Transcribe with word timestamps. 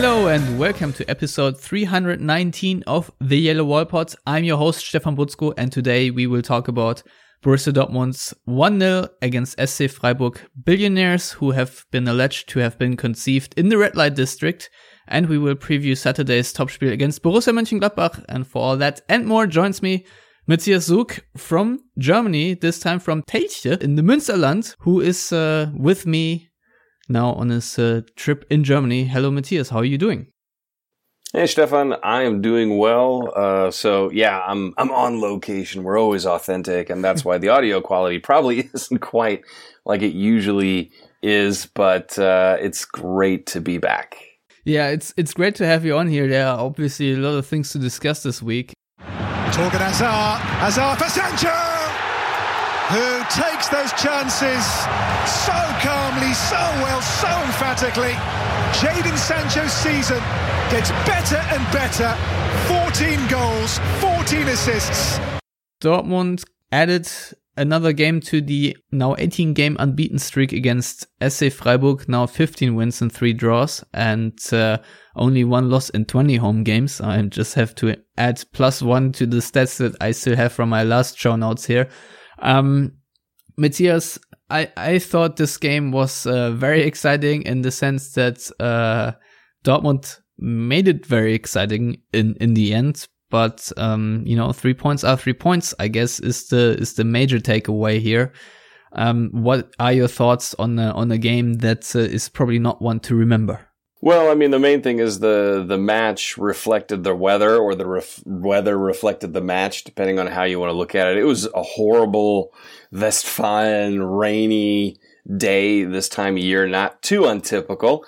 Hello 0.00 0.28
and 0.28 0.60
welcome 0.60 0.92
to 0.92 1.10
episode 1.10 1.58
319 1.58 2.84
of 2.86 3.10
the 3.20 3.36
Yellow 3.36 3.64
Wall. 3.64 3.84
I'm 4.28 4.44
your 4.44 4.56
host 4.56 4.86
Stefan 4.86 5.16
Buczko 5.16 5.54
and 5.58 5.72
today 5.72 6.12
we 6.12 6.28
will 6.28 6.40
talk 6.40 6.68
about 6.68 7.02
Borussia 7.42 7.72
Dortmund's 7.72 8.32
1-0 8.48 9.08
against 9.22 9.58
SC 9.60 9.90
Freiburg 9.90 10.40
billionaires 10.64 11.32
who 11.32 11.50
have 11.50 11.84
been 11.90 12.06
alleged 12.06 12.48
to 12.50 12.60
have 12.60 12.78
been 12.78 12.96
conceived 12.96 13.54
in 13.58 13.70
the 13.70 13.76
red 13.76 13.96
light 13.96 14.14
district 14.14 14.70
and 15.08 15.28
we 15.28 15.36
will 15.36 15.56
preview 15.56 15.98
Saturday's 15.98 16.52
Topspiel 16.52 16.92
against 16.92 17.24
Borussia 17.24 17.52
Mönchengladbach 17.52 18.24
and 18.28 18.46
for 18.46 18.62
all 18.62 18.76
that 18.76 19.00
and 19.08 19.26
more 19.26 19.48
joins 19.48 19.82
me 19.82 20.06
Matthias 20.46 20.84
Zug 20.84 21.18
from 21.36 21.80
Germany, 21.98 22.54
this 22.54 22.78
time 22.78 23.00
from 23.00 23.24
Telgte 23.24 23.82
in 23.82 23.96
the 23.96 24.02
Münsterland, 24.02 24.76
who 24.78 25.00
is 25.00 25.32
uh, 25.32 25.72
with 25.76 26.06
me 26.06 26.48
now 27.08 27.32
on 27.32 27.48
his 27.50 27.78
uh, 27.78 28.02
trip 28.16 28.44
in 28.50 28.64
Germany. 28.64 29.04
Hello, 29.04 29.30
Matthias. 29.30 29.70
How 29.70 29.78
are 29.78 29.84
you 29.84 29.98
doing? 29.98 30.28
Hey, 31.32 31.46
Stefan. 31.46 31.94
I 32.02 32.22
am 32.22 32.40
doing 32.40 32.78
well. 32.78 33.32
Uh, 33.36 33.70
so 33.70 34.10
yeah, 34.10 34.40
I'm 34.46 34.72
I'm 34.78 34.90
on 34.90 35.20
location. 35.20 35.82
We're 35.82 35.98
always 35.98 36.24
authentic, 36.24 36.88
and 36.88 37.04
that's 37.04 37.24
why 37.24 37.36
the 37.36 37.50
audio 37.50 37.80
quality 37.80 38.18
probably 38.18 38.70
isn't 38.74 39.00
quite 39.00 39.42
like 39.84 40.00
it 40.02 40.14
usually 40.14 40.90
is. 41.22 41.66
But 41.66 42.18
uh, 42.18 42.56
it's 42.60 42.86
great 42.86 43.46
to 43.48 43.60
be 43.60 43.76
back. 43.76 44.16
Yeah, 44.64 44.88
it's 44.88 45.12
it's 45.16 45.34
great 45.34 45.54
to 45.56 45.66
have 45.66 45.84
you 45.84 45.98
on 45.98 46.08
here. 46.08 46.28
There 46.28 46.46
are 46.46 46.58
obviously 46.58 47.12
a 47.12 47.16
lot 47.16 47.36
of 47.36 47.46
things 47.46 47.70
to 47.72 47.78
discuss 47.78 48.22
this 48.22 48.42
week. 48.42 48.72
Thorgan 49.52 49.80
Hazard, 49.80 50.40
Hazard 50.60 50.98
for 50.98 51.10
Sancho! 51.10 51.77
Who 52.88 53.18
takes 53.28 53.68
those 53.68 53.92
chances 54.00 54.64
so 55.28 55.52
calmly, 55.84 56.32
so 56.32 56.56
well, 56.80 57.02
so 57.02 57.28
emphatically. 57.44 58.14
Jadon 58.80 59.18
Sancho's 59.18 59.72
season 59.72 60.22
gets 60.70 60.90
better 61.04 61.36
and 61.36 61.62
better. 61.70 62.16
14 62.66 63.28
goals, 63.28 63.78
14 64.00 64.48
assists. 64.48 65.18
Dortmund 65.82 66.44
added 66.72 67.06
another 67.58 67.92
game 67.92 68.20
to 68.20 68.40
the 68.40 68.74
now 68.90 69.14
18 69.18 69.52
game 69.52 69.76
unbeaten 69.78 70.18
streak 70.18 70.54
against 70.54 71.06
SC 71.26 71.52
Freiburg, 71.52 72.08
now 72.08 72.24
15 72.24 72.74
wins 72.74 73.02
and 73.02 73.12
3 73.12 73.34
draws, 73.34 73.84
and 73.92 74.38
uh, 74.50 74.78
only 75.14 75.44
one 75.44 75.68
loss 75.68 75.90
in 75.90 76.06
20 76.06 76.36
home 76.36 76.64
games. 76.64 77.02
I 77.02 77.20
just 77.22 77.54
have 77.54 77.74
to 77.76 77.96
add 78.16 78.42
plus 78.54 78.80
one 78.80 79.12
to 79.12 79.26
the 79.26 79.38
stats 79.38 79.76
that 79.76 79.94
I 80.00 80.12
still 80.12 80.36
have 80.36 80.52
from 80.52 80.70
my 80.70 80.84
last 80.84 81.18
show 81.18 81.36
notes 81.36 81.66
here. 81.66 81.90
Um, 82.40 82.92
Matthias, 83.56 84.18
I, 84.50 84.70
I 84.76 84.98
thought 84.98 85.36
this 85.36 85.56
game 85.56 85.92
was 85.92 86.26
uh, 86.26 86.52
very 86.52 86.82
exciting 86.82 87.42
in 87.42 87.62
the 87.62 87.70
sense 87.70 88.12
that 88.12 88.50
uh, 88.60 89.12
Dortmund 89.64 90.20
made 90.38 90.88
it 90.88 91.04
very 91.04 91.34
exciting 91.34 92.00
in, 92.12 92.36
in 92.40 92.54
the 92.54 92.72
end. 92.72 93.08
But 93.30 93.70
um, 93.76 94.22
you 94.24 94.36
know, 94.36 94.52
three 94.52 94.74
points 94.74 95.04
are 95.04 95.16
three 95.16 95.34
points. 95.34 95.74
I 95.78 95.88
guess 95.88 96.18
is 96.18 96.48
the 96.48 96.78
is 96.80 96.94
the 96.94 97.04
major 97.04 97.38
takeaway 97.38 98.00
here. 98.00 98.32
Um, 98.92 99.28
what 99.32 99.74
are 99.78 99.92
your 99.92 100.08
thoughts 100.08 100.54
on 100.58 100.78
a, 100.78 100.92
on 100.92 101.10
a 101.10 101.18
game 101.18 101.54
that 101.54 101.94
uh, 101.94 101.98
is 101.98 102.30
probably 102.30 102.58
not 102.58 102.80
one 102.80 103.00
to 103.00 103.14
remember? 103.14 103.67
Well, 104.00 104.30
I 104.30 104.34
mean, 104.34 104.52
the 104.52 104.60
main 104.60 104.80
thing 104.80 105.00
is 105.00 105.18
the 105.18 105.64
the 105.66 105.78
match 105.78 106.38
reflected 106.38 107.02
the 107.02 107.16
weather, 107.16 107.56
or 107.56 107.74
the 107.74 107.86
ref- 107.86 108.22
weather 108.24 108.78
reflected 108.78 109.32
the 109.32 109.40
match, 109.40 109.82
depending 109.82 110.20
on 110.20 110.28
how 110.28 110.44
you 110.44 110.60
want 110.60 110.70
to 110.70 110.76
look 110.76 110.94
at 110.94 111.08
it. 111.08 111.18
It 111.18 111.24
was 111.24 111.46
a 111.46 111.62
horrible 111.62 112.52
Westfalen 112.92 114.18
rainy 114.18 114.98
day 115.36 115.82
this 115.84 116.08
time 116.08 116.36
of 116.36 116.42
year, 116.42 116.68
not 116.68 117.02
too 117.02 117.26
untypical, 117.26 118.06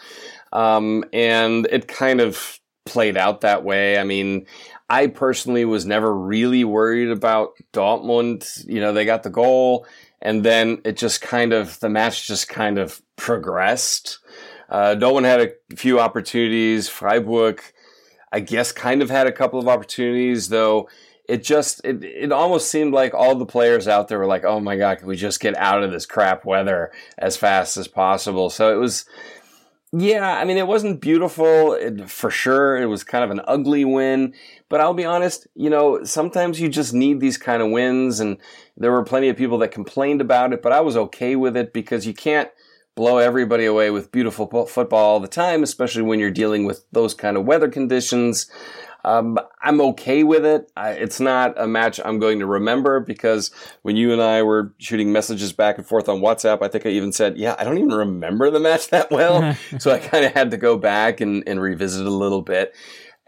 um, 0.52 1.04
and 1.12 1.66
it 1.72 1.88
kind 1.88 2.20
of 2.20 2.60
played 2.86 3.16
out 3.16 3.40
that 3.40 3.64
way. 3.64 3.98
I 3.98 4.04
mean, 4.04 4.46
I 4.88 5.08
personally 5.08 5.64
was 5.64 5.86
never 5.86 6.14
really 6.16 6.62
worried 6.62 7.10
about 7.10 7.54
Dortmund. 7.72 8.64
You 8.64 8.80
know, 8.80 8.92
they 8.92 9.04
got 9.04 9.24
the 9.24 9.30
goal, 9.30 9.86
and 10.22 10.44
then 10.44 10.82
it 10.84 10.96
just 10.96 11.20
kind 11.20 11.52
of 11.52 11.80
the 11.80 11.88
match 11.88 12.28
just 12.28 12.48
kind 12.48 12.78
of 12.78 13.02
progressed. 13.16 14.19
Uh, 14.70 14.94
Dortmund 14.94 15.24
had 15.24 15.40
a 15.40 15.76
few 15.76 15.98
opportunities. 15.98 16.88
Freiburg, 16.88 17.60
I 18.32 18.40
guess, 18.40 18.70
kind 18.70 19.02
of 19.02 19.10
had 19.10 19.26
a 19.26 19.32
couple 19.32 19.58
of 19.58 19.68
opportunities, 19.68 20.48
though. 20.48 20.88
It 21.28 21.42
just 21.44 21.80
it, 21.84 22.02
it 22.02 22.32
almost 22.32 22.70
seemed 22.70 22.94
like 22.94 23.14
all 23.14 23.34
the 23.34 23.46
players 23.46 23.88
out 23.88 24.08
there 24.08 24.18
were 24.18 24.26
like, 24.26 24.44
"Oh 24.44 24.60
my 24.60 24.76
god, 24.76 24.98
can 24.98 25.08
we 25.08 25.16
just 25.16 25.40
get 25.40 25.56
out 25.56 25.82
of 25.82 25.90
this 25.90 26.06
crap 26.06 26.44
weather 26.44 26.92
as 27.18 27.36
fast 27.36 27.76
as 27.76 27.88
possible?" 27.88 28.50
So 28.50 28.72
it 28.72 28.80
was, 28.80 29.04
yeah. 29.92 30.38
I 30.38 30.44
mean, 30.44 30.56
it 30.56 30.66
wasn't 30.66 31.00
beautiful 31.00 31.74
it, 31.74 32.08
for 32.10 32.30
sure. 32.30 32.80
It 32.80 32.86
was 32.86 33.04
kind 33.04 33.22
of 33.22 33.30
an 33.30 33.42
ugly 33.46 33.84
win, 33.84 34.34
but 34.68 34.80
I'll 34.80 34.94
be 34.94 35.04
honest. 35.04 35.46
You 35.54 35.70
know, 35.70 36.02
sometimes 36.02 36.60
you 36.60 36.68
just 36.68 36.94
need 36.94 37.20
these 37.20 37.38
kind 37.38 37.62
of 37.62 37.70
wins, 37.70 38.18
and 38.18 38.38
there 38.76 38.92
were 38.92 39.04
plenty 39.04 39.28
of 39.28 39.36
people 39.36 39.58
that 39.58 39.70
complained 39.70 40.20
about 40.20 40.52
it, 40.52 40.62
but 40.62 40.72
I 40.72 40.80
was 40.80 40.96
okay 40.96 41.36
with 41.36 41.56
it 41.56 41.72
because 41.72 42.06
you 42.06 42.14
can't 42.14 42.50
blow 42.94 43.18
everybody 43.18 43.64
away 43.64 43.90
with 43.90 44.12
beautiful 44.12 44.46
football 44.66 45.04
all 45.04 45.20
the 45.20 45.28
time, 45.28 45.62
especially 45.62 46.02
when 46.02 46.18
you're 46.18 46.30
dealing 46.30 46.64
with 46.64 46.84
those 46.92 47.14
kind 47.14 47.36
of 47.36 47.44
weather 47.44 47.68
conditions. 47.68 48.50
Um, 49.04 49.38
I'm 49.62 49.80
okay 49.80 50.24
with 50.24 50.44
it. 50.44 50.70
I, 50.76 50.90
it's 50.90 51.20
not 51.20 51.58
a 51.58 51.66
match 51.66 52.00
I'm 52.04 52.18
going 52.18 52.38
to 52.40 52.46
remember 52.46 53.00
because 53.00 53.50
when 53.82 53.96
you 53.96 54.12
and 54.12 54.20
I 54.20 54.42
were 54.42 54.74
shooting 54.78 55.12
messages 55.12 55.52
back 55.52 55.78
and 55.78 55.86
forth 55.86 56.08
on 56.08 56.20
WhatsApp, 56.20 56.62
I 56.62 56.68
think 56.68 56.84
I 56.84 56.90
even 56.90 57.12
said, 57.12 57.38
yeah, 57.38 57.56
I 57.58 57.64
don't 57.64 57.78
even 57.78 57.94
remember 57.94 58.50
the 58.50 58.60
match 58.60 58.88
that 58.88 59.10
well. 59.10 59.56
so 59.78 59.90
I 59.90 59.98
kind 59.98 60.24
of 60.24 60.32
had 60.32 60.50
to 60.50 60.58
go 60.58 60.76
back 60.76 61.20
and, 61.20 61.42
and 61.46 61.60
revisit 61.60 62.02
it 62.02 62.06
a 62.06 62.14
little 62.14 62.42
bit. 62.42 62.74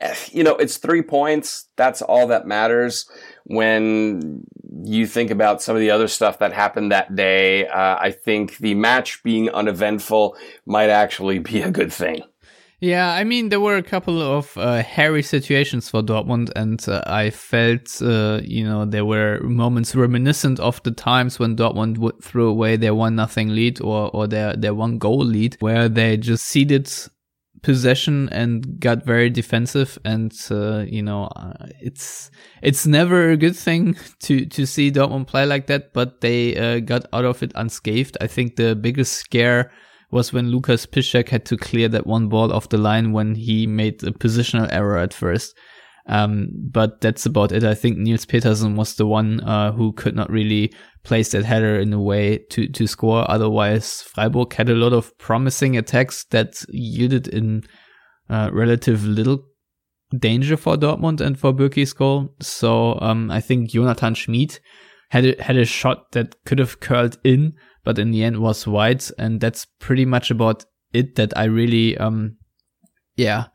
Eh, 0.01 0.15
you 0.31 0.45
know, 0.45 0.57
it's 0.57 0.77
three 0.77 1.03
points. 1.03 1.69
That's 1.77 2.03
all 2.03 2.27
that 2.27 2.47
matters 2.47 3.09
when 3.45 4.45
you 4.85 5.07
think 5.07 5.31
about 5.31 5.63
some 5.63 5.77
of 5.77 5.81
the 5.81 5.91
other 5.91 6.09
stuff 6.09 6.39
that 6.39 6.53
happened 6.53 6.93
that 6.93 7.15
day, 7.15 7.67
uh, 7.67 7.97
I 8.01 8.11
think 8.11 8.59
the 8.59 8.75
match 8.75 9.23
being 9.23 9.51
uneventful 9.51 10.37
might 10.67 10.91
actually 10.91 11.39
be 11.39 11.63
a 11.63 11.71
good 11.71 11.93
thing. 11.93 12.23
Yeah, 12.83 13.13
I 13.13 13.23
mean, 13.23 13.51
there 13.51 13.61
were 13.61 13.77
a 13.77 13.83
couple 13.83 14.21
of 14.21 14.59
uh, 14.59 14.83
hairy 14.83 15.23
situations 15.23 15.89
for 15.89 16.03
Dortmund, 16.03 16.51
and 16.57 16.85
uh, 16.89 17.01
I 17.07 17.31
felt, 17.31 18.03
uh, 18.03 18.41
you 18.43 18.65
know, 18.65 18.85
there 18.85 19.05
were 19.05 19.39
moments 19.45 19.95
reminiscent 19.95 20.59
of 20.59 20.83
the 20.83 20.91
times 20.91 21.39
when 21.39 21.55
Dortmund 21.55 21.99
would 21.99 22.21
throw 22.21 22.49
away 22.49 22.75
their 22.75 22.93
one 22.93 23.15
nothing 23.15 23.51
lead 23.51 23.81
or 23.81 24.11
or 24.13 24.27
their 24.27 24.57
their 24.57 24.75
one 24.75 24.99
goal 24.99 25.25
lead, 25.25 25.57
where 25.61 25.89
they 25.89 26.17
just 26.17 26.45
ceded 26.45 26.91
possession 27.63 28.29
and 28.31 28.81
got 28.81 29.05
very 29.05 29.31
defensive 29.31 29.99
and 30.05 30.33
uh, 30.51 30.81
you 30.81 31.03
know 31.03 31.25
uh, 31.37 31.53
it's 31.81 32.31
it's 32.61 32.87
never 32.87 33.31
a 33.31 33.37
good 33.37 33.57
thing 33.57 33.97
to 34.21 34.45
to 34.47 34.67
see 34.67 34.91
Dortmund 34.91 35.29
play 35.29 35.47
like 35.47 35.69
that 35.69 35.93
but 35.93 36.21
they 36.21 36.57
uh, 36.57 36.81
got 36.81 37.07
out 37.13 37.25
of 37.25 37.43
it 37.43 37.53
unscathed. 37.55 38.17
I 38.21 38.27
think 38.27 38.57
the 38.57 38.75
biggest 38.75 39.13
scare 39.13 39.71
was 40.11 40.33
when 40.33 40.51
Lukas 40.51 40.85
Piszczek 40.87 41.31
had 41.31 41.47
to 41.47 41.57
clear 41.57 41.89
that 41.89 42.07
one 42.07 42.29
ball 42.29 42.53
off 42.53 42.69
the 42.69 42.79
line 42.79 43.13
when 43.13 43.35
he 43.35 43.67
made 43.67 44.03
a 44.05 44.11
positional 44.11 44.69
error 44.71 44.99
at 44.99 45.15
first 45.15 45.57
um, 46.07 46.49
but 46.71 47.01
that's 47.01 47.27
about 47.27 47.53
it. 47.53 47.65
I 47.65 47.75
think 47.75 47.99
Nils 47.99 48.25
Petersen 48.25 48.77
was 48.77 48.95
the 48.97 49.07
one 49.07 49.41
uh, 49.41 49.73
who 49.73 49.93
could 49.93 50.17
not 50.17 50.31
really 50.31 50.73
place 51.05 51.31
that 51.31 51.45
header 51.45 51.79
in 51.79 51.93
a 51.93 52.01
way 52.01 52.39
to, 52.51 52.69
to 52.69 52.87
score. 52.87 53.29
Otherwise, 53.31 54.03
Freiburg 54.03 54.53
had 54.55 54.69
a 54.69 54.75
lot 54.75 54.93
of 54.93 55.17
promising 55.19 55.77
attacks 55.77 56.25
that 56.31 56.65
yielded 56.69 57.29
in 57.29 57.63
uh, 58.29 58.51
relative 58.53 59.05
little 59.05 59.45
danger 60.19 60.57
for 60.57 60.77
Dortmund 60.77 61.21
and 61.21 61.39
for 61.39 61.53
Bürki's 61.53 61.93
goal. 61.93 62.35
So 62.41 62.99
um, 63.01 63.31
I 63.31 63.41
think 63.41 63.71
Jonathan 63.71 64.15
Schmid 64.15 64.59
had 65.11 65.25
a, 65.25 65.43
had 65.43 65.57
a 65.57 65.65
shot 65.65 66.13
that 66.13 66.37
could 66.45 66.59
have 66.59 66.81
curled 66.81 67.19
in, 67.25 67.55
but 67.85 67.99
in 67.99 68.11
the 68.11 68.25
end 68.25 68.39
was 68.39 68.67
wide, 68.67 69.05
and 69.19 69.41
that's 69.41 69.67
pretty 69.79 70.05
much 70.05 70.31
about 70.31 70.65
it. 70.93 71.17
That 71.17 71.37
I 71.37 71.45
really, 71.45 71.97
um, 71.99 72.37
yeah, 73.17 73.47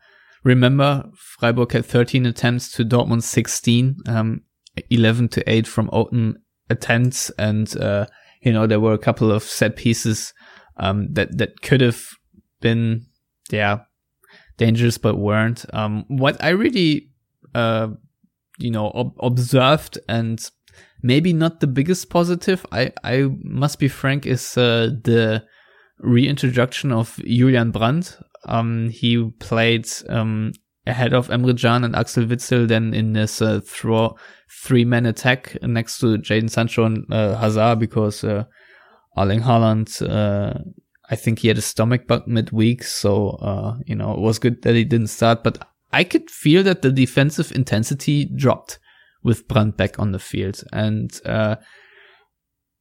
Remember, 0.48 1.04
Freiburg 1.14 1.72
had 1.72 1.84
13 1.84 2.24
attempts 2.24 2.72
to 2.72 2.82
Dortmund 2.82 3.22
16, 3.22 3.96
um, 4.06 4.40
11 4.88 5.28
to 5.28 5.50
8 5.50 5.66
from 5.66 5.90
open 5.92 6.36
attempts. 6.70 7.28
and 7.38 7.76
uh, 7.76 8.06
you 8.40 8.52
know 8.52 8.66
there 8.66 8.80
were 8.80 8.94
a 8.94 9.04
couple 9.06 9.30
of 9.30 9.42
set 9.42 9.76
pieces 9.76 10.32
um, 10.78 11.12
that 11.12 11.36
that 11.36 11.60
could 11.60 11.82
have 11.82 12.00
been 12.62 13.04
yeah 13.50 13.80
dangerous 14.56 14.96
but 14.96 15.16
weren't. 15.18 15.66
Um, 15.74 16.06
what 16.08 16.42
I 16.42 16.50
really 16.50 17.10
uh, 17.54 17.88
you 18.58 18.70
know 18.70 18.86
ob- 18.94 19.18
observed 19.20 19.98
and 20.08 20.40
maybe 21.02 21.34
not 21.34 21.60
the 21.60 21.66
biggest 21.66 22.08
positive. 22.08 22.64
I 22.72 22.92
I 23.04 23.28
must 23.42 23.78
be 23.78 23.88
frank 23.88 24.24
is 24.24 24.56
uh, 24.56 24.92
the 25.04 25.44
reintroduction 25.98 26.90
of 26.90 27.20
Julian 27.26 27.70
Brandt. 27.70 28.16
Um, 28.48 28.88
he 28.88 29.30
played 29.38 29.88
um, 30.08 30.52
ahead 30.86 31.12
of 31.12 31.28
Emre 31.28 31.60
Can 31.60 31.84
and 31.84 31.94
Axel 31.94 32.24
Witsel 32.24 32.66
then 32.66 32.94
in 32.94 33.12
this 33.12 33.42
uh, 33.42 33.60
throw 33.64 34.16
three 34.50 34.84
man 34.84 35.06
attack 35.06 35.56
next 35.62 35.98
to 35.98 36.18
Jadon 36.18 36.50
Sancho 36.50 36.84
and 36.84 37.04
uh, 37.12 37.36
Hazard 37.36 37.78
because 37.78 38.24
uh, 38.24 38.44
Erling 39.16 39.42
Haaland, 39.42 40.02
uh, 40.08 40.58
I 41.10 41.16
think 41.16 41.40
he 41.40 41.48
had 41.48 41.58
a 41.58 41.62
stomach 41.62 42.06
bug 42.06 42.26
midweek, 42.26 42.84
so 42.84 43.30
uh, 43.30 43.76
you 43.86 43.94
know 43.94 44.12
it 44.12 44.20
was 44.20 44.38
good 44.38 44.62
that 44.62 44.74
he 44.74 44.84
didn't 44.84 45.08
start. 45.08 45.42
But 45.42 45.66
I 45.92 46.04
could 46.04 46.30
feel 46.30 46.62
that 46.64 46.82
the 46.82 46.92
defensive 46.92 47.52
intensity 47.52 48.24
dropped 48.24 48.78
with 49.22 49.48
Brandt 49.48 49.76
back 49.76 49.98
on 49.98 50.12
the 50.12 50.18
field, 50.18 50.62
and 50.72 51.10
uh, 51.24 51.56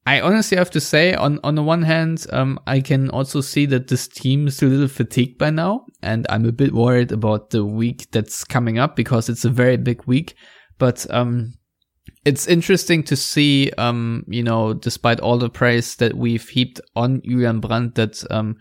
I 0.07 0.21
honestly 0.21 0.57
have 0.57 0.71
to 0.71 0.79
say, 0.79 1.13
on 1.15 1.37
on 1.43 1.55
the 1.55 1.63
one 1.63 1.81
hand, 1.81 2.25
um, 2.31 2.61
I 2.65 2.79
can 2.79 3.09
also 3.09 3.41
see 3.41 3.65
that 3.65 3.89
this 3.89 4.07
team 4.07 4.47
is 4.47 4.61
a 4.61 4.65
little 4.65 4.87
fatigued 4.87 5.37
by 5.37 5.49
now, 5.49 5.85
and 6.01 6.25
I'm 6.29 6.45
a 6.45 6.53
bit 6.53 6.73
worried 6.73 7.11
about 7.11 7.49
the 7.49 7.65
week 7.65 8.07
that's 8.11 8.45
coming 8.45 8.79
up 8.79 8.95
because 8.95 9.27
it's 9.27 9.43
a 9.43 9.49
very 9.49 9.75
big 9.75 10.05
week. 10.05 10.35
But 10.77 11.05
um, 11.09 11.55
it's 12.23 12.47
interesting 12.47 13.03
to 13.03 13.17
see, 13.17 13.69
um, 13.77 14.23
you 14.29 14.43
know, 14.43 14.73
despite 14.73 15.19
all 15.19 15.37
the 15.37 15.49
praise 15.49 15.97
that 15.97 16.13
we've 16.13 16.47
heaped 16.47 16.79
on 16.95 17.21
Julian 17.25 17.59
Brandt, 17.59 17.95
that 17.95 18.23
um, 18.31 18.55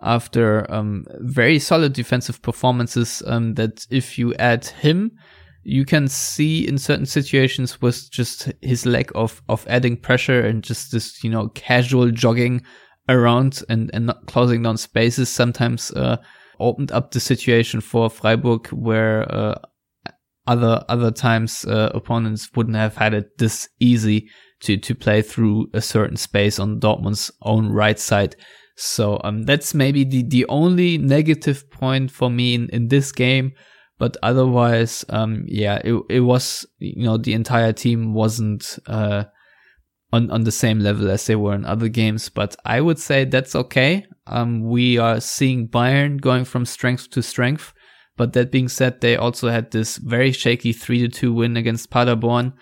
after 0.00 0.72
um, 0.72 1.04
very 1.18 1.58
solid 1.58 1.94
defensive 1.94 2.40
performances, 2.42 3.24
um, 3.26 3.54
that 3.54 3.88
if 3.90 4.20
you 4.20 4.34
add 4.34 4.66
him 4.66 5.10
you 5.64 5.84
can 5.84 6.08
see 6.08 6.66
in 6.66 6.76
certain 6.78 7.06
situations 7.06 7.80
with 7.80 8.10
just 8.10 8.52
his 8.60 8.84
lack 8.84 9.10
of, 9.14 9.42
of 9.48 9.66
adding 9.68 9.96
pressure 9.96 10.40
and 10.40 10.62
just 10.62 10.92
this, 10.92 11.22
you 11.22 11.30
know, 11.30 11.48
casual 11.48 12.10
jogging 12.10 12.62
around 13.08 13.62
and, 13.68 13.90
and 13.92 14.06
not 14.06 14.26
closing 14.26 14.62
down 14.62 14.76
spaces 14.76 15.28
sometimes, 15.28 15.90
uh, 15.92 16.16
opened 16.58 16.90
up 16.92 17.10
the 17.10 17.20
situation 17.20 17.80
for 17.80 18.10
Freiburg 18.10 18.68
where, 18.68 19.32
uh, 19.32 19.54
other, 20.48 20.84
other 20.88 21.12
times, 21.12 21.64
uh, 21.64 21.90
opponents 21.94 22.50
wouldn't 22.56 22.76
have 22.76 22.96
had 22.96 23.14
it 23.14 23.38
this 23.38 23.68
easy 23.78 24.28
to, 24.60 24.76
to 24.76 24.94
play 24.94 25.22
through 25.22 25.68
a 25.72 25.80
certain 25.80 26.16
space 26.16 26.58
on 26.58 26.80
Dortmund's 26.80 27.30
own 27.42 27.68
right 27.68 27.98
side. 27.98 28.34
So, 28.76 29.20
um, 29.22 29.44
that's 29.44 29.74
maybe 29.74 30.02
the, 30.02 30.24
the 30.24 30.46
only 30.48 30.98
negative 30.98 31.70
point 31.70 32.10
for 32.10 32.30
me 32.30 32.54
in, 32.54 32.68
in 32.70 32.88
this 32.88 33.12
game 33.12 33.52
but 34.02 34.16
otherwise, 34.20 35.04
um, 35.10 35.44
yeah, 35.46 35.80
it 35.84 35.94
it 36.08 36.20
was 36.22 36.66
you 36.80 37.04
know 37.04 37.18
the 37.18 37.34
entire 37.34 37.72
team 37.72 38.14
wasn't 38.14 38.76
uh, 38.88 39.26
on 40.12 40.28
on 40.32 40.42
the 40.42 40.50
same 40.50 40.80
level 40.80 41.08
as 41.08 41.24
they 41.24 41.36
were 41.36 41.54
in 41.54 41.64
other 41.64 41.86
games. 41.86 42.28
But 42.28 42.56
I 42.64 42.80
would 42.80 42.98
say 42.98 43.24
that's 43.24 43.54
okay. 43.54 44.04
Um, 44.26 44.64
we 44.64 44.98
are 44.98 45.20
seeing 45.20 45.68
Bayern 45.68 46.20
going 46.20 46.44
from 46.44 46.66
strength 46.66 47.10
to 47.10 47.22
strength. 47.22 47.72
But 48.16 48.32
that 48.32 48.50
being 48.50 48.68
said, 48.68 49.00
they 49.00 49.14
also 49.14 49.50
had 49.50 49.70
this 49.70 49.98
very 49.98 50.32
shaky 50.32 50.72
three 50.72 50.98
to 51.02 51.08
two 51.08 51.32
win 51.32 51.56
against 51.56 51.92
Paderborn, 51.92 52.54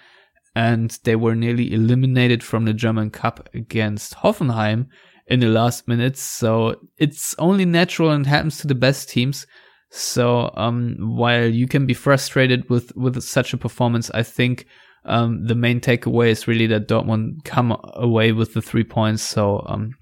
and 0.54 0.90
they 1.04 1.16
were 1.16 1.34
nearly 1.34 1.72
eliminated 1.72 2.44
from 2.44 2.66
the 2.66 2.74
German 2.74 3.08
Cup 3.08 3.48
against 3.54 4.16
Hoffenheim 4.16 4.88
in 5.26 5.40
the 5.40 5.48
last 5.48 5.88
minutes. 5.88 6.20
So 6.20 6.74
it's 6.98 7.34
only 7.38 7.64
natural 7.64 8.10
and 8.10 8.26
happens 8.26 8.58
to 8.58 8.66
the 8.66 8.74
best 8.74 9.08
teams 9.08 9.46
so 9.90 10.52
um, 10.54 10.96
while 11.00 11.46
you 11.46 11.66
can 11.66 11.84
be 11.84 11.94
frustrated 11.94 12.68
with 12.70 12.94
with 12.96 13.20
such 13.22 13.52
a 13.52 13.58
performance, 13.58 14.08
I 14.12 14.22
think 14.22 14.66
um, 15.04 15.46
the 15.46 15.56
main 15.56 15.80
takeaway 15.80 16.28
is 16.28 16.46
really 16.46 16.68
that 16.68 16.86
Dortmund 16.88 17.44
come 17.44 17.76
away 17.94 18.30
with 18.32 18.54
the 18.54 18.62
three 18.62 18.84
points. 18.84 19.22
So 19.22 19.64
um, 19.66 19.96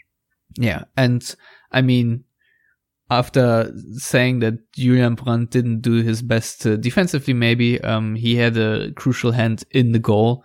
yeah, 0.59 0.85
and 0.97 1.35
I 1.73 1.81
mean, 1.81 2.25
after 3.11 3.73
saying 3.95 4.41
that 4.41 4.73
Julian 4.75 5.15
Brandt 5.15 5.51
didn't 5.51 5.81
do 5.81 6.03
his 6.03 6.21
best 6.21 6.67
uh, 6.67 6.77
defensively, 6.77 7.33
maybe 7.33 7.81
um, 7.81 8.15
he 8.15 8.37
had 8.37 8.59
a 8.59 8.93
crucial 8.93 9.33
hand 9.33 9.65
in 9.71 9.93
the 9.93 9.99
goal. 9.99 10.45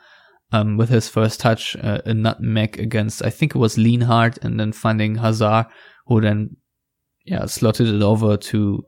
Um, 0.53 0.77
with 0.77 0.89
his 0.89 1.09
first 1.09 1.39
touch, 1.39 1.75
uh, 1.77 2.01
a 2.05 2.13
nutmeg 2.13 2.79
against, 2.79 3.25
I 3.25 3.31
think 3.31 3.55
it 3.55 3.57
was 3.57 3.75
Lienhart, 3.75 4.37
and 4.43 4.59
then 4.59 4.71
finding 4.71 5.15
Hazard, 5.15 5.65
who 6.05 6.21
then, 6.21 6.57
yeah, 7.25 7.47
slotted 7.47 7.87
it 7.87 8.03
over 8.03 8.37
to 8.37 8.85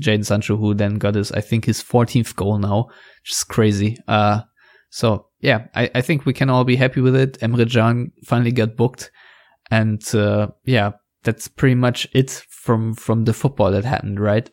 Jadon 0.00 0.24
Sancho, 0.24 0.56
who 0.56 0.74
then 0.74 0.98
got 0.98 1.14
his, 1.14 1.32
I 1.32 1.40
think, 1.40 1.64
his 1.64 1.82
14th 1.82 2.36
goal 2.36 2.58
now, 2.58 2.88
which 3.22 3.32
is 3.32 3.44
crazy. 3.44 3.96
Uh, 4.06 4.42
so 4.90 5.26
yeah, 5.40 5.66
I, 5.74 5.90
I 5.94 6.00
think 6.00 6.26
we 6.26 6.32
can 6.32 6.50
all 6.50 6.64
be 6.64 6.76
happy 6.76 7.00
with 7.00 7.16
it. 7.16 7.38
Emre 7.40 7.70
Can 7.70 8.12
finally 8.24 8.52
got 8.52 8.76
booked, 8.76 9.10
and 9.70 10.02
uh, 10.14 10.48
yeah, 10.64 10.92
that's 11.22 11.48
pretty 11.48 11.76
much 11.76 12.08
it 12.12 12.30
from 12.48 12.94
from 12.94 13.24
the 13.24 13.32
football 13.32 13.70
that 13.70 13.84
happened, 13.84 14.20
right? 14.20 14.50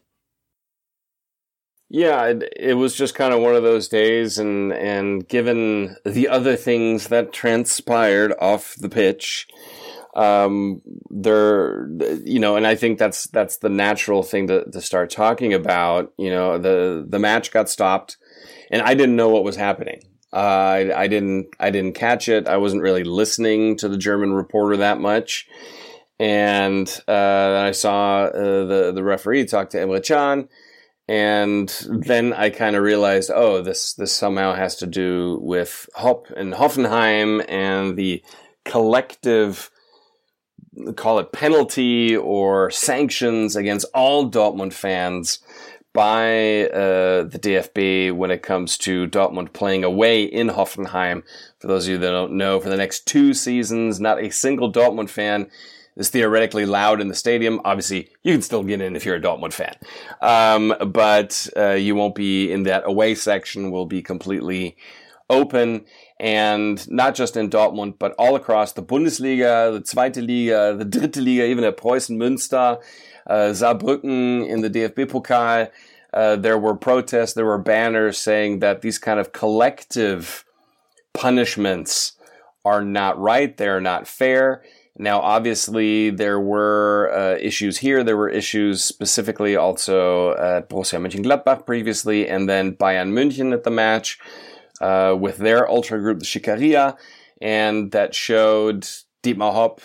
Yeah, 1.90 2.26
it, 2.26 2.54
it 2.56 2.74
was 2.74 2.96
just 2.96 3.16
kind 3.16 3.34
of 3.34 3.42
one 3.42 3.56
of 3.56 3.64
those 3.64 3.88
days, 3.88 4.38
and 4.38 4.72
and 4.74 5.28
given 5.28 5.96
the 6.06 6.28
other 6.28 6.56
things 6.56 7.08
that 7.08 7.34
transpired 7.34 8.34
off 8.40 8.76
the 8.76 8.90
pitch, 8.90 9.48
um, 10.18 10.82
they're, 11.12 11.88
you 12.26 12.40
know, 12.40 12.56
and 12.56 12.66
I 12.66 12.76
think 12.76 12.98
that's, 12.98 13.28
that's 13.28 13.58
the 13.58 13.70
natural 13.70 14.24
thing 14.24 14.48
to, 14.48 14.66
to 14.72 14.82
start 14.82 15.12
talking 15.12 15.54
about. 15.54 16.12
You 16.18 16.32
know, 16.32 16.58
the, 16.58 17.06
the 17.08 17.20
match 17.20 17.52
got 17.52 17.70
stopped 17.70 18.18
and 18.72 18.82
I 18.82 18.96
didn't 18.96 19.16
know 19.16 19.30
what 19.30 19.44
was 19.44 19.56
happening. 19.56 20.02
Uh, 20.34 20.38
I, 20.38 21.04
I 21.04 21.08
didn't, 21.08 21.50
I 21.60 21.70
didn't 21.70 21.94
catch 21.94 22.28
it. 22.30 22.48
I 22.48 22.58
wasn't 22.58 22.82
really 22.82 23.04
listening 23.04 23.78
to 23.78 23.88
the 23.88 23.98
German 23.98 24.34
reporter 24.34 24.78
that 24.78 25.00
much. 25.00 25.48
And, 26.20 26.90
uh, 27.08 27.52
then 27.52 27.66
I 27.66 27.72
saw, 27.72 28.24
uh, 28.24 28.66
the, 28.66 28.92
the 28.96 29.04
referee 29.04 29.46
talk 29.46 29.70
to 29.70 29.78
Emre 29.78 30.04
Can. 30.04 30.50
And 31.08 31.70
then 31.90 32.34
I 32.34 32.50
kind 32.50 32.76
of 32.76 32.82
realized, 32.82 33.32
oh, 33.34 33.62
this, 33.62 33.94
this 33.94 34.12
somehow 34.12 34.56
has 34.56 34.76
to 34.78 34.88
do 34.88 35.40
with 35.42 35.88
Hop 35.96 36.26
and 36.36 36.54
Hoffenheim 36.54 37.46
and 37.48 37.96
the 37.96 38.24
collective 38.66 39.70
call 40.96 41.20
it 41.20 41.32
penalty 41.32 42.16
or 42.16 42.72
sanctions 42.72 43.56
against 43.56 43.86
all 43.94 44.30
Dortmund 44.30 44.74
fans 44.74 45.40
by 45.94 46.70
uh, 46.70 47.24
the 47.24 47.40
DFB 47.42 48.14
when 48.14 48.30
it 48.30 48.44
comes 48.44 48.78
to 48.78 49.08
Dortmund 49.08 49.54
playing 49.54 49.84
away 49.84 50.24
in 50.24 50.50
Hoffenheim. 50.50 51.24
For 51.60 51.68
those 51.68 51.88
of 51.88 51.92
you 51.94 51.98
that 51.98 52.12
don't 52.12 52.34
know, 52.34 52.60
for 52.60 52.70
the 52.70 52.78
next 52.78 53.08
two 53.08 53.34
seasons, 53.34 54.00
not 54.00 54.24
a 54.24 54.30
single 54.30 54.72
Dortmund 54.72 55.10
fan 55.10 55.50
is 55.96 56.10
theoretically 56.10 56.64
allowed 56.64 57.02
in 57.02 57.08
the 57.08 57.16
stadium. 57.16 57.60
Obviously, 57.66 58.10
you 58.22 58.34
can 58.34 58.44
still 58.44 58.64
get 58.64 58.82
in 58.82 58.96
if 58.96 59.06
you're 59.06 59.16
a 59.16 59.22
Dortmund 59.22 59.54
fan, 59.54 59.76
um, 60.22 60.76
but 60.92 61.50
uh, 61.58 61.72
you 61.72 61.96
won't 61.96 62.14
be 62.14 62.52
in 62.52 62.64
that 62.64 62.84
away 62.86 63.16
section. 63.16 63.72
Will 63.72 63.88
be 63.88 64.04
completely 64.04 64.78
open 65.30 65.86
and 66.20 66.90
not 66.90 67.16
just 67.16 67.38
in 67.38 67.50
Dortmund, 67.50 68.00
but 68.00 68.14
all 68.18 68.36
across 68.36 68.74
the 68.74 68.82
Bundesliga, 68.82 69.74
the 69.74 69.82
Zweite 69.82 70.26
Liga, 70.26 70.76
the 70.76 70.86
Dritte 70.86 71.24
Liga, 71.24 71.46
even 71.46 71.64
at 71.64 71.78
Preußen 71.78 72.18
Münster, 72.18 72.82
uh, 73.28 73.54
Saarbrücken 73.54 74.48
in 74.48 74.62
the 74.62 74.70
DFB 74.70 75.06
Pokal. 75.06 75.70
Uh, 76.14 76.36
there 76.36 76.58
were 76.58 76.76
protests, 76.76 77.34
there 77.34 77.46
were 77.46 77.60
banners 77.60 78.18
saying 78.18 78.60
that 78.60 78.82
these 78.82 78.98
kind 78.98 79.20
of 79.20 79.32
collective 79.34 80.46
punishments 81.14 82.14
are 82.66 82.84
not 82.84 83.20
right, 83.20 83.56
they're 83.58 83.82
not 83.82 84.08
fair. 84.08 84.64
Now, 85.00 85.20
obviously, 85.20 86.10
there 86.10 86.40
were 86.40 87.12
uh, 87.16 87.38
issues 87.40 87.78
here. 87.78 88.04
There 88.04 88.18
were 88.18 88.30
issues 88.30 88.84
specifically 88.84 89.56
also 89.56 90.32
at 90.32 90.70
Borussia 90.70 91.00
Mönchengladbach 91.00 91.68
previously, 91.68 92.28
and 92.28 92.50
then 92.50 92.76
Bayern 92.76 93.12
München 93.12 93.54
at 93.54 93.64
the 93.64 93.70
match 93.70 94.18
uh, 94.82 95.16
with 95.20 95.38
their 95.38 95.70
ultra 95.70 96.00
group, 96.00 96.20
the 96.20 96.26
Schickeria, 96.26 96.98
and 97.42 97.92
that 97.92 98.16
showed 98.16 98.88
Dietmar 99.24 99.54
Hopp 99.54 99.82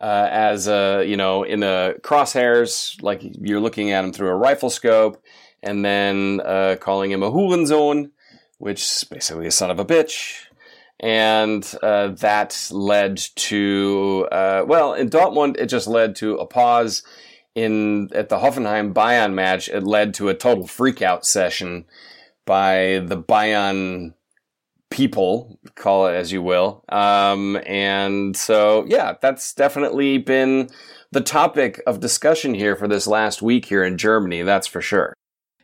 uh, 0.00 0.28
as 0.30 0.68
a 0.68 1.04
you 1.06 1.16
know 1.16 1.42
in 1.42 1.60
the 1.60 1.96
crosshairs, 2.02 3.02
like 3.02 3.22
you're 3.22 3.60
looking 3.60 3.92
at 3.92 4.04
him 4.04 4.12
through 4.12 4.28
a 4.28 4.36
rifle 4.36 4.70
scope, 4.70 5.22
and 5.62 5.84
then 5.84 6.40
uh, 6.44 6.76
calling 6.80 7.10
him 7.10 7.22
a 7.22 7.30
Hurensohn, 7.30 8.10
which 8.58 8.82
is 8.82 9.04
basically 9.04 9.46
a 9.46 9.50
son 9.50 9.70
of 9.70 9.78
a 9.78 9.84
bitch. 9.84 10.42
And 10.98 11.74
uh, 11.82 12.08
that 12.08 12.68
led 12.70 13.18
to 13.18 14.28
uh, 14.32 14.64
well 14.66 14.94
in 14.94 15.10
Dortmund, 15.10 15.58
it 15.58 15.66
just 15.66 15.86
led 15.86 16.16
to 16.16 16.36
a 16.36 16.46
pause. 16.46 17.02
In 17.54 18.10
at 18.14 18.28
the 18.28 18.36
Hoffenheim 18.36 18.92
Bayern 18.92 19.32
match, 19.32 19.70
it 19.70 19.82
led 19.82 20.12
to 20.14 20.28
a 20.28 20.34
total 20.34 20.64
freakout 20.64 21.24
session 21.24 21.86
by 22.46 23.04
the 23.04 23.20
Bayern 23.20 24.14
people, 24.90 25.58
call 25.74 26.06
it 26.06 26.14
as 26.14 26.32
you 26.32 26.40
will. 26.42 26.84
Um, 26.88 27.58
and 27.66 28.36
so, 28.36 28.86
yeah, 28.88 29.14
that's 29.20 29.52
definitely 29.52 30.18
been 30.18 30.70
the 31.12 31.20
topic 31.20 31.82
of 31.86 32.00
discussion 32.00 32.54
here 32.54 32.76
for 32.76 32.88
this 32.88 33.06
last 33.06 33.42
week 33.42 33.66
here 33.66 33.84
in 33.84 33.98
Germany. 33.98 34.42
That's 34.42 34.66
for 34.66 34.80
sure. 34.80 35.12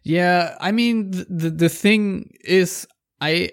Yeah, 0.05 0.57
I 0.61 0.73
mean, 0.73 1.13
the 1.13 1.51
the 1.51 1.69
thing 1.69 2.33
is, 2.45 2.89
I 3.21 3.51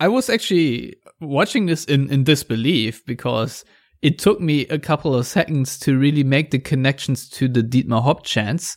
I 0.00 0.08
was 0.08 0.30
actually 0.30 0.96
watching 1.20 1.66
this 1.66 1.84
in 1.84 2.10
in 2.10 2.24
disbelief 2.24 3.04
because 3.04 3.64
it 4.00 4.18
took 4.18 4.40
me 4.40 4.66
a 4.68 4.78
couple 4.78 5.14
of 5.14 5.26
seconds 5.26 5.78
to 5.80 5.98
really 5.98 6.24
make 6.24 6.50
the 6.50 6.58
connections 6.58 7.28
to 7.30 7.48
the 7.48 7.62
Dietmar 7.62 8.02
Hopp 8.02 8.24
chance. 8.24 8.76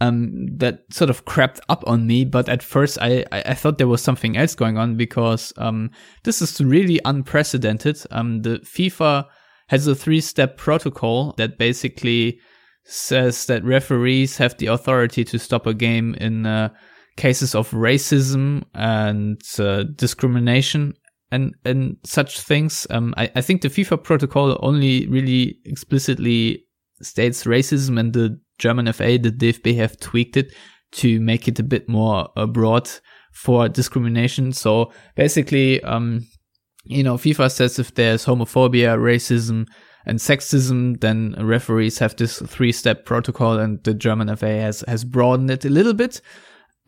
Um, 0.00 0.48
that 0.56 0.80
sort 0.90 1.10
of 1.10 1.26
crept 1.26 1.60
up 1.68 1.84
on 1.86 2.08
me, 2.08 2.24
but 2.24 2.48
at 2.48 2.60
first 2.60 2.98
I, 3.00 3.24
I, 3.30 3.54
thought 3.54 3.78
there 3.78 3.86
was 3.86 4.02
something 4.02 4.36
else 4.36 4.56
going 4.56 4.76
on 4.76 4.96
because 4.96 5.52
um, 5.58 5.90
this 6.24 6.42
is 6.42 6.60
really 6.60 6.98
unprecedented. 7.04 8.02
Um, 8.10 8.42
the 8.42 8.58
FIFA 8.64 9.26
has 9.68 9.86
a 9.86 9.94
three 9.94 10.20
step 10.20 10.56
protocol 10.56 11.34
that 11.36 11.56
basically 11.56 12.40
says 12.84 13.46
that 13.46 13.64
referees 13.64 14.38
have 14.38 14.56
the 14.58 14.66
authority 14.66 15.24
to 15.24 15.38
stop 15.38 15.66
a 15.66 15.74
game 15.74 16.14
in 16.14 16.46
uh, 16.46 16.70
cases 17.16 17.54
of 17.54 17.70
racism 17.70 18.64
and 18.74 19.40
uh, 19.58 19.84
discrimination 19.94 20.94
and 21.30 21.54
and 21.64 21.96
such 22.04 22.40
things. 22.40 22.86
Um, 22.90 23.14
I, 23.16 23.30
I 23.34 23.40
think 23.40 23.62
the 23.62 23.68
FIFA 23.68 24.04
protocol 24.04 24.58
only 24.62 25.06
really 25.08 25.58
explicitly 25.64 26.64
states 27.00 27.44
racism, 27.44 27.98
and 27.98 28.12
the 28.12 28.38
German 28.62 28.92
FA, 28.92 29.18
the 29.18 29.32
DFB, 29.32 29.74
have 29.76 29.98
tweaked 29.98 30.36
it 30.36 30.54
to 30.92 31.18
make 31.20 31.48
it 31.48 31.58
a 31.58 31.64
bit 31.64 31.88
more 31.88 32.28
broad 32.48 32.88
for 33.32 33.68
discrimination. 33.68 34.52
So 34.52 34.92
basically, 35.16 35.82
um, 35.82 36.26
you 36.84 37.02
know, 37.02 37.16
FIFA 37.16 37.50
says 37.50 37.78
if 37.80 37.94
there's 37.94 38.24
homophobia, 38.24 38.96
racism, 38.96 39.66
and 40.06 40.18
sexism, 40.18 41.00
then 41.00 41.34
referees 41.38 41.98
have 41.98 42.14
this 42.16 42.38
three 42.38 42.72
step 42.72 43.04
protocol 43.04 43.58
and 43.58 43.82
the 43.82 43.94
German 43.94 44.34
FA 44.36 44.60
has, 44.60 44.84
has 44.86 45.04
broadened 45.04 45.50
it 45.50 45.64
a 45.64 45.70
little 45.70 45.94
bit. 45.94 46.20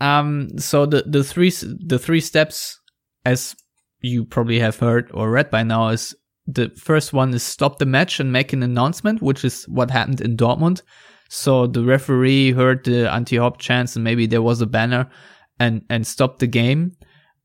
Um, 0.00 0.50
so 0.58 0.86
the, 0.86 1.02
the 1.06 1.24
three, 1.24 1.50
the 1.50 1.98
three 1.98 2.20
steps, 2.20 2.78
as 3.24 3.56
you 4.00 4.24
probably 4.24 4.60
have 4.60 4.78
heard 4.78 5.10
or 5.12 5.30
read 5.30 5.50
by 5.50 5.62
now, 5.62 5.88
is 5.88 6.14
the 6.46 6.70
first 6.76 7.12
one 7.12 7.32
is 7.32 7.42
stop 7.42 7.78
the 7.78 7.86
match 7.86 8.20
and 8.20 8.30
make 8.30 8.52
an 8.52 8.62
announcement, 8.62 9.22
which 9.22 9.44
is 9.44 9.64
what 9.64 9.90
happened 9.90 10.20
in 10.20 10.36
Dortmund. 10.36 10.82
So 11.34 11.66
the 11.66 11.82
referee 11.82 12.52
heard 12.52 12.84
the 12.84 13.12
anti-Hopp 13.12 13.58
chance 13.58 13.96
and 13.96 14.04
maybe 14.04 14.26
there 14.26 14.40
was 14.40 14.60
a 14.60 14.66
banner 14.66 15.10
and, 15.58 15.84
and 15.90 16.06
stopped 16.06 16.38
the 16.38 16.46
game. 16.46 16.92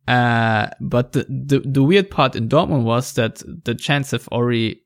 Uh, 0.07 0.69
but 0.79 1.13
the, 1.13 1.25
the, 1.27 1.59
the 1.65 1.81
weird 1.81 2.11
part 2.11 2.35
in 2.35 2.47
Dortmund 2.47 2.83
was 2.83 3.13
that 3.13 3.41
the 3.65 3.73
chants 3.73 4.11
have 4.11 4.27
already 4.27 4.83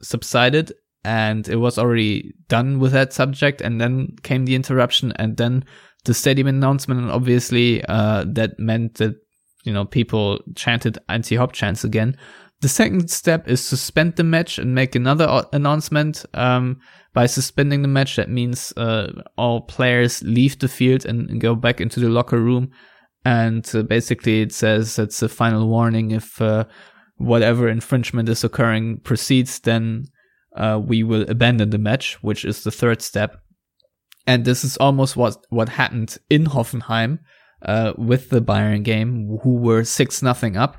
subsided 0.00 0.72
and 1.02 1.48
it 1.48 1.56
was 1.56 1.76
already 1.76 2.34
done 2.48 2.78
with 2.78 2.92
that 2.92 3.12
subject 3.12 3.60
and 3.60 3.80
then 3.80 4.14
came 4.22 4.44
the 4.44 4.54
interruption 4.54 5.12
and 5.16 5.36
then 5.36 5.64
the 6.04 6.14
stadium 6.14 6.46
announcement 6.46 7.00
and 7.00 7.10
obviously 7.10 7.84
uh, 7.86 8.24
that 8.28 8.58
meant 8.60 8.94
that 8.94 9.16
you 9.66 9.72
know 9.72 9.84
people 9.84 10.40
chanted 10.54 10.98
anti 11.08 11.36
Hopp 11.36 11.52
chants 11.52 11.84
again. 11.84 12.16
The 12.60 12.68
second 12.68 13.10
step 13.10 13.48
is 13.48 13.64
suspend 13.64 14.16
the 14.16 14.24
match 14.24 14.58
and 14.58 14.74
make 14.74 14.94
another 14.94 15.44
announcement. 15.52 16.24
Um, 16.32 16.80
by 17.16 17.24
suspending 17.24 17.80
the 17.80 17.88
match 17.88 18.16
that 18.16 18.28
means 18.28 18.74
uh, 18.76 19.10
all 19.38 19.62
players 19.62 20.22
leave 20.22 20.58
the 20.58 20.68
field 20.68 21.06
and, 21.06 21.30
and, 21.30 21.40
go 21.40 21.54
back 21.54 21.80
into 21.80 21.98
the 21.98 22.10
locker 22.10 22.38
room. 22.38 22.70
And 23.24 23.66
uh, 23.74 23.84
basically 23.84 24.42
it 24.42 24.52
says 24.52 24.98
it's 24.98 25.22
a 25.22 25.28
final 25.30 25.66
warning. 25.66 26.10
If 26.10 26.42
uh, 26.42 26.64
whatever 27.16 27.70
infringement 27.70 28.28
is 28.28 28.44
occurring 28.44 28.98
proceeds, 28.98 29.60
then 29.60 30.04
uh, 30.56 30.78
we 30.84 31.02
will 31.02 31.24
abandon 31.30 31.70
the 31.70 31.78
match, 31.78 32.22
which 32.22 32.44
is 32.44 32.64
the 32.64 32.70
third 32.70 33.00
step. 33.00 33.40
And 34.26 34.44
this 34.44 34.62
is 34.62 34.76
almost 34.76 35.16
what 35.16 35.38
what 35.48 35.70
happened 35.70 36.18
in 36.28 36.44
Hoffenheim 36.44 37.20
uh, 37.62 37.92
with 37.96 38.30
the 38.30 38.40
Bayern 38.40 38.82
game, 38.82 39.38
who 39.42 39.56
were 39.56 39.84
six 39.84 40.22
nothing 40.22 40.56
up. 40.56 40.76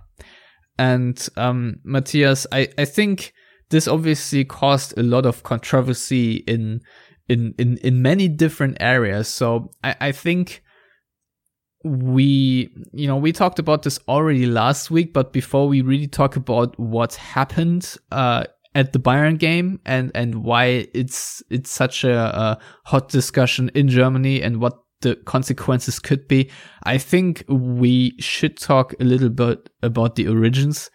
And 0.77 1.27
um, 1.37 1.77
Matthias, 1.83 2.45
I, 2.51 2.69
I 2.77 2.85
think 2.85 3.33
this 3.69 3.87
obviously 3.87 4.45
caused 4.45 4.97
a 4.97 5.03
lot 5.03 5.25
of 5.25 5.43
controversy 5.43 6.43
in 6.47 6.81
in 7.27 7.53
in 7.57 7.77
in 7.77 8.01
many 8.01 8.27
different 8.27 8.77
areas. 8.79 9.27
So 9.27 9.71
I, 9.83 9.95
I 9.99 10.11
think 10.11 10.63
we 11.83 12.69
you 12.91 13.07
know 13.07 13.15
we 13.15 13.31
talked 13.31 13.59
about 13.59 13.83
this 13.83 13.99
already 14.07 14.45
last 14.45 14.91
week 14.91 15.13
but 15.13 15.31
before 15.31 15.67
we 15.67 15.81
really 15.81 16.07
talk 16.07 16.35
about 16.35 16.77
what 16.79 17.13
happened 17.15 17.95
uh, 18.11 18.43
at 18.75 18.93
the 18.93 18.99
Bayern 18.99 19.37
game 19.37 19.79
and 19.85 20.11
and 20.13 20.43
why 20.43 20.87
it's 20.93 21.41
it's 21.49 21.71
such 21.71 22.03
a, 22.03 22.15
a, 22.15 22.59
hot 22.85 23.09
discussion 23.09 23.69
in 23.73 23.87
Germany 23.87 24.41
and 24.41 24.59
what 24.59 24.77
the 25.01 25.15
consequences 25.15 25.99
could 25.99 26.27
be 26.27 26.49
I 26.83 26.97
think 26.97 27.43
we 27.47 28.15
should 28.19 28.57
talk 28.57 28.93
a 28.99 29.03
little 29.03 29.29
bit 29.29 29.69
about 29.81 30.15
the 30.15 30.27
origins 30.27 30.89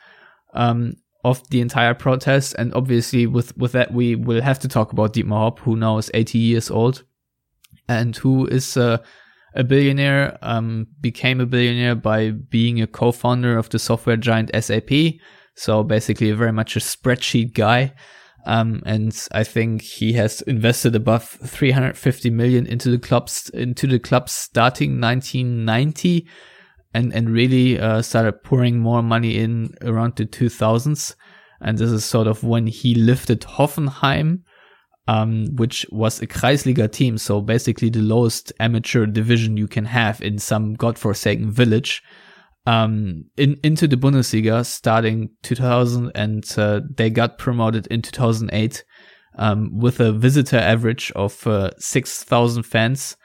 um, 0.55 0.95
of 1.25 1.49
the 1.51 1.61
entire 1.61 1.95
protest 1.95 2.55
and 2.59 2.75
obviously 2.75 3.27
with 3.27 3.57
with 3.57 3.73
that 3.73 3.93
we 3.93 4.17
will 4.17 4.43
have 4.43 4.59
to 4.61 4.69
talk 4.69 4.93
about 4.93 5.15
Dietmar 5.15 5.39
Hopp 5.39 5.61
who 5.61 5.77
now 5.77 5.99
is 5.99 6.11
80 6.15 6.39
years 6.39 6.71
old 6.71 7.05
and 7.89 8.17
who 8.17 8.47
is 8.47 8.77
a 9.55 9.65
billionaire, 9.65 10.39
um, 10.43 10.87
became 11.01 11.41
a 11.41 11.47
billionaire 11.47 11.95
by 11.95 12.31
being 12.31 12.81
a 12.81 12.87
co-founder 12.87 13.59
of 13.59 13.69
the 13.69 13.79
software 13.79 14.17
giant 14.17 14.51
SAP. 14.59 14.91
So 15.55 15.83
basically 15.83 16.31
very 16.33 16.53
much 16.53 16.77
a 16.77 16.81
spreadsheet 16.81 17.53
guy. 17.53 17.93
Um, 18.45 18.83
and 18.85 19.17
I 19.33 19.45
think 19.45 19.83
he 19.83 20.15
has 20.15 20.43
invested 20.43 20.97
above 20.97 21.25
350 21.25 22.31
million 22.31 22.67
into 22.67 22.91
the 22.91 22.99
clubs, 22.99 23.49
into 23.51 23.87
the 23.87 23.99
clubs 23.99 24.33
starting 24.33 25.01
1990 25.01 26.27
and, 26.93 27.13
and 27.15 27.31
really, 27.31 27.79
uh, 27.79 28.03
started 28.03 28.43
pouring 28.43 28.81
more 28.81 29.03
money 29.03 29.39
in 29.39 29.75
around 29.83 30.17
the 30.17 30.27
2000s. 30.27 31.15
And 31.61 31.79
this 31.79 31.91
is 31.91 32.05
sort 32.05 32.27
of 32.27 32.43
when 32.43 32.67
he 32.67 32.95
lifted 32.95 33.43
Hoffenheim 33.43 34.41
um, 35.09 35.47
which 35.57 35.85
was 35.91 36.21
a 36.21 36.27
Kreisliga 36.27 36.91
team, 36.91 37.19
so 37.19 37.41
basically 37.41 37.91
the 37.91 38.01
lowest 38.01 38.53
amateur 38.61 39.07
division 39.07 39.57
you 39.57 39.67
can 39.67 39.85
have 39.87 40.21
in 40.23 40.39
some 40.39 40.75
godforsaken 40.75 41.51
village, 41.51 42.03
um, 42.67 43.25
in 43.37 43.59
into 43.63 43.89
the 43.89 43.97
Bundesliga 43.97 44.65
starting 44.65 45.31
2000, 45.43 46.13
and 46.15 46.45
uh, 46.57 46.81
they 46.97 47.11
got 47.11 47.39
promoted 47.39 47.87
in 47.89 48.03
2008 48.03 48.85
um, 49.39 49.79
with 49.79 50.01
a 50.01 50.13
visitor 50.13 50.59
average 50.59 51.11
of 51.13 51.47
uh, 51.47 51.71
6,000 51.79 52.63
fans 52.63 53.17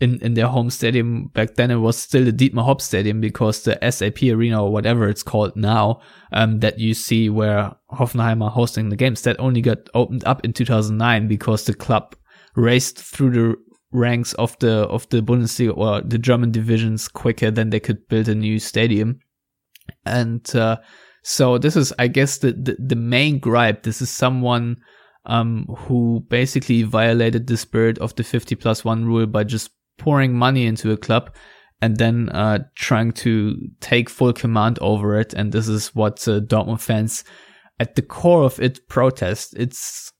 in, 0.00 0.20
in 0.20 0.34
their 0.34 0.48
home 0.48 0.70
stadium. 0.70 1.28
Back 1.28 1.54
then 1.54 1.70
it 1.70 1.76
was 1.76 1.96
still 1.96 2.24
the 2.24 2.32
Dietmar 2.32 2.64
Hopp 2.64 2.80
Stadium 2.80 3.20
because 3.20 3.62
the 3.62 3.78
SAP 3.90 4.22
Arena 4.24 4.62
or 4.62 4.72
whatever 4.72 5.08
it's 5.08 5.22
called 5.22 5.54
now, 5.54 6.00
um, 6.32 6.60
that 6.60 6.78
you 6.78 6.92
see 6.92 7.30
where 7.30 7.72
Hoffenheim 7.92 8.42
are 8.42 8.50
hosting 8.50 8.88
the 8.88 8.96
games, 8.96 9.22
that 9.22 9.38
only 9.38 9.60
got 9.60 9.78
opened 9.94 10.24
up 10.24 10.44
in 10.44 10.52
2009 10.52 11.28
because 11.28 11.64
the 11.64 11.74
club 11.74 12.16
raced 12.56 12.98
through 12.98 13.30
the 13.30 13.54
ranks 13.92 14.32
of 14.34 14.58
the, 14.58 14.88
of 14.88 15.08
the 15.10 15.20
Bundesliga 15.20 15.76
or 15.76 16.00
the 16.00 16.18
German 16.18 16.50
divisions 16.50 17.08
quicker 17.08 17.50
than 17.50 17.70
they 17.70 17.80
could 17.80 18.08
build 18.08 18.28
a 18.28 18.34
new 18.34 18.58
stadium. 18.58 19.20
And, 20.04 20.54
uh, 20.56 20.78
so 21.22 21.58
this 21.58 21.76
is, 21.76 21.92
I 21.98 22.08
guess, 22.08 22.38
the, 22.38 22.52
the, 22.52 22.76
the 22.78 22.96
main 22.96 23.38
gripe. 23.38 23.84
This 23.84 24.02
is 24.02 24.10
someone, 24.10 24.78
um, 25.26 25.66
who 25.78 26.24
basically 26.28 26.82
violated 26.82 27.46
the 27.46 27.56
spirit 27.56 27.98
of 27.98 28.14
the 28.16 28.24
50 28.24 28.56
plus 28.56 28.84
one 28.84 29.04
rule 29.04 29.26
by 29.26 29.44
just 29.44 29.70
pouring 29.98 30.34
money 30.34 30.66
into 30.66 30.90
a 30.90 30.96
club 30.96 31.32
and 31.80 31.96
then 31.96 32.28
uh, 32.30 32.60
trying 32.76 33.12
to 33.12 33.56
take 33.80 34.08
full 34.08 34.32
command 34.32 34.78
over 34.80 35.18
it. 35.18 35.34
And 35.34 35.52
this 35.52 35.68
is 35.68 35.94
what 35.94 36.26
uh, 36.28 36.40
Dortmund 36.40 36.80
fans, 36.80 37.24
at 37.80 37.96
the 37.96 38.02
core 38.02 38.44
of 38.44 38.60
it, 38.60 38.88
protest. 38.88 39.54
It's 39.56 40.12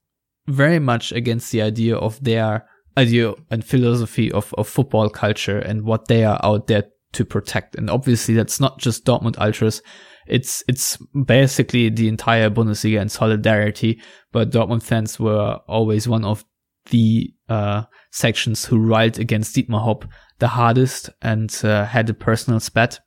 very 0.47 0.79
much 0.79 1.13
against 1.13 1.51
the 1.51 1.61
idea 1.61 1.95
of 1.95 2.21
their 2.23 2.65
idea 2.97 3.33
and 3.49 3.65
philosophy 3.65 4.31
of, 4.31 4.53
of 4.57 4.67
football 4.67 5.09
culture 5.09 5.59
and 5.59 5.83
what 5.83 6.07
they 6.07 6.23
are 6.23 6.39
out 6.43 6.67
there 6.67 6.85
to 7.13 7.25
protect. 7.25 7.75
And 7.75 7.89
obviously, 7.89 8.33
that's 8.33 8.59
not 8.59 8.79
just 8.79 9.05
Dortmund 9.05 9.37
ultras. 9.39 9.81
It's 10.25 10.63
it's 10.67 10.97
basically 11.25 11.89
the 11.89 12.07
entire 12.07 12.49
Bundesliga 12.49 13.01
and 13.01 13.11
solidarity. 13.11 14.01
But 14.31 14.51
Dortmund 14.51 14.83
fans 14.83 15.19
were 15.19 15.59
always 15.67 16.07
one 16.07 16.23
of 16.23 16.45
the 16.89 17.33
uh, 17.49 17.83
sections 18.11 18.65
who 18.65 18.77
riled 18.77 19.19
against 19.19 19.55
Dietmar 19.55 19.83
Hopp 19.83 20.05
the 20.39 20.47
hardest 20.49 21.09
and 21.21 21.57
uh, 21.63 21.85
had 21.85 22.09
a 22.09 22.13
personal 22.13 22.59
spat. 22.59 22.99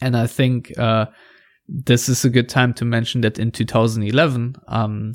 And 0.00 0.16
I 0.16 0.26
think 0.26 0.76
uh, 0.78 1.06
this 1.68 2.08
is 2.08 2.24
a 2.24 2.30
good 2.30 2.48
time 2.48 2.74
to 2.74 2.84
mention 2.84 3.20
that 3.20 3.38
in 3.38 3.52
2011, 3.52 4.56
um, 4.66 5.12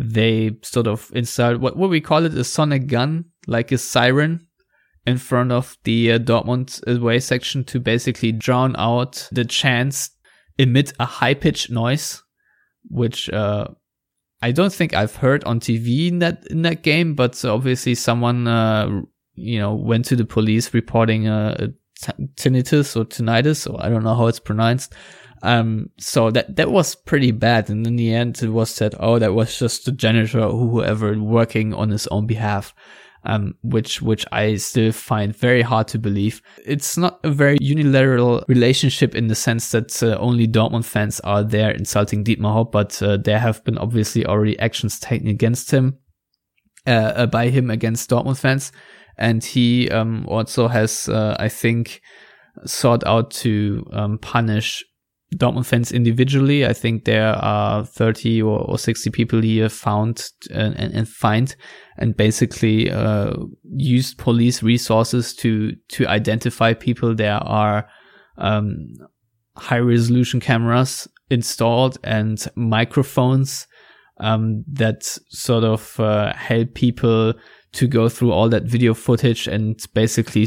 they 0.00 0.56
sort 0.62 0.86
of 0.86 1.10
installed 1.14 1.60
what, 1.60 1.76
what 1.76 1.90
we 1.90 2.00
call 2.00 2.24
it 2.24 2.34
a 2.34 2.44
sonic 2.44 2.86
gun, 2.86 3.26
like 3.46 3.70
a 3.70 3.78
siren 3.78 4.46
in 5.06 5.18
front 5.18 5.52
of 5.52 5.76
the 5.84 6.12
uh, 6.12 6.18
Dortmund 6.18 6.86
away 6.86 7.20
section 7.20 7.64
to 7.64 7.80
basically 7.80 8.32
drown 8.32 8.74
out 8.78 9.28
the 9.32 9.44
chants 9.44 10.10
emit 10.58 10.92
a 10.98 11.04
high 11.04 11.34
pitched 11.34 11.70
noise, 11.70 12.22
which 12.88 13.28
uh, 13.30 13.66
I 14.42 14.52
don't 14.52 14.72
think 14.72 14.94
I've 14.94 15.16
heard 15.16 15.44
on 15.44 15.60
TV 15.60 16.08
in 16.08 16.18
that 16.20 16.46
in 16.50 16.62
that 16.62 16.82
game, 16.82 17.14
but 17.14 17.42
obviously 17.44 17.94
someone 17.94 18.46
uh, 18.46 19.02
you 19.34 19.58
know 19.58 19.74
went 19.74 20.06
to 20.06 20.16
the 20.16 20.24
police 20.24 20.72
reporting 20.72 21.28
a, 21.28 21.56
a 21.58 21.68
tinnitus 22.36 22.96
or 22.96 23.04
tinnitus, 23.04 23.70
or 23.70 23.82
I 23.84 23.90
don't 23.90 24.04
know 24.04 24.14
how 24.14 24.26
it's 24.28 24.40
pronounced. 24.40 24.94
Um, 25.42 25.90
so 25.98 26.30
that 26.30 26.56
that 26.56 26.70
was 26.70 26.94
pretty 26.94 27.30
bad, 27.30 27.70
and 27.70 27.86
in 27.86 27.96
the 27.96 28.12
end, 28.14 28.42
it 28.42 28.50
was 28.50 28.70
said, 28.70 28.94
"Oh, 29.00 29.18
that 29.18 29.34
was 29.34 29.58
just 29.58 29.86
the 29.86 29.92
janitor 29.92 30.40
or 30.40 30.58
whoever 30.58 31.18
working 31.18 31.72
on 31.72 31.90
his 31.90 32.06
own 32.08 32.26
behalf." 32.26 32.74
um, 33.24 33.54
which 33.62 34.00
which 34.00 34.24
I 34.32 34.56
still 34.56 34.92
find 34.92 35.34
very 35.34 35.62
hard 35.62 35.88
to 35.88 35.98
believe. 35.98 36.40
It's 36.64 36.96
not 36.96 37.20
a 37.22 37.30
very 37.30 37.58
unilateral 37.60 38.44
relationship 38.48 39.14
in 39.14 39.28
the 39.28 39.34
sense 39.34 39.70
that 39.72 40.02
uh, 40.02 40.16
only 40.18 40.46
Dortmund 40.46 40.84
fans 40.84 41.20
are 41.20 41.42
there 41.42 41.70
insulting 41.70 42.24
Dietmar 42.24 42.52
Hopp, 42.52 42.72
but 42.72 43.02
uh, 43.02 43.18
there 43.18 43.38
have 43.38 43.62
been 43.64 43.78
obviously 43.78 44.24
already 44.24 44.58
actions 44.58 44.98
taken 44.98 45.28
against 45.28 45.70
him 45.70 45.98
uh, 46.86 46.90
uh 46.90 47.26
by 47.26 47.48
him 47.48 47.70
against 47.70 48.08
Dortmund 48.10 48.38
fans, 48.38 48.72
and 49.18 49.44
he 49.44 49.90
um, 49.90 50.24
also 50.26 50.68
has, 50.68 51.08
uh, 51.08 51.36
I 51.38 51.48
think, 51.48 52.00
sought 52.64 53.04
out 53.04 53.30
to 53.32 53.86
um, 53.92 54.18
punish 54.18 54.82
Dortmund 55.36 55.66
fans 55.66 55.92
individually. 55.92 56.66
I 56.66 56.72
think 56.72 57.04
there 57.04 57.34
are 57.34 57.84
30 57.84 58.42
or, 58.42 58.58
or 58.60 58.78
60 58.78 59.10
people 59.10 59.40
here 59.40 59.68
found 59.68 60.28
and, 60.52 60.74
and, 60.74 60.92
and 60.92 61.08
fined 61.08 61.54
and 61.98 62.16
basically 62.16 62.90
uh, 62.90 63.34
used 63.76 64.18
police 64.18 64.62
resources 64.62 65.34
to 65.36 65.76
to 65.90 66.06
identify 66.08 66.74
people. 66.74 67.14
There 67.14 67.36
are 67.36 67.88
um, 68.38 68.88
high 69.56 69.78
resolution 69.78 70.40
cameras 70.40 71.06
installed 71.30 71.98
and 72.02 72.44
microphones 72.56 73.68
um, 74.20 74.64
that 74.68 75.04
sort 75.30 75.64
of 75.64 75.98
uh, 75.98 76.32
help 76.34 76.74
people 76.74 77.34
to 77.72 77.86
go 77.86 78.08
through 78.08 78.32
all 78.32 78.48
that 78.48 78.64
video 78.64 78.94
footage 78.94 79.46
and 79.46 79.78
basically, 79.94 80.46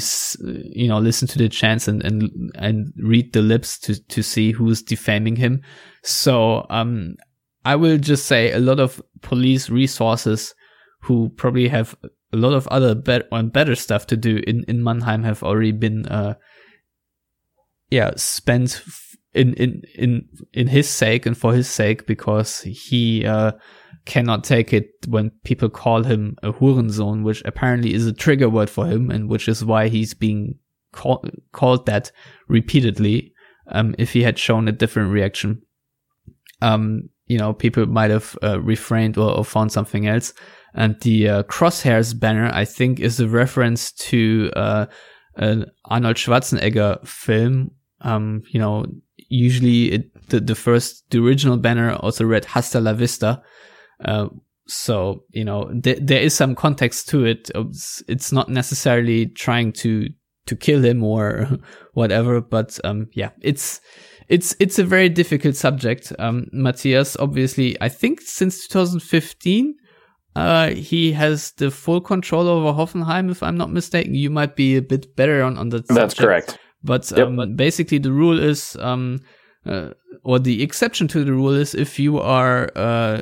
you 0.75 0.87
know, 0.87 0.99
listen 0.99 1.27
to 1.29 1.37
the 1.37 1.47
chants 1.47 1.87
and, 1.87 2.03
and, 2.03 2.29
and 2.55 2.93
read 2.97 3.31
the 3.33 3.41
lips 3.41 3.79
to, 3.79 4.01
to 4.09 4.21
see 4.21 4.51
who's 4.51 4.81
defaming 4.81 5.35
him. 5.35 5.61
So, 6.03 6.65
um, 6.69 7.15
I 7.65 7.77
will 7.77 7.97
just 7.97 8.25
say 8.25 8.51
a 8.51 8.59
lot 8.59 8.81
of 8.81 9.01
police 9.21 9.69
resources 9.69 10.53
who 11.01 11.29
probably 11.29 11.69
have 11.69 11.95
a 12.33 12.37
lot 12.37 12.53
of 12.53 12.67
other 12.67 12.93
better 12.93 13.25
and 13.31 13.53
better 13.53 13.75
stuff 13.75 14.05
to 14.07 14.17
do 14.17 14.41
in, 14.45 14.65
in 14.67 14.83
Mannheim 14.83 15.23
have 15.23 15.43
already 15.43 15.71
been, 15.71 16.05
uh, 16.07 16.33
yeah, 17.89 18.11
spent 18.17 18.83
in, 19.33 19.53
in, 19.55 19.81
in, 19.95 20.29
in 20.53 20.67
his 20.67 20.89
sake 20.89 21.25
and 21.25 21.37
for 21.37 21.53
his 21.53 21.69
sake 21.69 22.05
because 22.05 22.61
he, 22.61 23.25
uh, 23.25 23.53
cannot 24.05 24.43
take 24.43 24.73
it 24.73 24.91
when 25.07 25.31
people 25.43 25.69
call 25.69 26.03
him 26.03 26.35
a 26.43 26.51
Hurensohn, 26.51 27.23
which 27.23 27.41
apparently 27.45 27.93
is 27.93 28.05
a 28.05 28.13
trigger 28.13 28.49
word 28.49 28.69
for 28.69 28.85
him, 28.85 29.09
and 29.09 29.29
which 29.29 29.47
is 29.47 29.63
why 29.63 29.87
he's 29.87 30.13
being 30.13 30.55
call- 30.91 31.25
called 31.51 31.85
that 31.85 32.11
repeatedly. 32.47 33.33
Um, 33.67 33.95
if 33.97 34.11
he 34.11 34.23
had 34.23 34.37
shown 34.37 34.67
a 34.67 34.73
different 34.73 35.11
reaction, 35.11 35.61
um, 36.61 37.09
you 37.27 37.37
know, 37.37 37.53
people 37.53 37.85
might 37.85 38.11
have 38.11 38.37
uh, 38.43 38.59
refrained 38.59 39.17
or, 39.17 39.31
or, 39.31 39.45
found 39.45 39.71
something 39.71 40.05
else. 40.05 40.33
And 40.73 40.99
the 41.01 41.29
uh, 41.29 41.43
crosshairs 41.43 42.19
banner, 42.19 42.49
I 42.53 42.65
think, 42.65 42.99
is 42.99 43.19
a 43.19 43.29
reference 43.29 43.93
to 43.93 44.51
uh, 44.55 44.85
an 45.35 45.67
Arnold 45.85 46.17
Schwarzenegger 46.17 47.07
film. 47.07 47.71
Um, 48.01 48.43
you 48.49 48.59
know, 48.59 48.85
usually 49.33 49.91
it, 49.91 50.29
the, 50.29 50.39
the 50.39 50.55
first, 50.55 51.03
the 51.09 51.23
original 51.25 51.57
banner 51.57 51.93
also 51.93 52.23
read 52.25 52.45
Hasta 52.45 52.79
la 52.79 52.93
Vista, 52.93 53.41
uh, 54.05 54.27
so 54.67 55.23
you 55.31 55.43
know 55.43 55.71
th- 55.83 55.99
there 56.01 56.21
is 56.21 56.33
some 56.33 56.55
context 56.55 57.09
to 57.09 57.25
it. 57.25 57.49
It's, 57.53 58.03
it's, 58.07 58.31
not 58.31 58.49
necessarily 58.49 59.27
trying 59.27 59.73
to 59.73 60.07
to 60.45 60.55
kill 60.55 60.83
him 60.83 61.03
or 61.03 61.49
whatever, 61.93 62.39
but 62.41 62.79
um, 62.83 63.07
yeah, 63.13 63.31
it's 63.41 63.81
it's 64.29 64.55
it's 64.59 64.79
a 64.79 64.83
very 64.83 65.09
difficult 65.09 65.55
subject. 65.55 66.13
Um, 66.19 66.47
Matthias, 66.53 67.17
obviously, 67.17 67.75
I 67.81 67.89
think 67.89 68.21
since 68.21 68.67
2015. 68.67 69.75
Uh, 70.35 70.71
he 70.71 71.11
has 71.11 71.51
the 71.57 71.69
full 71.69 72.01
control 72.01 72.47
over 72.47 72.73
Hoffenheim, 72.75 73.29
if 73.29 73.43
I'm 73.43 73.55
not 73.55 73.71
mistaken. 73.71 74.15
You 74.15 74.31
might 74.31 74.55
be 74.55 74.75
a 74.75 74.81
bit 74.81 75.15
better 75.15 75.43
on, 75.43 75.59
on 75.59 75.69
that. 75.69 75.87
That's 75.89 76.15
correct. 76.15 76.57
But 76.83 77.11
yep. 77.11 77.27
um, 77.27 77.55
basically, 77.55 77.97
the 77.97 78.11
rule 78.11 78.39
is, 78.39 78.75
um, 78.79 79.19
uh, 79.65 79.89
or 80.23 80.39
the 80.39 80.61
exception 80.61 81.07
to 81.09 81.23
the 81.23 81.33
rule 81.33 81.53
is 81.53 81.73
if 81.73 81.97
you 81.97 82.19
are 82.19 82.69
uh, 82.75 83.21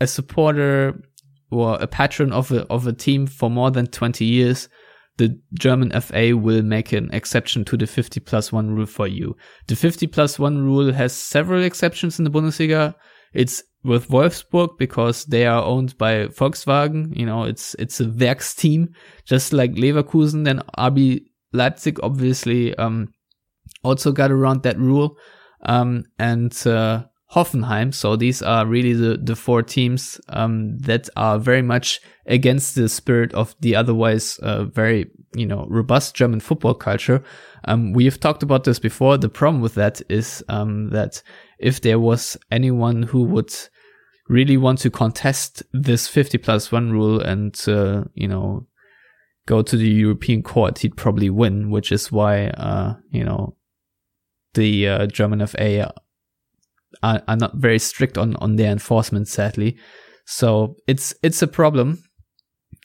a 0.00 0.06
supporter 0.06 1.02
or 1.50 1.76
a 1.80 1.86
patron 1.86 2.32
of 2.32 2.52
a 2.52 2.66
of 2.66 2.86
a 2.86 2.92
team 2.92 3.26
for 3.26 3.50
more 3.50 3.70
than 3.70 3.86
20 3.86 4.24
years, 4.24 4.68
the 5.16 5.38
German 5.58 5.90
FA 6.00 6.36
will 6.36 6.62
make 6.62 6.92
an 6.92 7.10
exception 7.12 7.64
to 7.66 7.76
the 7.76 7.86
50 7.86 8.20
plus 8.20 8.52
1 8.52 8.70
rule 8.70 8.86
for 8.86 9.08
you. 9.08 9.36
The 9.66 9.76
50 9.76 10.06
plus 10.06 10.38
1 10.38 10.58
rule 10.58 10.92
has 10.92 11.12
several 11.12 11.62
exceptions 11.62 12.18
in 12.18 12.24
the 12.24 12.30
Bundesliga. 12.30 12.94
It's 13.34 13.62
with 13.84 14.08
Wolfsburg 14.08 14.78
because 14.78 15.24
they 15.24 15.46
are 15.46 15.62
owned 15.62 15.98
by 15.98 16.26
Volkswagen. 16.28 17.16
You 17.16 17.26
know, 17.26 17.44
it's 17.44 17.74
it's 17.78 18.00
a 18.00 18.08
Werks 18.08 18.54
team, 18.54 18.94
just 19.24 19.52
like 19.52 19.72
Leverkusen. 19.72 20.44
Then 20.44 20.62
RB 20.78 21.24
Leipzig 21.52 21.98
obviously 22.02 22.74
um, 22.76 23.08
also 23.82 24.12
got 24.12 24.30
around 24.30 24.62
that 24.62 24.78
rule. 24.78 25.16
Um, 25.62 26.04
and 26.18 26.54
uh, 26.66 27.04
Hoffenheim. 27.34 27.92
So 27.92 28.16
these 28.16 28.40
are 28.40 28.64
really 28.64 28.94
the, 28.94 29.18
the 29.18 29.36
four 29.36 29.62
teams 29.62 30.20
um, 30.30 30.78
that 30.78 31.10
are 31.14 31.38
very 31.38 31.62
much 31.62 32.00
against 32.26 32.74
the 32.74 32.88
spirit 32.88 33.34
of 33.34 33.54
the 33.60 33.76
otherwise 33.76 34.38
uh, 34.38 34.64
very, 34.64 35.10
you 35.34 35.46
know, 35.46 35.66
robust 35.68 36.14
German 36.14 36.40
football 36.40 36.74
culture. 36.74 37.22
Um, 37.66 37.92
we 37.92 38.06
have 38.06 38.18
talked 38.18 38.42
about 38.42 38.64
this 38.64 38.78
before. 38.78 39.18
The 39.18 39.28
problem 39.28 39.60
with 39.60 39.74
that 39.74 40.00
is 40.08 40.42
um, 40.48 40.88
that 40.90 41.22
if 41.58 41.82
there 41.82 41.98
was 41.98 42.36
anyone 42.50 43.02
who 43.02 43.24
would 43.24 43.54
really 44.28 44.56
want 44.56 44.78
to 44.78 44.90
contest 44.90 45.62
this 45.72 46.08
50 46.08 46.38
plus 46.38 46.72
one 46.72 46.92
rule 46.92 47.20
and, 47.20 47.58
uh, 47.68 48.04
you 48.14 48.28
know, 48.28 48.66
go 49.48 49.62
to 49.62 49.76
the 49.76 49.88
European 49.88 50.42
court, 50.42 50.78
he'd 50.80 50.96
probably 50.96 51.30
win, 51.30 51.70
which 51.70 51.90
is 51.90 52.12
why, 52.12 52.48
uh, 52.48 52.94
you 53.10 53.24
know, 53.24 53.56
the 54.52 54.86
uh, 54.86 55.06
German 55.06 55.44
FA 55.46 55.90
are, 57.02 57.22
are 57.26 57.36
not 57.36 57.56
very 57.56 57.78
strict 57.78 58.18
on 58.18 58.36
on 58.36 58.56
their 58.56 58.70
enforcement, 58.70 59.26
sadly. 59.26 59.76
So 60.26 60.76
it's 60.86 61.14
it's 61.22 61.42
a 61.42 61.46
problem. 61.46 62.02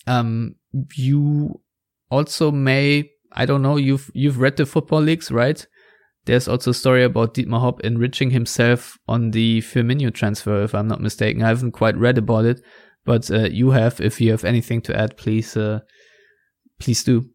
Um, 0.08 0.56
you 0.96 1.62
also 2.10 2.52
may 2.52 3.10
I 3.34 3.46
don't 3.46 3.62
know 3.62 3.78
you've 3.78 4.10
you've 4.14 4.40
read 4.40 4.56
the 4.58 4.66
Football 4.66 5.02
Leaks, 5.02 5.32
right? 5.32 5.68
There's 6.26 6.48
also 6.48 6.72
a 6.72 6.74
story 6.74 7.04
about 7.04 7.34
Dietmar 7.34 7.60
Hopp 7.60 7.82
enriching 7.82 8.32
himself 8.32 8.98
on 9.10 9.32
the 9.32 9.60
Firmino 9.60 10.14
transfer, 10.14 10.64
if 10.64 10.74
I'm 10.74 10.88
not 10.88 11.02
mistaken. 11.02 11.44
I 11.44 11.50
haven't 11.50 11.74
quite 11.74 11.98
read 11.98 12.18
about 12.18 12.46
it, 12.46 12.62
but 13.04 13.30
uh, 13.30 13.50
you 13.50 13.72
have. 13.72 14.00
If 14.00 14.22
you 14.22 14.32
have 14.32 14.46
anything 14.46 14.82
to 14.84 14.98
add, 14.98 15.18
please, 15.18 15.58
uh, 15.58 15.80
please 16.84 17.04
do. 17.04 17.30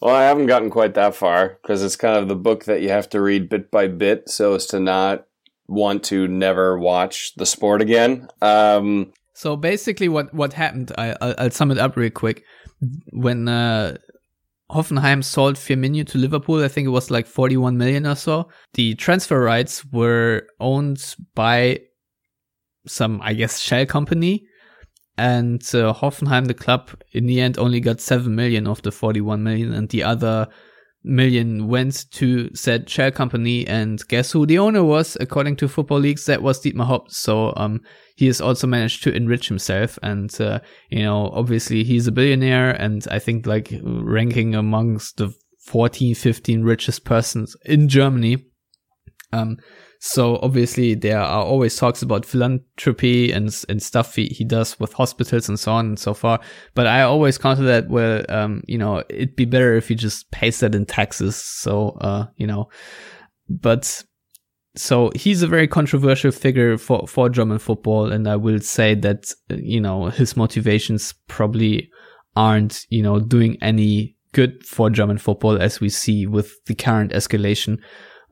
Well, 0.00 0.14
I 0.14 0.24
haven't 0.24 0.46
gotten 0.46 0.70
quite 0.70 0.94
that 0.94 1.14
far 1.14 1.58
because 1.62 1.82
it's 1.82 1.96
kind 1.96 2.16
of 2.16 2.28
the 2.28 2.34
book 2.34 2.64
that 2.64 2.82
you 2.82 2.88
have 2.88 3.08
to 3.10 3.20
read 3.20 3.48
bit 3.48 3.70
by 3.70 3.86
bit 3.86 4.28
so 4.28 4.54
as 4.54 4.66
to 4.66 4.80
not 4.80 5.26
want 5.68 6.02
to 6.04 6.26
never 6.26 6.78
watch 6.78 7.34
the 7.36 7.46
sport 7.46 7.82
again. 7.82 8.28
Um, 8.40 9.12
so 9.34 9.56
basically, 9.56 10.08
what 10.08 10.32
what 10.34 10.54
happened? 10.54 10.92
I 10.98 11.14
I'll, 11.20 11.34
I'll 11.38 11.50
sum 11.50 11.70
it 11.70 11.78
up 11.78 11.96
real 11.96 12.10
quick. 12.10 12.44
When 13.12 13.46
uh, 13.46 13.98
Hoffenheim 14.70 15.22
sold 15.22 15.56
Firmino 15.56 16.06
to 16.08 16.18
Liverpool, 16.18 16.64
I 16.64 16.68
think 16.68 16.86
it 16.86 16.90
was 16.90 17.10
like 17.10 17.26
41 17.26 17.76
million 17.76 18.06
or 18.06 18.16
so. 18.16 18.48
The 18.74 18.94
transfer 18.94 19.38
rights 19.38 19.84
were 19.92 20.46
owned 20.60 21.14
by 21.34 21.80
some, 22.86 23.20
I 23.22 23.34
guess, 23.34 23.60
shell 23.60 23.84
company 23.84 24.46
and 25.20 25.62
uh, 25.74 25.92
Hoffenheim, 25.92 26.46
the 26.46 26.54
club, 26.54 26.90
in 27.12 27.26
the 27.26 27.40
end 27.40 27.58
only 27.58 27.78
got 27.78 28.00
7 28.00 28.34
million 28.34 28.66
of 28.66 28.80
the 28.80 28.90
41 28.90 29.42
million, 29.42 29.74
and 29.74 29.88
the 29.90 30.02
other 30.02 30.48
million 31.04 31.68
went 31.68 32.10
to 32.12 32.54
said 32.54 32.88
shell 32.88 33.10
company. 33.10 33.66
And 33.66 34.00
guess 34.08 34.32
who 34.32 34.46
the 34.46 34.58
owner 34.58 34.82
was? 34.82 35.18
According 35.20 35.56
to 35.56 35.68
Football 35.68 36.00
Leaks, 36.00 36.24
that 36.24 36.42
was 36.42 36.62
Dietmar 36.62 36.86
Hopp. 36.86 37.10
So, 37.10 37.52
um, 37.56 37.82
he 38.16 38.26
has 38.28 38.40
also 38.40 38.66
managed 38.66 39.02
to 39.04 39.14
enrich 39.14 39.48
himself. 39.48 39.98
And, 40.02 40.38
uh, 40.40 40.60
you 40.88 41.02
know, 41.02 41.30
obviously 41.34 41.84
he's 41.84 42.06
a 42.06 42.12
billionaire 42.12 42.70
and 42.70 43.06
I 43.10 43.18
think 43.18 43.46
like 43.46 43.72
ranking 43.82 44.54
amongst 44.54 45.18
the 45.18 45.34
14, 45.66 46.14
15 46.14 46.62
richest 46.62 47.04
persons 47.04 47.56
in 47.66 47.88
Germany. 47.88 48.44
Um, 49.32 49.58
so 50.00 50.38
obviously 50.42 50.94
there 50.94 51.20
are 51.20 51.44
always 51.44 51.76
talks 51.76 52.00
about 52.00 52.24
philanthropy 52.24 53.30
and 53.30 53.54
and 53.68 53.82
stuff 53.82 54.16
he, 54.16 54.26
he 54.26 54.44
does 54.44 54.80
with 54.80 54.94
hospitals 54.94 55.48
and 55.48 55.60
so 55.60 55.72
on 55.72 55.86
and 55.86 55.98
so 55.98 56.14
far. 56.14 56.40
But 56.74 56.86
I 56.86 57.02
always 57.02 57.36
counter 57.36 57.62
that 57.64 57.88
well, 57.88 58.24
um, 58.30 58.62
you 58.66 58.78
know, 58.78 59.04
it'd 59.10 59.36
be 59.36 59.44
better 59.44 59.74
if 59.74 59.88
he 59.88 59.94
just 59.94 60.30
pays 60.30 60.60
that 60.60 60.74
in 60.74 60.86
taxes. 60.86 61.36
So 61.36 61.90
uh, 62.00 62.26
you 62.36 62.46
know, 62.46 62.70
but 63.48 64.02
so 64.74 65.10
he's 65.14 65.42
a 65.42 65.46
very 65.48 65.68
controversial 65.68 66.30
figure 66.30 66.78
for, 66.78 67.06
for 67.06 67.28
German 67.28 67.58
football. 67.58 68.10
And 68.10 68.26
I 68.26 68.36
will 68.36 68.60
say 68.60 68.94
that, 68.94 69.32
you 69.50 69.80
know, 69.80 70.06
his 70.06 70.36
motivations 70.36 71.12
probably 71.28 71.90
aren't, 72.36 72.86
you 72.88 73.02
know, 73.02 73.18
doing 73.18 73.58
any 73.60 74.16
good 74.32 74.64
for 74.64 74.88
German 74.88 75.18
football 75.18 75.60
as 75.60 75.80
we 75.80 75.88
see 75.88 76.26
with 76.26 76.54
the 76.66 76.74
current 76.74 77.12
escalation. 77.12 77.78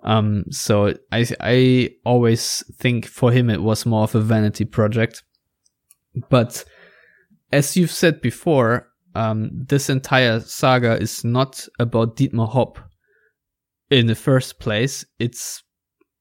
Um, 0.08 0.44
so 0.50 0.94
I, 1.12 1.26
I 1.38 1.90
always 2.02 2.64
think 2.78 3.04
for 3.04 3.30
him 3.30 3.50
it 3.50 3.62
was 3.62 3.84
more 3.84 4.04
of 4.04 4.14
a 4.14 4.22
vanity 4.22 4.64
project. 4.64 5.22
But 6.30 6.64
as 7.52 7.76
you've 7.76 7.90
said 7.90 8.22
before, 8.22 8.88
um, 9.14 9.50
this 9.52 9.90
entire 9.90 10.40
saga 10.40 10.98
is 10.98 11.24
not 11.24 11.68
about 11.78 12.16
Dietmar 12.16 12.48
Hopp 12.48 12.78
in 13.90 14.06
the 14.06 14.14
first 14.14 14.58
place. 14.58 15.04
It's 15.18 15.62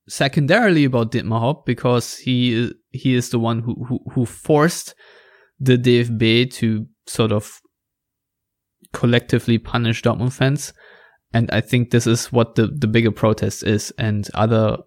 secondarily 0.09 0.83
about 0.83 1.13
Dietmar 1.13 1.39
Hopp 1.39 1.65
because 1.65 2.17
he 2.17 2.73
he 2.91 3.15
is 3.15 3.29
the 3.29 3.39
one 3.39 3.61
who, 3.61 3.85
who, 3.85 3.99
who 4.11 4.25
forced 4.25 4.95
the 5.61 5.77
DFB 5.77 6.51
to 6.55 6.87
sort 7.05 7.31
of 7.31 7.61
collectively 8.91 9.57
punish 9.57 10.01
Dortmund 10.01 10.33
fans. 10.33 10.73
And 11.33 11.49
I 11.51 11.61
think 11.61 11.91
this 11.91 12.07
is 12.07 12.31
what 12.31 12.55
the, 12.55 12.67
the 12.67 12.87
bigger 12.87 13.11
protest 13.11 13.63
is. 13.63 13.93
And 13.97 14.27
other 14.33 14.77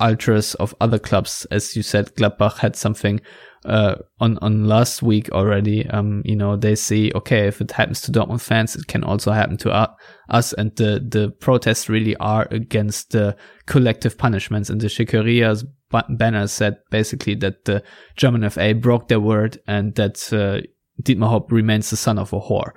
ultras 0.00 0.54
of 0.56 0.74
other 0.80 0.98
clubs, 0.98 1.46
as 1.50 1.76
you 1.76 1.82
said, 1.82 2.14
Gladbach 2.16 2.58
had 2.58 2.76
something 2.76 3.20
uh, 3.64 3.96
on 4.20 4.38
on 4.42 4.66
last 4.66 5.02
week 5.02 5.30
already. 5.30 5.86
Um, 5.88 6.22
you 6.24 6.36
know, 6.36 6.56
they 6.56 6.74
see 6.74 7.12
okay, 7.14 7.46
if 7.46 7.60
it 7.60 7.72
happens 7.72 8.00
to 8.02 8.12
Dortmund 8.12 8.40
fans, 8.40 8.76
it 8.76 8.86
can 8.86 9.04
also 9.04 9.32
happen 9.32 9.56
to 9.58 9.90
us. 10.28 10.52
And 10.52 10.74
the 10.76 11.04
the 11.06 11.30
protests 11.40 11.88
really 11.88 12.16
are 12.16 12.46
against 12.50 13.10
the 13.10 13.36
collective 13.66 14.18
punishments. 14.18 14.70
And 14.70 14.80
the 14.80 14.88
Schickeria's 14.88 15.64
banner 16.08 16.46
said 16.46 16.78
basically 16.90 17.34
that 17.36 17.64
the 17.64 17.82
German 18.16 18.48
FA 18.50 18.74
broke 18.74 19.08
their 19.08 19.20
word 19.20 19.58
and 19.66 19.94
that 19.94 20.32
uh, 20.32 20.66
Dietmar 21.02 21.28
Hopp 21.28 21.52
remains 21.52 21.90
the 21.90 21.96
son 21.96 22.18
of 22.18 22.32
a 22.32 22.40
whore. 22.40 22.72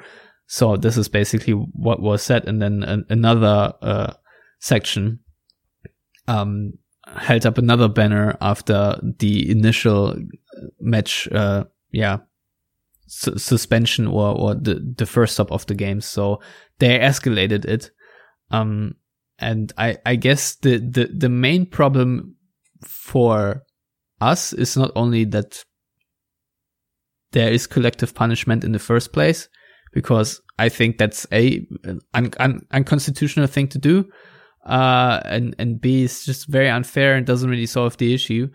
So 0.52 0.78
this 0.78 0.98
is 0.98 1.08
basically 1.08 1.54
what 1.54 2.02
was 2.02 2.24
said. 2.24 2.48
And 2.48 2.60
then 2.60 2.82
an, 2.82 3.06
another 3.08 3.72
uh, 3.84 4.14
section 4.60 5.20
um, 6.28 6.74
held 7.08 7.46
up 7.46 7.60
another 7.60 7.88
banner 7.88 8.36
after 8.42 9.00
the 9.20 9.52
initial 9.52 10.16
match, 10.80 11.28
uh, 11.32 11.66
yeah, 11.92 12.18
su- 13.06 13.38
suspension 13.38 14.08
or, 14.08 14.36
or 14.36 14.56
the, 14.56 14.94
the 14.98 15.06
first 15.06 15.36
stop 15.36 15.52
of 15.52 15.68
the 15.68 15.76
game. 15.76 16.02
So 16.02 16.42
they 16.80 16.98
escalated 16.98 17.66
it. 17.66 17.92
Um, 18.50 18.96
and 19.38 19.72
I, 19.78 20.00
I 20.04 20.16
guess 20.16 20.56
the, 20.56 20.80
the, 20.80 21.12
the 21.16 21.30
main 21.30 21.68
problem 21.68 22.38
for 22.84 23.62
us 24.20 24.52
is 24.52 24.76
not 24.76 24.90
only 24.96 25.26
that 25.26 25.64
there 27.34 27.52
is 27.52 27.68
collective 27.68 28.16
punishment 28.16 28.64
in 28.64 28.72
the 28.72 28.80
first 28.80 29.14
place, 29.14 29.48
because 29.92 30.42
I 30.58 30.70
think 30.70 30.98
that's 30.98 31.26
a 31.32 31.66
un- 32.14 32.32
un- 32.40 32.66
unconstitutional 32.72 33.48
thing 33.48 33.68
to 33.70 33.78
do. 33.78 34.10
Uh, 34.66 35.22
and, 35.26 35.56
and 35.58 35.82
B 35.82 36.04
is 36.04 36.26
just 36.26 36.48
very 36.48 36.70
unfair 36.70 37.16
and 37.16 37.26
doesn't 37.26 37.50
really 37.50 37.66
solve 37.66 37.98
the 37.98 38.14
issue. 38.14 38.50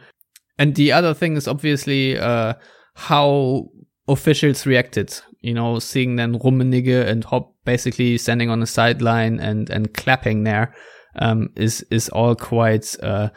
And 0.58 0.74
the 0.74 0.92
other 0.92 1.14
thing 1.14 1.36
is 1.36 1.48
obviously 1.48 2.18
uh, 2.18 2.54
how 2.94 3.70
officials 4.06 4.66
reacted. 4.66 5.18
You 5.40 5.54
know, 5.54 5.78
seeing 5.78 6.16
then 6.16 6.38
Rummenigge 6.38 7.06
and 7.06 7.24
Hopp 7.24 7.54
basically 7.64 8.18
standing 8.18 8.50
on 8.50 8.60
the 8.60 8.66
sideline 8.66 9.40
and 9.40 9.68
and 9.70 9.92
clapping 9.94 10.44
there 10.44 10.74
um, 11.16 11.50
is 11.56 11.84
is 11.90 12.08
all 12.10 12.34
quite 12.34 12.96
uh, 13.02 13.30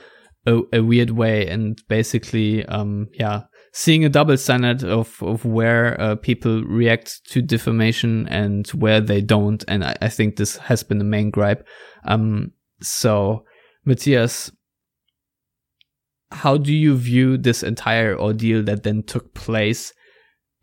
a, 0.45 0.61
a, 0.73 0.81
weird 0.81 1.11
way. 1.11 1.47
And 1.47 1.81
basically, 1.87 2.65
um, 2.65 3.07
yeah, 3.13 3.43
seeing 3.77 4.03
a 4.03 4.09
double 4.09 4.35
standard 4.35 4.83
of 4.83 5.21
of 5.21 5.45
where 5.45 6.01
uh, 6.01 6.15
people 6.15 6.63
react 6.63 7.23
to 7.29 7.43
defamation 7.43 8.27
and 8.27 8.67
where 8.69 8.99
they 8.99 9.21
don't. 9.21 9.63
And 9.67 9.83
I, 9.83 9.95
I 10.01 10.09
think 10.09 10.35
this 10.35 10.57
has 10.57 10.81
been 10.81 10.97
the 10.97 11.03
main 11.03 11.29
gripe. 11.29 11.63
Um, 12.05 12.53
so, 12.81 13.45
Matthias, 13.85 14.51
how 16.31 16.57
do 16.57 16.73
you 16.73 16.95
view 16.95 17.37
this 17.37 17.61
entire 17.61 18.17
ordeal 18.17 18.63
that 18.63 18.81
then 18.81 19.03
took 19.03 19.35
place 19.35 19.93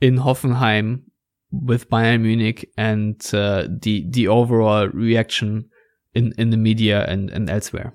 in 0.01 0.17
Hoffenheim 0.17 1.05
with 1.53 1.89
Bayern 1.89 2.23
Munich 2.23 2.69
and 2.77 3.15
uh, 3.33 3.69
the 3.71 4.05
the 4.11 4.27
overall 4.27 4.89
reaction 4.89 5.71
in, 6.15 6.33
in 6.37 6.51
the 6.51 6.57
media 6.57 7.05
and, 7.07 7.31
and 7.31 7.49
elsewhere? 7.49 7.93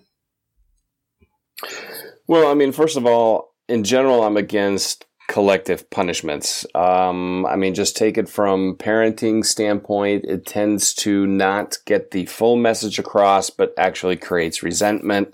Well, 2.25 2.49
I 2.49 2.53
mean, 2.53 2.71
first 2.71 2.95
of 2.95 3.05
all, 3.05 3.55
in 3.67 3.83
general, 3.83 4.23
I'm 4.23 4.37
against 4.37 5.05
collective 5.29 5.87
punishments. 5.91 6.65
Um, 6.73 7.45
I 7.45 7.55
mean, 7.55 7.75
just 7.75 7.95
take 7.95 8.17
it 8.17 8.27
from 8.27 8.75
parenting 8.75 9.45
standpoint, 9.45 10.25
it 10.25 10.47
tends 10.47 10.93
to 10.95 11.27
not 11.27 11.77
get 11.85 12.09
the 12.11 12.25
full 12.25 12.55
message 12.55 12.97
across, 12.97 13.51
but 13.51 13.71
actually 13.77 14.17
creates 14.17 14.63
resentment. 14.63 15.33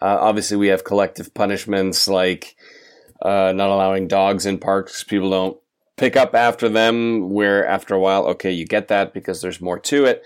Uh, 0.00 0.16
obviously, 0.18 0.56
we 0.56 0.68
have 0.68 0.82
collective 0.82 1.34
punishments 1.34 2.08
like 2.08 2.56
uh, 3.20 3.52
not 3.54 3.68
allowing 3.68 4.08
dogs 4.08 4.46
in 4.46 4.58
parks. 4.58 5.04
People 5.04 5.30
don't 5.30 5.58
pick 5.96 6.16
up 6.16 6.34
after 6.34 6.70
them. 6.70 7.28
Where 7.28 7.66
after 7.66 7.94
a 7.94 8.00
while, 8.00 8.24
okay, 8.28 8.50
you 8.50 8.64
get 8.64 8.88
that 8.88 9.12
because 9.12 9.42
there's 9.42 9.60
more 9.60 9.78
to 9.80 10.06
it. 10.06 10.22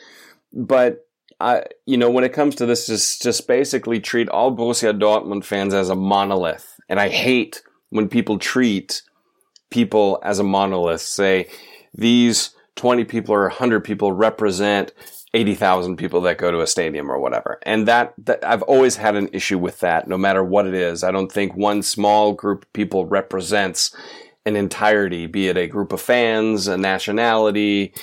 But 0.53 1.09
I, 1.41 1.65
you 1.87 1.97
know, 1.97 2.11
when 2.11 2.23
it 2.23 2.33
comes 2.33 2.55
to 2.57 2.67
this, 2.67 2.87
just 2.87 3.21
just 3.21 3.49
basically 3.49 3.99
treat 3.99 4.29
all 4.29 4.57
Borussia 4.57 4.97
Dortmund 4.97 5.45
fans 5.45 5.75
as 5.75 5.89
a 5.89 5.97
monolith. 5.97 6.79
And 6.89 7.01
I 7.01 7.09
hate 7.09 7.63
when 7.93 8.09
people 8.09 8.39
treat 8.39 9.03
people 9.71 10.19
as 10.25 10.39
a 10.39 10.45
monolith. 10.45 11.03
Say 11.03 11.49
these 11.93 12.51
20 12.77 13.05
people 13.05 13.35
or 13.35 13.43
100 13.43 13.81
people 13.85 14.13
represent 14.13 14.93
80,000 15.35 15.97
people 15.97 16.23
that 16.23 16.39
go 16.39 16.51
to 16.51 16.63
a 16.63 16.67
stadium 16.67 17.11
or 17.11 17.19
whatever. 17.19 17.59
And 17.65 17.87
that, 17.89 18.15
that, 18.19 18.43
I've 18.45 18.63
always 18.63 18.97
had 18.97 19.15
an 19.15 19.29
issue 19.33 19.59
with 19.59 19.81
that, 19.81 20.09
no 20.09 20.17
matter 20.17 20.43
what 20.43 20.67
it 20.67 20.75
is. 20.75 21.05
I 21.05 21.11
don't 21.11 21.31
think 21.31 21.55
one 21.55 21.83
small 21.83 22.33
group 22.33 22.65
of 22.65 22.73
people 22.73 23.07
represents 23.07 23.95
an 24.47 24.57
entirety, 24.57 25.27
be 25.27 25.49
it 25.49 25.59
a 25.59 25.67
group 25.67 25.93
of 25.93 26.01
fans, 26.01 26.69
a 26.69 26.79
nationality, 26.79 27.95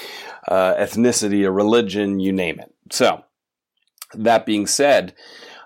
uh, 0.48 0.76
ethnicity, 0.76 1.46
a 1.46 1.52
religion, 1.52 2.20
you 2.20 2.32
name 2.32 2.60
it. 2.60 2.74
So, 2.92 3.24
that 4.14 4.46
being 4.46 4.68
said, 4.68 5.14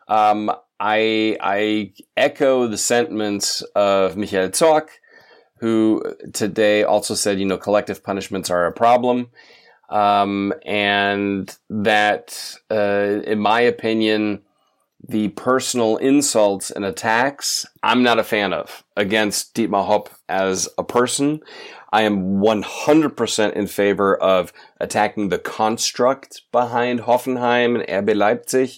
um, 0.07 0.49
I, 0.85 1.37
I 1.39 1.93
echo 2.17 2.67
the 2.67 2.77
sentiments 2.77 3.61
of 3.73 4.17
Michael 4.17 4.49
Zorc, 4.49 4.89
who 5.59 6.03
today 6.33 6.83
also 6.83 7.15
said, 7.15 7.39
you 7.39 7.45
know, 7.45 7.57
collective 7.57 8.03
punishments 8.03 8.49
are 8.49 8.65
a 8.65 8.73
problem. 8.73 9.29
Um, 9.87 10.53
and 10.65 11.57
that, 11.69 12.57
uh, 12.69 13.21
in 13.25 13.39
my 13.39 13.61
opinion, 13.61 14.41
the 15.07 15.29
personal 15.29 15.95
insults 15.97 16.69
and 16.69 16.83
attacks, 16.83 17.65
I'm 17.81 18.03
not 18.03 18.19
a 18.19 18.23
fan 18.23 18.51
of 18.51 18.83
against 18.97 19.55
Dietmar 19.55 19.85
Hopp 19.85 20.09
as 20.27 20.67
a 20.77 20.83
person. 20.83 21.39
I 21.93 22.01
am 22.01 22.41
100% 22.41 23.53
in 23.53 23.67
favor 23.67 24.17
of 24.17 24.51
attacking 24.81 25.29
the 25.29 25.39
construct 25.39 26.41
behind 26.51 27.01
Hoffenheim 27.01 27.81
and 27.87 28.05
RB 28.05 28.17
Leipzig. 28.17 28.71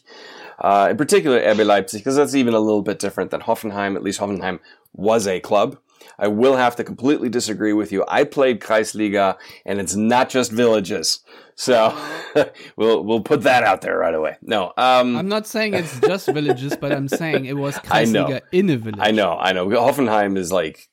Uh, 0.59 0.87
in 0.91 0.97
particular, 0.97 1.39
RB 1.39 1.65
Leipzig, 1.65 2.01
because 2.01 2.15
that's 2.15 2.35
even 2.35 2.53
a 2.53 2.59
little 2.59 2.81
bit 2.81 2.99
different 2.99 3.31
than 3.31 3.41
Hoffenheim. 3.41 3.95
At 3.95 4.03
least 4.03 4.19
Hoffenheim 4.19 4.59
was 4.93 5.27
a 5.27 5.39
club. 5.39 5.77
I 6.17 6.27
will 6.27 6.55
have 6.55 6.75
to 6.77 6.83
completely 6.83 7.29
disagree 7.29 7.73
with 7.73 7.91
you. 7.91 8.05
I 8.07 8.23
played 8.23 8.61
Kreisliga, 8.61 9.37
and 9.65 9.79
it's 9.79 9.95
not 9.95 10.29
just 10.29 10.51
villages. 10.51 11.19
So 11.55 11.97
we'll 12.75 13.03
we'll 13.03 13.21
put 13.21 13.43
that 13.43 13.63
out 13.63 13.81
there 13.81 13.97
right 13.97 14.13
away. 14.13 14.37
No, 14.41 14.73
um, 14.77 15.15
I'm 15.15 15.29
not 15.29 15.47
saying 15.47 15.73
it's 15.73 15.99
just 16.01 16.27
villages, 16.27 16.75
but 16.79 16.91
I'm 16.91 17.07
saying 17.07 17.45
it 17.45 17.57
was 17.57 17.75
Kreisliga 17.79 18.41
in 18.51 18.69
a 18.69 18.77
village. 18.77 18.99
I 18.99 19.11
know, 19.11 19.37
I 19.37 19.53
know. 19.53 19.67
Hoffenheim 19.67 20.37
is 20.37 20.51
like, 20.51 20.89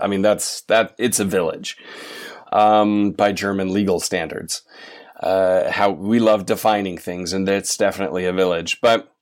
I 0.00 0.06
mean, 0.06 0.22
that's 0.22 0.62
that. 0.62 0.94
It's 0.98 1.20
a 1.20 1.24
village 1.24 1.76
um, 2.52 3.12
by 3.12 3.32
German 3.32 3.72
legal 3.72 4.00
standards. 4.00 4.62
Uh, 5.20 5.70
how 5.70 5.90
we 5.90 6.20
love 6.20 6.46
defining 6.46 6.96
things, 6.96 7.32
and 7.32 7.48
it's 7.48 7.76
definitely 7.76 8.24
a 8.24 8.32
village, 8.32 8.80
but 8.80 9.12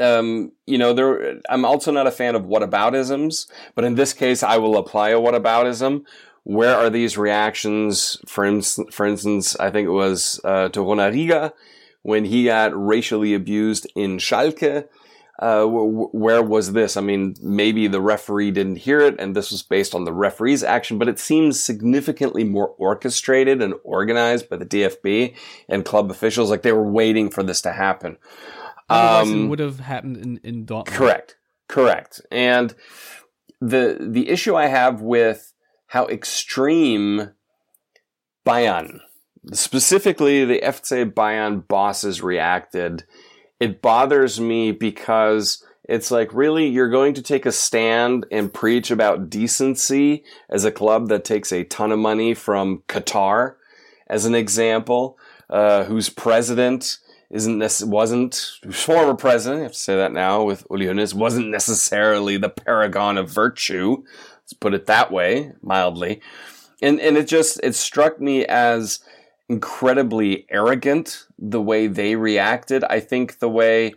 um, 0.00 0.52
you 0.66 0.78
know, 0.78 0.92
there, 0.92 1.40
I'm 1.48 1.64
also 1.64 1.90
not 1.90 2.06
a 2.06 2.12
fan 2.12 2.34
of 2.34 2.44
whataboutisms, 2.44 3.48
but 3.74 3.84
in 3.84 3.96
this 3.96 4.12
case, 4.12 4.42
I 4.42 4.56
will 4.58 4.76
apply 4.76 5.10
a 5.10 5.20
whataboutism. 5.20 6.04
Where 6.44 6.74
are 6.74 6.88
these 6.88 7.18
reactions? 7.18 8.16
For 8.26 8.44
for 8.62 9.06
instance, 9.06 9.56
I 9.58 9.70
think 9.70 9.86
it 9.86 9.92
was 9.92 10.40
uh, 10.44 10.68
Torunarigha 10.70 11.52
when 12.02 12.24
he 12.24 12.44
got 12.44 12.72
racially 12.74 13.34
abused 13.34 13.86
in 13.94 14.18
Schalke. 14.18 14.88
Uh, 15.40 15.60
w- 15.60 16.08
where 16.10 16.42
was 16.42 16.72
this? 16.72 16.96
I 16.96 17.00
mean, 17.00 17.36
maybe 17.40 17.86
the 17.86 18.00
referee 18.00 18.50
didn't 18.50 18.76
hear 18.76 19.00
it, 19.00 19.20
and 19.20 19.36
this 19.36 19.52
was 19.52 19.62
based 19.62 19.94
on 19.94 20.04
the 20.04 20.12
referee's 20.12 20.64
action, 20.64 20.98
but 20.98 21.08
it 21.08 21.20
seems 21.20 21.60
significantly 21.60 22.42
more 22.42 22.68
orchestrated 22.76 23.62
and 23.62 23.74
organized 23.84 24.48
by 24.48 24.56
the 24.56 24.66
DFB 24.66 25.34
and 25.68 25.84
club 25.84 26.10
officials. 26.10 26.50
Like 26.50 26.62
they 26.62 26.72
were 26.72 26.90
waiting 26.90 27.30
for 27.30 27.44
this 27.44 27.60
to 27.62 27.72
happen. 27.72 28.18
Otherwise, 28.88 29.32
Um, 29.32 29.44
it 29.44 29.48
would 29.48 29.58
have 29.60 29.80
happened 29.80 30.16
in 30.16 30.40
in 30.42 30.66
Dortmund. 30.66 30.86
Correct. 30.86 31.36
Correct. 31.68 32.20
And 32.32 32.74
the 33.60 33.96
the 34.00 34.30
issue 34.30 34.56
I 34.56 34.66
have 34.66 35.02
with 35.02 35.52
how 35.88 36.06
extreme 36.06 37.30
Bayern, 38.46 39.00
specifically 39.52 40.44
the 40.44 40.60
FC 40.62 41.10
Bayern 41.12 41.66
bosses 41.68 42.22
reacted, 42.22 43.04
it 43.60 43.82
bothers 43.82 44.40
me 44.40 44.72
because 44.72 45.64
it's 45.88 46.10
like 46.10 46.32
really 46.34 46.68
you're 46.68 46.90
going 46.90 47.14
to 47.14 47.22
take 47.22 47.46
a 47.46 47.52
stand 47.52 48.26
and 48.30 48.52
preach 48.52 48.90
about 48.90 49.30
decency 49.30 50.24
as 50.50 50.64
a 50.64 50.72
club 50.72 51.08
that 51.08 51.24
takes 51.24 51.50
a 51.50 51.64
ton 51.64 51.92
of 51.92 51.98
money 51.98 52.34
from 52.34 52.82
Qatar 52.88 53.54
as 54.06 54.24
an 54.24 54.34
example, 54.34 55.18
uh, 55.50 55.84
whose 55.84 56.10
president 56.10 56.98
isn't 57.30 57.58
nec- 57.58 57.82
wasn't 57.82 58.58
former 58.70 59.14
president. 59.14 59.60
I 59.60 59.64
have 59.64 59.72
to 59.72 59.78
say 59.78 59.96
that 59.96 60.12
now 60.12 60.42
with 60.42 60.66
Uli 60.70 60.86
Hoeneß 60.86 61.14
wasn't 61.14 61.48
necessarily 61.48 62.36
the 62.36 62.48
paragon 62.48 63.18
of 63.18 63.30
virtue. 63.30 64.02
Let's 64.42 64.54
put 64.54 64.74
it 64.74 64.86
that 64.86 65.10
way, 65.10 65.52
mildly. 65.62 66.22
And 66.80 67.00
and 67.00 67.16
it 67.16 67.28
just 67.28 67.60
it 67.62 67.74
struck 67.74 68.20
me 68.20 68.46
as 68.46 69.00
incredibly 69.48 70.46
arrogant 70.50 71.26
the 71.38 71.60
way 71.60 71.86
they 71.86 72.16
reacted. 72.16 72.84
I 72.84 73.00
think 73.00 73.38
the 73.38 73.48
way 73.48 73.94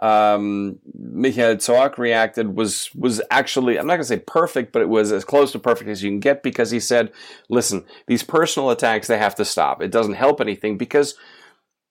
um, 0.00 0.78
Michael 0.94 1.56
reacted 1.96 2.56
was 2.56 2.90
was 2.94 3.22
actually 3.30 3.78
I'm 3.78 3.86
not 3.86 3.94
going 3.94 4.02
to 4.02 4.08
say 4.08 4.18
perfect, 4.18 4.72
but 4.72 4.82
it 4.82 4.88
was 4.88 5.12
as 5.12 5.24
close 5.24 5.52
to 5.52 5.58
perfect 5.58 5.88
as 5.90 6.02
you 6.02 6.10
can 6.10 6.20
get 6.20 6.42
because 6.42 6.70
he 6.70 6.80
said, 6.80 7.12
"Listen, 7.48 7.84
these 8.06 8.22
personal 8.22 8.70
attacks 8.70 9.06
they 9.06 9.18
have 9.18 9.34
to 9.36 9.44
stop. 9.44 9.82
It 9.82 9.90
doesn't 9.90 10.14
help 10.14 10.40
anything 10.40 10.76
because." 10.76 11.14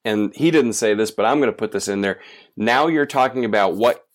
And 0.06 0.36
he 0.36 0.52
didn't 0.52 0.74
say 0.74 0.94
this, 0.94 1.12
but 1.12 1.26
I'm 1.26 1.38
going 1.38 1.50
to 1.50 1.58
put 1.58 1.72
this 1.72 1.88
in 1.88 2.02
there. 2.02 2.20
Now 2.58 2.88
you're 2.88 3.06
talking 3.06 3.46
about 3.46 3.76
what 3.76 4.06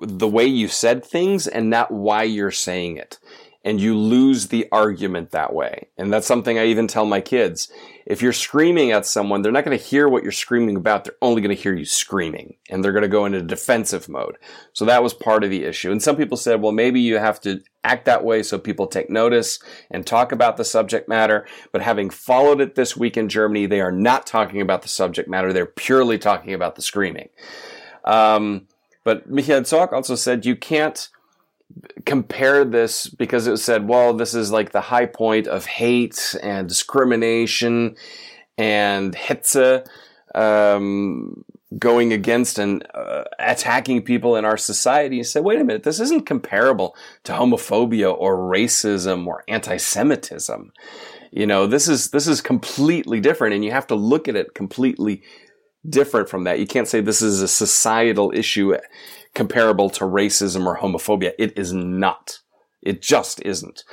the 0.00 0.28
way 0.28 0.46
you 0.46 0.68
said 0.68 1.04
things 1.04 1.48
and 1.48 1.68
not 1.68 1.90
why 1.90 2.22
you're 2.22 2.52
saying 2.52 2.96
it. 2.96 3.18
And 3.64 3.80
you 3.80 3.96
lose 3.96 4.48
the 4.48 4.66
argument 4.72 5.30
that 5.30 5.52
way. 5.52 5.88
And 5.96 6.12
that's 6.12 6.26
something 6.26 6.58
I 6.58 6.66
even 6.66 6.88
tell 6.88 7.06
my 7.06 7.20
kids. 7.20 7.70
If 8.04 8.20
you're 8.20 8.32
screaming 8.32 8.90
at 8.90 9.06
someone, 9.06 9.42
they're 9.42 9.52
not 9.52 9.64
going 9.64 9.78
to 9.78 9.84
hear 9.84 10.08
what 10.08 10.24
you're 10.24 10.32
screaming 10.32 10.74
about. 10.76 11.04
They're 11.04 11.14
only 11.22 11.40
going 11.40 11.54
to 11.54 11.62
hear 11.62 11.72
you 11.72 11.84
screaming 11.84 12.56
and 12.68 12.84
they're 12.84 12.92
going 12.92 13.02
to 13.02 13.08
go 13.08 13.24
into 13.24 13.40
defensive 13.40 14.08
mode. 14.08 14.36
So 14.72 14.84
that 14.86 15.02
was 15.02 15.14
part 15.14 15.44
of 15.44 15.50
the 15.50 15.64
issue. 15.64 15.92
And 15.92 16.02
some 16.02 16.16
people 16.16 16.36
said, 16.36 16.60
well, 16.60 16.72
maybe 16.72 17.00
you 17.00 17.18
have 17.18 17.40
to 17.42 17.62
act 17.84 18.04
that 18.06 18.24
way 18.24 18.42
so 18.42 18.58
people 18.58 18.88
take 18.88 19.08
notice 19.08 19.60
and 19.90 20.04
talk 20.04 20.32
about 20.32 20.56
the 20.56 20.64
subject 20.64 21.08
matter. 21.08 21.46
But 21.70 21.82
having 21.82 22.10
followed 22.10 22.60
it 22.60 22.74
this 22.74 22.96
week 22.96 23.16
in 23.16 23.28
Germany, 23.28 23.66
they 23.66 23.80
are 23.80 23.92
not 23.92 24.26
talking 24.26 24.60
about 24.60 24.82
the 24.82 24.88
subject 24.88 25.28
matter. 25.28 25.52
They're 25.52 25.66
purely 25.66 26.18
talking 26.18 26.52
about 26.52 26.74
the 26.74 26.82
screaming. 26.82 27.28
Um, 28.04 28.66
but 29.04 29.28
Michael 29.30 29.64
also 29.92 30.14
said 30.14 30.46
you 30.46 30.56
can't 30.56 31.08
compare 32.04 32.64
this 32.64 33.08
because 33.08 33.46
it 33.46 33.56
said, 33.58 33.88
well, 33.88 34.14
this 34.14 34.34
is 34.34 34.50
like 34.50 34.72
the 34.72 34.80
high 34.80 35.06
point 35.06 35.46
of 35.46 35.66
hate 35.66 36.36
and 36.42 36.68
discrimination 36.68 37.96
and 38.58 39.14
hetze 39.14 39.86
um, 40.34 41.44
going 41.78 42.12
against 42.12 42.58
and 42.58 42.86
uh, 42.94 43.24
attacking 43.38 44.02
people 44.02 44.36
in 44.36 44.44
our 44.44 44.56
society. 44.56 45.16
You 45.16 45.24
say, 45.24 45.40
wait 45.40 45.60
a 45.60 45.64
minute, 45.64 45.84
this 45.84 46.00
isn't 46.00 46.26
comparable 46.26 46.94
to 47.24 47.32
homophobia 47.32 48.14
or 48.16 48.36
racism 48.36 49.26
or 49.26 49.44
anti-Semitism. 49.48 50.72
You 51.30 51.46
know, 51.46 51.66
this 51.66 51.88
is 51.88 52.10
this 52.10 52.28
is 52.28 52.42
completely 52.42 53.18
different, 53.18 53.54
and 53.54 53.64
you 53.64 53.70
have 53.70 53.86
to 53.86 53.94
look 53.94 54.28
at 54.28 54.36
it 54.36 54.54
completely 54.54 55.22
different 55.88 56.28
from 56.28 56.44
that. 56.44 56.58
You 56.60 56.66
can't 56.66 56.86
say 56.86 57.00
this 57.00 57.22
is 57.22 57.40
a 57.40 57.48
societal 57.48 58.32
issue 58.34 58.76
comparable 59.34 59.90
to 59.90 60.04
racism 60.04 60.66
or 60.66 60.78
homophobia. 60.78 61.32
It 61.38 61.56
is 61.58 61.72
not. 61.72 62.40
It 62.82 63.00
just 63.00 63.40
isn't. 63.42 63.84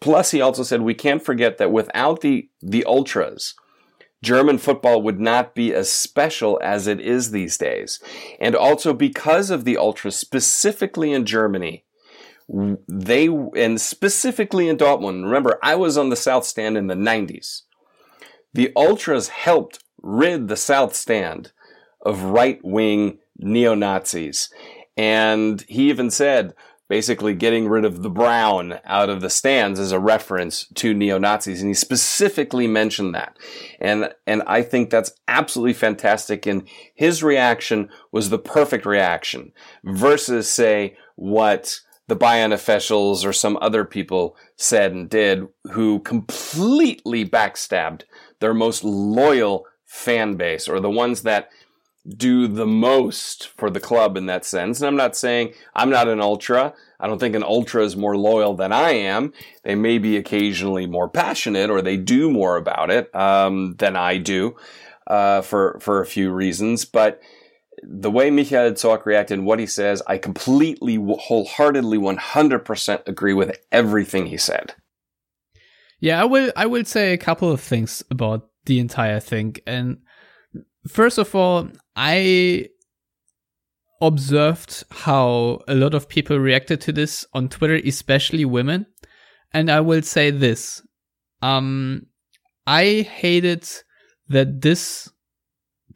Plus, 0.00 0.32
he 0.32 0.40
also 0.40 0.62
said 0.62 0.82
we 0.82 0.94
can't 0.94 1.22
forget 1.22 1.58
that 1.58 1.72
without 1.72 2.20
the, 2.20 2.48
the 2.60 2.84
ultras, 2.84 3.54
German 4.22 4.58
football 4.58 5.02
would 5.02 5.20
not 5.20 5.54
be 5.54 5.74
as 5.74 5.90
special 5.90 6.60
as 6.62 6.86
it 6.86 7.00
is 7.00 7.30
these 7.30 7.58
days. 7.58 8.00
And 8.40 8.54
also 8.54 8.92
because 8.92 9.50
of 9.50 9.64
the 9.64 9.76
ultras, 9.76 10.16
specifically 10.16 11.12
in 11.12 11.24
Germany, 11.24 11.84
they, 12.48 13.26
and 13.26 13.80
specifically 13.80 14.68
in 14.68 14.76
Dortmund, 14.76 15.24
remember, 15.24 15.58
I 15.62 15.74
was 15.74 15.96
on 15.96 16.10
the 16.10 16.16
South 16.16 16.44
Stand 16.44 16.76
in 16.76 16.88
the 16.88 16.94
90s. 16.94 17.62
The 18.52 18.72
ultras 18.76 19.28
helped 19.28 19.82
rid 20.02 20.48
the 20.48 20.56
South 20.56 20.94
Stand 20.94 21.52
of 22.04 22.22
right 22.24 22.60
wing 22.62 23.18
neo 23.38 23.74
Nazis. 23.74 24.50
And 24.96 25.62
he 25.68 25.88
even 25.88 26.10
said, 26.10 26.54
basically 26.92 27.32
getting 27.34 27.68
rid 27.68 27.86
of 27.86 28.02
the 28.02 28.10
brown 28.10 28.78
out 28.84 29.08
of 29.08 29.22
the 29.22 29.30
stands 29.30 29.80
as 29.80 29.92
a 29.92 29.98
reference 29.98 30.66
to 30.74 30.92
neo 30.92 31.16
Nazis. 31.16 31.62
And 31.62 31.70
he 31.70 31.74
specifically 31.74 32.66
mentioned 32.66 33.14
that. 33.14 33.38
And, 33.80 34.12
and 34.26 34.42
I 34.46 34.60
think 34.60 34.90
that's 34.90 35.14
absolutely 35.26 35.72
fantastic. 35.72 36.44
And 36.44 36.68
his 36.94 37.22
reaction 37.22 37.88
was 38.10 38.28
the 38.28 38.38
perfect 38.38 38.84
reaction 38.84 39.52
versus 39.82 40.50
say 40.50 40.98
what 41.16 41.80
the 42.08 42.16
Bayern 42.16 42.52
officials 42.52 43.24
or 43.24 43.32
some 43.32 43.56
other 43.62 43.86
people 43.86 44.36
said 44.56 44.92
and 44.92 45.08
did 45.08 45.48
who 45.70 45.98
completely 46.00 47.24
backstabbed 47.24 48.02
their 48.40 48.52
most 48.52 48.84
loyal 48.84 49.64
fan 49.86 50.36
base 50.36 50.68
or 50.68 50.78
the 50.78 50.90
ones 50.90 51.22
that 51.22 51.48
do 52.08 52.48
the 52.48 52.66
most 52.66 53.48
for 53.56 53.70
the 53.70 53.80
club 53.80 54.16
in 54.16 54.26
that 54.26 54.44
sense. 54.44 54.80
And 54.80 54.88
I'm 54.88 54.96
not 54.96 55.16
saying 55.16 55.54
I'm 55.74 55.90
not 55.90 56.08
an 56.08 56.20
ultra. 56.20 56.74
I 56.98 57.06
don't 57.06 57.18
think 57.18 57.36
an 57.36 57.44
ultra 57.44 57.84
is 57.84 57.96
more 57.96 58.16
loyal 58.16 58.54
than 58.54 58.72
I 58.72 58.90
am. 58.90 59.32
They 59.62 59.74
may 59.74 59.98
be 59.98 60.16
occasionally 60.16 60.86
more 60.86 61.08
passionate 61.08 61.70
or 61.70 61.80
they 61.80 61.96
do 61.96 62.30
more 62.30 62.56
about 62.56 62.90
it 62.90 63.14
um, 63.14 63.76
than 63.78 63.96
I 63.96 64.18
do 64.18 64.56
uh, 65.06 65.42
for 65.42 65.78
for 65.80 66.00
a 66.00 66.06
few 66.06 66.32
reasons. 66.32 66.84
But 66.84 67.20
the 67.82 68.10
way 68.10 68.30
Michael 68.30 68.72
Zorc 68.72 69.04
reacted 69.06 69.38
and 69.38 69.46
what 69.46 69.58
he 69.58 69.66
says, 69.66 70.02
I 70.06 70.18
completely, 70.18 70.96
wholeheartedly, 70.96 71.98
100% 71.98 73.08
agree 73.08 73.34
with 73.34 73.58
everything 73.72 74.26
he 74.26 74.36
said. 74.36 74.74
Yeah, 75.98 76.20
I 76.20 76.24
will. 76.24 76.52
I 76.56 76.66
will 76.66 76.84
say 76.84 77.12
a 77.12 77.18
couple 77.18 77.50
of 77.50 77.60
things 77.60 78.02
about 78.10 78.48
the 78.66 78.80
entire 78.80 79.20
thing. 79.20 79.56
And 79.66 79.98
first 80.88 81.18
of 81.18 81.34
all, 81.34 81.68
I 81.96 82.68
observed 84.00 84.84
how 84.90 85.60
a 85.68 85.74
lot 85.74 85.94
of 85.94 86.08
people 86.08 86.38
reacted 86.38 86.80
to 86.82 86.92
this 86.92 87.24
on 87.32 87.48
Twitter, 87.48 87.76
especially 87.76 88.44
women. 88.44 88.86
And 89.52 89.70
I 89.70 89.80
will 89.80 90.02
say 90.02 90.30
this. 90.30 90.82
Um, 91.40 92.06
I 92.66 93.02
hated 93.02 93.68
that 94.28 94.60
this 94.60 95.10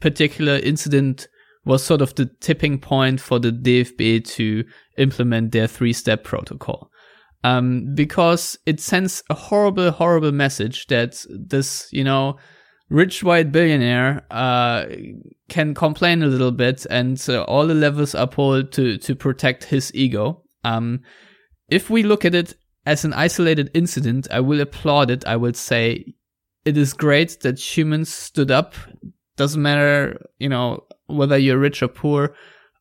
particular 0.00 0.56
incident 0.56 1.28
was 1.64 1.82
sort 1.82 2.00
of 2.00 2.14
the 2.14 2.26
tipping 2.40 2.78
point 2.78 3.20
for 3.20 3.38
the 3.38 3.50
DFB 3.50 4.24
to 4.24 4.64
implement 4.98 5.52
their 5.52 5.66
three 5.66 5.92
step 5.92 6.22
protocol. 6.22 6.90
Um, 7.44 7.94
because 7.94 8.58
it 8.66 8.80
sends 8.80 9.22
a 9.30 9.34
horrible, 9.34 9.90
horrible 9.90 10.32
message 10.32 10.86
that 10.88 11.24
this, 11.28 11.88
you 11.92 12.02
know, 12.02 12.38
rich 12.88 13.22
white 13.22 13.52
billionaire 13.52 14.24
uh, 14.30 14.86
can 15.48 15.74
complain 15.74 16.22
a 16.22 16.26
little 16.26 16.52
bit, 16.52 16.86
and 16.90 17.22
uh, 17.28 17.42
all 17.44 17.66
the 17.66 17.74
levels 17.74 18.14
are 18.14 18.26
pulled 18.26 18.72
to 18.72 18.98
to 18.98 19.14
protect 19.14 19.64
his 19.64 19.94
ego. 19.94 20.42
Um, 20.64 21.00
if 21.68 21.90
we 21.90 22.02
look 22.02 22.24
at 22.24 22.34
it 22.34 22.54
as 22.84 23.04
an 23.04 23.12
isolated 23.12 23.70
incident, 23.74 24.28
I 24.30 24.40
will 24.40 24.60
applaud 24.60 25.10
it. 25.10 25.26
I 25.26 25.36
will 25.36 25.54
say 25.54 26.14
it 26.64 26.76
is 26.76 26.92
great 26.92 27.40
that 27.40 27.58
humans 27.58 28.12
stood 28.12 28.50
up. 28.50 28.74
Doesn't 29.36 29.62
matter, 29.62 30.24
you 30.38 30.48
know, 30.48 30.84
whether 31.06 31.36
you're 31.36 31.58
rich 31.58 31.82
or 31.82 31.88
poor. 31.88 32.34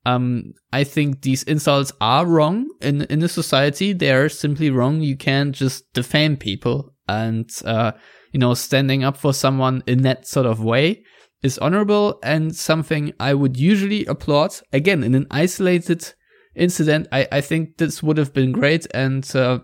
Um, 0.06 0.54
I 0.72 0.84
think 0.84 1.22
these 1.22 1.42
insults 1.44 1.92
are 2.00 2.26
wrong 2.28 2.70
in 2.82 3.02
in 3.04 3.20
the 3.20 3.30
society. 3.30 3.92
They 3.94 4.12
are 4.12 4.30
simply 4.30 4.70
wrong. 4.70 5.02
You 5.02 5.18
can't 5.18 5.54
just 5.54 5.92
defame 5.94 6.38
people 6.38 6.95
and 7.08 7.50
uh, 7.66 7.92
you 8.32 8.40
know, 8.40 8.54
standing 8.54 9.04
up 9.04 9.16
for 9.16 9.34
someone 9.34 9.82
in 9.88 10.02
that 10.02 10.28
sort 10.28 10.46
of 10.46 10.62
way 10.62 11.04
is 11.42 11.58
honorable 11.60 12.20
and 12.22 12.56
something 12.56 13.14
I 13.20 13.34
would 13.34 13.58
usually 13.58 14.06
applaud. 14.06 14.56
Again, 14.74 15.04
in 15.04 15.16
an 15.16 15.28
isolated 15.32 16.14
incident, 16.56 17.08
I, 17.12 17.28
I 17.32 17.40
think 17.40 17.78
this 17.78 18.04
would 18.04 18.18
have 18.18 18.34
been 18.34 18.52
great 18.52 18.88
and 18.94 19.24
uh, 19.36 19.60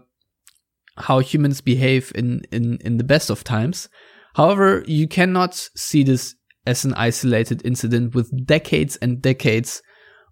how 0.95 1.19
humans 1.19 1.59
behave 1.59 2.11
in, 2.15 2.43
in, 2.51 2.77
in 2.85 2.97
the 2.97 3.03
best 3.03 3.29
of 3.29 3.43
times. 3.43 3.89
However, 4.35 4.85
you 4.87 5.07
cannot 5.07 5.55
see 5.75 6.03
this 6.03 6.35
as 6.65 6.85
an 6.85 6.93
isolated 6.93 7.65
incident 7.65 8.15
with 8.15 8.45
decades 8.45 8.95
and 8.97 9.21
decades 9.21 9.81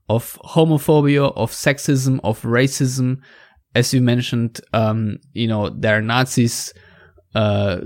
of 0.07 0.39
homophobia, 0.45 1.33
of 1.35 1.51
sexism, 1.51 2.19
of 2.23 2.41
racism. 2.43 3.17
As 3.75 3.93
you 3.93 4.01
mentioned, 4.01 4.61
um, 4.71 5.17
you 5.33 5.47
know, 5.47 5.69
there 5.69 5.97
are 5.97 6.01
Nazis, 6.01 6.73
uh, 7.35 7.79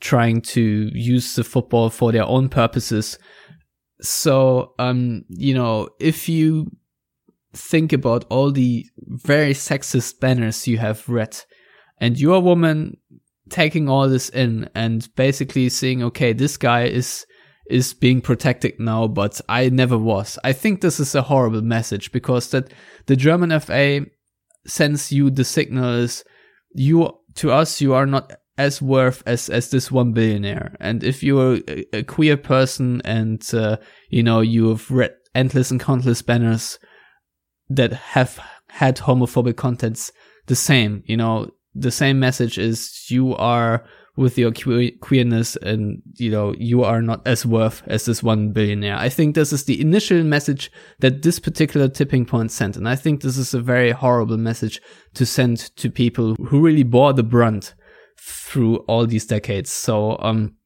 trying 0.00 0.40
to 0.40 0.90
use 0.94 1.34
the 1.34 1.44
football 1.44 1.90
for 1.90 2.12
their 2.12 2.24
own 2.24 2.48
purposes. 2.48 3.18
so, 4.00 4.74
um, 4.78 5.24
you 5.28 5.54
know, 5.54 5.88
if 6.00 6.28
you 6.28 6.70
think 7.52 7.92
about 7.92 8.24
all 8.30 8.50
the 8.50 8.86
very 8.98 9.52
sexist 9.52 10.20
banners 10.20 10.66
you 10.66 10.78
have 10.78 11.08
read, 11.08 11.36
and 11.98 12.18
you're 12.18 12.36
a 12.36 12.40
woman 12.40 12.96
taking 13.50 13.88
all 13.88 14.08
this 14.08 14.28
in 14.30 14.70
and 14.74 15.08
basically 15.16 15.68
saying, 15.68 16.02
okay, 16.02 16.32
this 16.32 16.56
guy 16.56 16.84
is 16.84 17.26
is 17.68 17.94
being 17.94 18.20
protected 18.20 18.80
now, 18.80 19.06
but 19.06 19.40
I 19.48 19.68
never 19.68 19.96
was. 19.96 20.38
I 20.42 20.52
think 20.52 20.80
this 20.80 20.98
is 20.98 21.14
a 21.14 21.22
horrible 21.22 21.62
message 21.62 22.10
because 22.10 22.50
that 22.50 22.72
the 23.06 23.14
German 23.14 23.58
FA 23.60 24.06
sends 24.66 25.12
you 25.12 25.30
the 25.30 25.44
signal 25.44 25.94
is 25.94 26.24
you 26.72 27.16
to 27.34 27.50
us 27.50 27.80
you 27.80 27.94
are 27.94 28.06
not 28.06 28.32
as 28.60 28.82
worth 28.82 29.22
as 29.24 29.48
as 29.48 29.70
this 29.70 29.90
one 29.90 30.12
billionaire. 30.12 30.76
And 30.80 31.02
if 31.02 31.22
you're 31.22 31.56
a, 31.66 31.96
a 31.96 32.02
queer 32.02 32.36
person 32.36 33.00
and 33.04 33.42
uh, 33.54 33.78
you 34.10 34.22
know 34.22 34.40
you 34.40 34.68
have 34.68 34.90
read 34.90 35.14
endless 35.34 35.70
and 35.70 35.80
countless 35.80 36.22
banners 36.22 36.78
that 37.70 37.92
have 37.92 38.38
had 38.68 38.98
homophobic 38.98 39.56
contents, 39.56 40.12
the 40.46 40.56
same, 40.56 41.02
you 41.06 41.16
know, 41.16 41.50
the 41.74 41.90
same 41.90 42.20
message 42.20 42.58
is 42.58 43.06
you 43.08 43.34
are 43.36 43.84
with 44.16 44.36
your 44.36 44.52
que- 44.52 44.98
queerness 45.00 45.56
and 45.56 46.02
you 46.16 46.30
know 46.30 46.52
you 46.58 46.82
are 46.82 47.00
not 47.00 47.26
as 47.26 47.46
worth 47.46 47.82
as 47.86 48.04
this 48.04 48.22
one 48.22 48.52
billionaire 48.52 48.96
i 48.96 49.08
think 49.08 49.34
this 49.34 49.52
is 49.52 49.64
the 49.64 49.80
initial 49.80 50.22
message 50.24 50.70
that 50.98 51.22
this 51.22 51.38
particular 51.38 51.88
tipping 51.88 52.26
point 52.26 52.50
sent 52.50 52.76
and 52.76 52.88
i 52.88 52.96
think 52.96 53.22
this 53.22 53.38
is 53.38 53.54
a 53.54 53.60
very 53.60 53.92
horrible 53.92 54.36
message 54.36 54.80
to 55.14 55.24
send 55.24 55.56
to 55.76 55.88
people 55.88 56.34
who 56.48 56.60
really 56.60 56.82
bore 56.82 57.12
the 57.12 57.22
brunt 57.22 57.74
through 58.22 58.76
all 58.88 59.06
these 59.06 59.26
decades. 59.26 59.70
So 59.70 60.18
um 60.20 60.56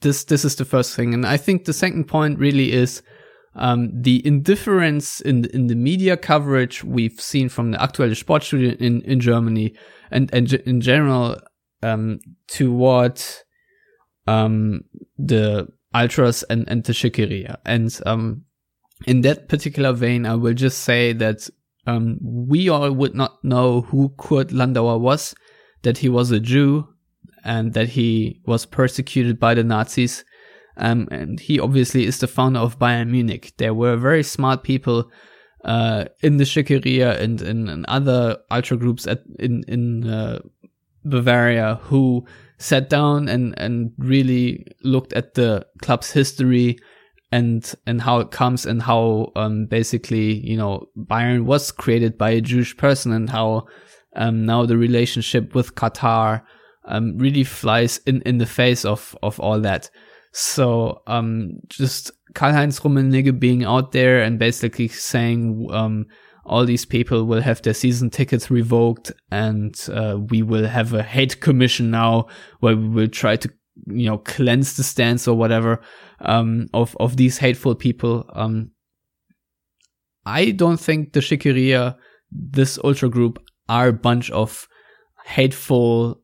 this 0.00 0.24
this 0.24 0.44
is 0.44 0.56
the 0.56 0.64
first 0.64 0.96
thing. 0.96 1.14
And 1.14 1.26
i 1.26 1.36
think 1.36 1.64
the 1.64 1.72
second 1.72 2.04
point 2.04 2.38
really 2.38 2.72
is 2.72 3.02
um, 3.54 3.90
the 3.92 4.26
indifference 4.26 5.20
in 5.20 5.44
in 5.52 5.66
the 5.66 5.74
media 5.74 6.16
coverage 6.16 6.82
we've 6.82 7.20
seen 7.20 7.50
from 7.50 7.72
the 7.72 7.78
Aktuelle 7.78 8.16
Sportstudio 8.16 8.74
in 8.80 9.02
in 9.02 9.20
Germany 9.20 9.74
and 10.10 10.32
and 10.32 10.52
in 10.54 10.80
general 10.80 11.38
um, 11.82 12.20
toward 12.48 13.20
um, 14.26 14.82
the 15.18 15.68
ultras 15.94 16.42
and, 16.44 16.68
and 16.68 16.84
the 16.84 16.92
Schickeria. 16.92 17.56
And 17.64 17.98
um, 18.06 18.44
in 19.06 19.22
that 19.22 19.48
particular 19.48 19.92
vein, 19.92 20.26
I 20.26 20.34
will 20.34 20.54
just 20.54 20.80
say 20.80 21.12
that 21.14 21.48
um, 21.86 22.18
we 22.22 22.68
all 22.68 22.90
would 22.92 23.14
not 23.14 23.42
know 23.44 23.82
who 23.82 24.14
Kurt 24.18 24.48
Landauer 24.48 25.00
was, 25.00 25.34
that 25.82 25.98
he 25.98 26.08
was 26.08 26.30
a 26.30 26.40
Jew, 26.40 26.88
and 27.44 27.72
that 27.74 27.90
he 27.90 28.40
was 28.46 28.66
persecuted 28.66 29.38
by 29.38 29.54
the 29.54 29.64
Nazis. 29.64 30.24
Um, 30.76 31.06
and 31.10 31.38
he 31.38 31.60
obviously 31.60 32.06
is 32.06 32.18
the 32.18 32.26
founder 32.26 32.60
of 32.60 32.78
Bayern 32.78 33.10
Munich. 33.10 33.52
There 33.58 33.74
were 33.74 33.96
very 33.96 34.22
smart 34.22 34.62
people 34.62 35.10
uh, 35.64 36.06
in 36.20 36.38
the 36.38 36.44
Schickeria 36.44 37.18
and 37.20 37.40
in, 37.42 37.84
other 37.88 38.38
ultra 38.50 38.76
groups 38.76 39.06
at 39.06 39.22
in 39.38 39.64
in 39.68 40.08
uh, 40.08 40.40
Bavaria 41.04 41.78
who 41.82 42.24
sat 42.58 42.88
down 42.88 43.28
and, 43.28 43.58
and 43.58 43.92
really 43.98 44.66
looked 44.82 45.12
at 45.12 45.34
the 45.34 45.66
club's 45.80 46.12
history 46.12 46.78
and 47.30 47.74
and 47.86 48.00
how 48.02 48.20
it 48.20 48.30
comes 48.30 48.66
and 48.66 48.82
how 48.82 49.32
um, 49.36 49.66
basically 49.66 50.34
you 50.46 50.56
know 50.56 50.86
Bayern 50.96 51.44
was 51.44 51.70
created 51.70 52.18
by 52.18 52.30
a 52.30 52.40
Jewish 52.40 52.76
person 52.76 53.12
and 53.12 53.30
how 53.30 53.66
um, 54.14 54.44
now 54.46 54.66
the 54.66 54.76
relationship 54.76 55.54
with 55.54 55.74
Qatar 55.74 56.42
um, 56.84 57.16
really 57.18 57.44
flies 57.44 57.98
in, 58.06 58.22
in 58.22 58.38
the 58.38 58.46
face 58.46 58.84
of 58.84 59.16
of 59.22 59.38
all 59.40 59.60
that. 59.60 59.90
So 60.32 61.02
um, 61.06 61.58
just 61.68 62.10
Karl 62.34 62.52
Heinz 62.52 62.80
Rummenigge 62.80 63.38
being 63.38 63.64
out 63.64 63.92
there 63.92 64.22
and 64.22 64.38
basically 64.38 64.88
saying 64.88 65.68
um, 65.70 66.06
all 66.44 66.64
these 66.64 66.84
people 66.84 67.24
will 67.24 67.42
have 67.42 67.62
their 67.62 67.74
season 67.74 68.10
tickets 68.10 68.50
revoked 68.50 69.12
and 69.30 69.78
uh, 69.92 70.18
we 70.28 70.42
will 70.42 70.66
have 70.66 70.92
a 70.92 71.02
hate 71.02 71.40
commission 71.40 71.90
now 71.90 72.26
where 72.60 72.76
we 72.76 72.88
will 72.88 73.08
try 73.08 73.36
to 73.36 73.50
you 73.86 74.06
know 74.06 74.18
cleanse 74.18 74.76
the 74.76 74.82
stands 74.82 75.28
or 75.28 75.36
whatever 75.36 75.80
um, 76.20 76.66
of 76.74 76.96
of 76.98 77.16
these 77.16 77.38
hateful 77.38 77.74
people 77.74 78.28
um, 78.34 78.70
i 80.26 80.50
don't 80.50 80.78
think 80.78 81.12
the 81.12 81.20
Schickeria 81.20 81.96
this 82.30 82.78
ultra 82.84 83.08
group 83.08 83.42
are 83.72 83.88
a 83.88 84.00
bunch 84.08 84.30
of 84.30 84.68
hateful 85.24 86.20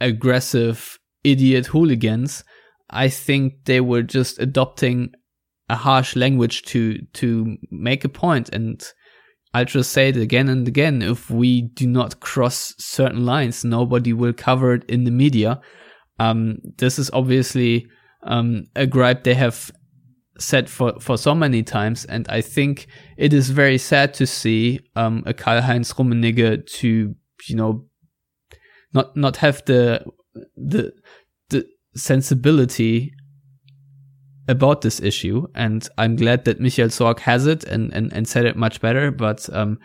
aggressive 0.00 0.98
idiot 1.24 1.66
hooligans 1.66 2.42
i 2.88 3.08
think 3.08 3.52
they 3.64 3.80
were 3.80 4.02
just 4.02 4.38
adopting 4.38 5.12
a 5.68 5.76
harsh 5.76 6.16
language 6.16 6.62
to 6.62 6.98
to 7.12 7.56
make 7.70 8.04
a 8.04 8.08
point 8.08 8.48
and 8.48 8.92
I'll 9.52 9.64
just 9.64 9.90
say 9.90 10.10
it 10.10 10.16
again 10.16 10.48
and 10.48 10.68
again. 10.68 11.02
If 11.02 11.28
we 11.28 11.62
do 11.62 11.86
not 11.86 12.20
cross 12.20 12.72
certain 12.78 13.26
lines, 13.26 13.64
nobody 13.64 14.12
will 14.12 14.32
cover 14.32 14.74
it 14.74 14.84
in 14.88 15.04
the 15.04 15.10
media. 15.10 15.60
Um, 16.20 16.58
this 16.78 16.98
is 16.98 17.10
obviously 17.12 17.88
um, 18.22 18.66
a 18.76 18.86
gripe 18.86 19.24
they 19.24 19.34
have 19.34 19.72
said 20.40 20.68
for, 20.68 20.98
for 21.00 21.16
so 21.16 21.34
many 21.34 21.62
times. 21.62 22.04
And 22.06 22.26
I 22.28 22.40
think 22.40 22.86
it 23.16 23.32
is 23.32 23.50
very 23.50 23.78
sad 23.78 24.14
to 24.14 24.26
see 24.26 24.80
um, 24.96 25.22
a 25.26 25.34
Karl 25.34 25.60
Heinz 25.60 25.92
Rummenigge 25.92 26.66
to, 26.78 27.14
you 27.48 27.56
know, 27.56 27.84
not, 28.92 29.16
not 29.16 29.36
have 29.36 29.62
the, 29.66 30.04
the, 30.56 30.92
the 31.50 31.66
sensibility 31.94 33.12
about 34.48 34.80
this 34.80 35.00
issue. 35.00 35.46
And 35.54 35.86
I'm 35.98 36.16
glad 36.16 36.44
that 36.46 36.58
Michael 36.58 36.88
Zorc 36.88 37.20
has 37.20 37.46
it 37.46 37.62
and, 37.64 37.92
and, 37.92 38.12
and 38.12 38.26
said 38.26 38.46
it 38.46 38.56
much 38.56 38.80
better. 38.80 39.10
But, 39.10 39.48
um, 39.52 39.78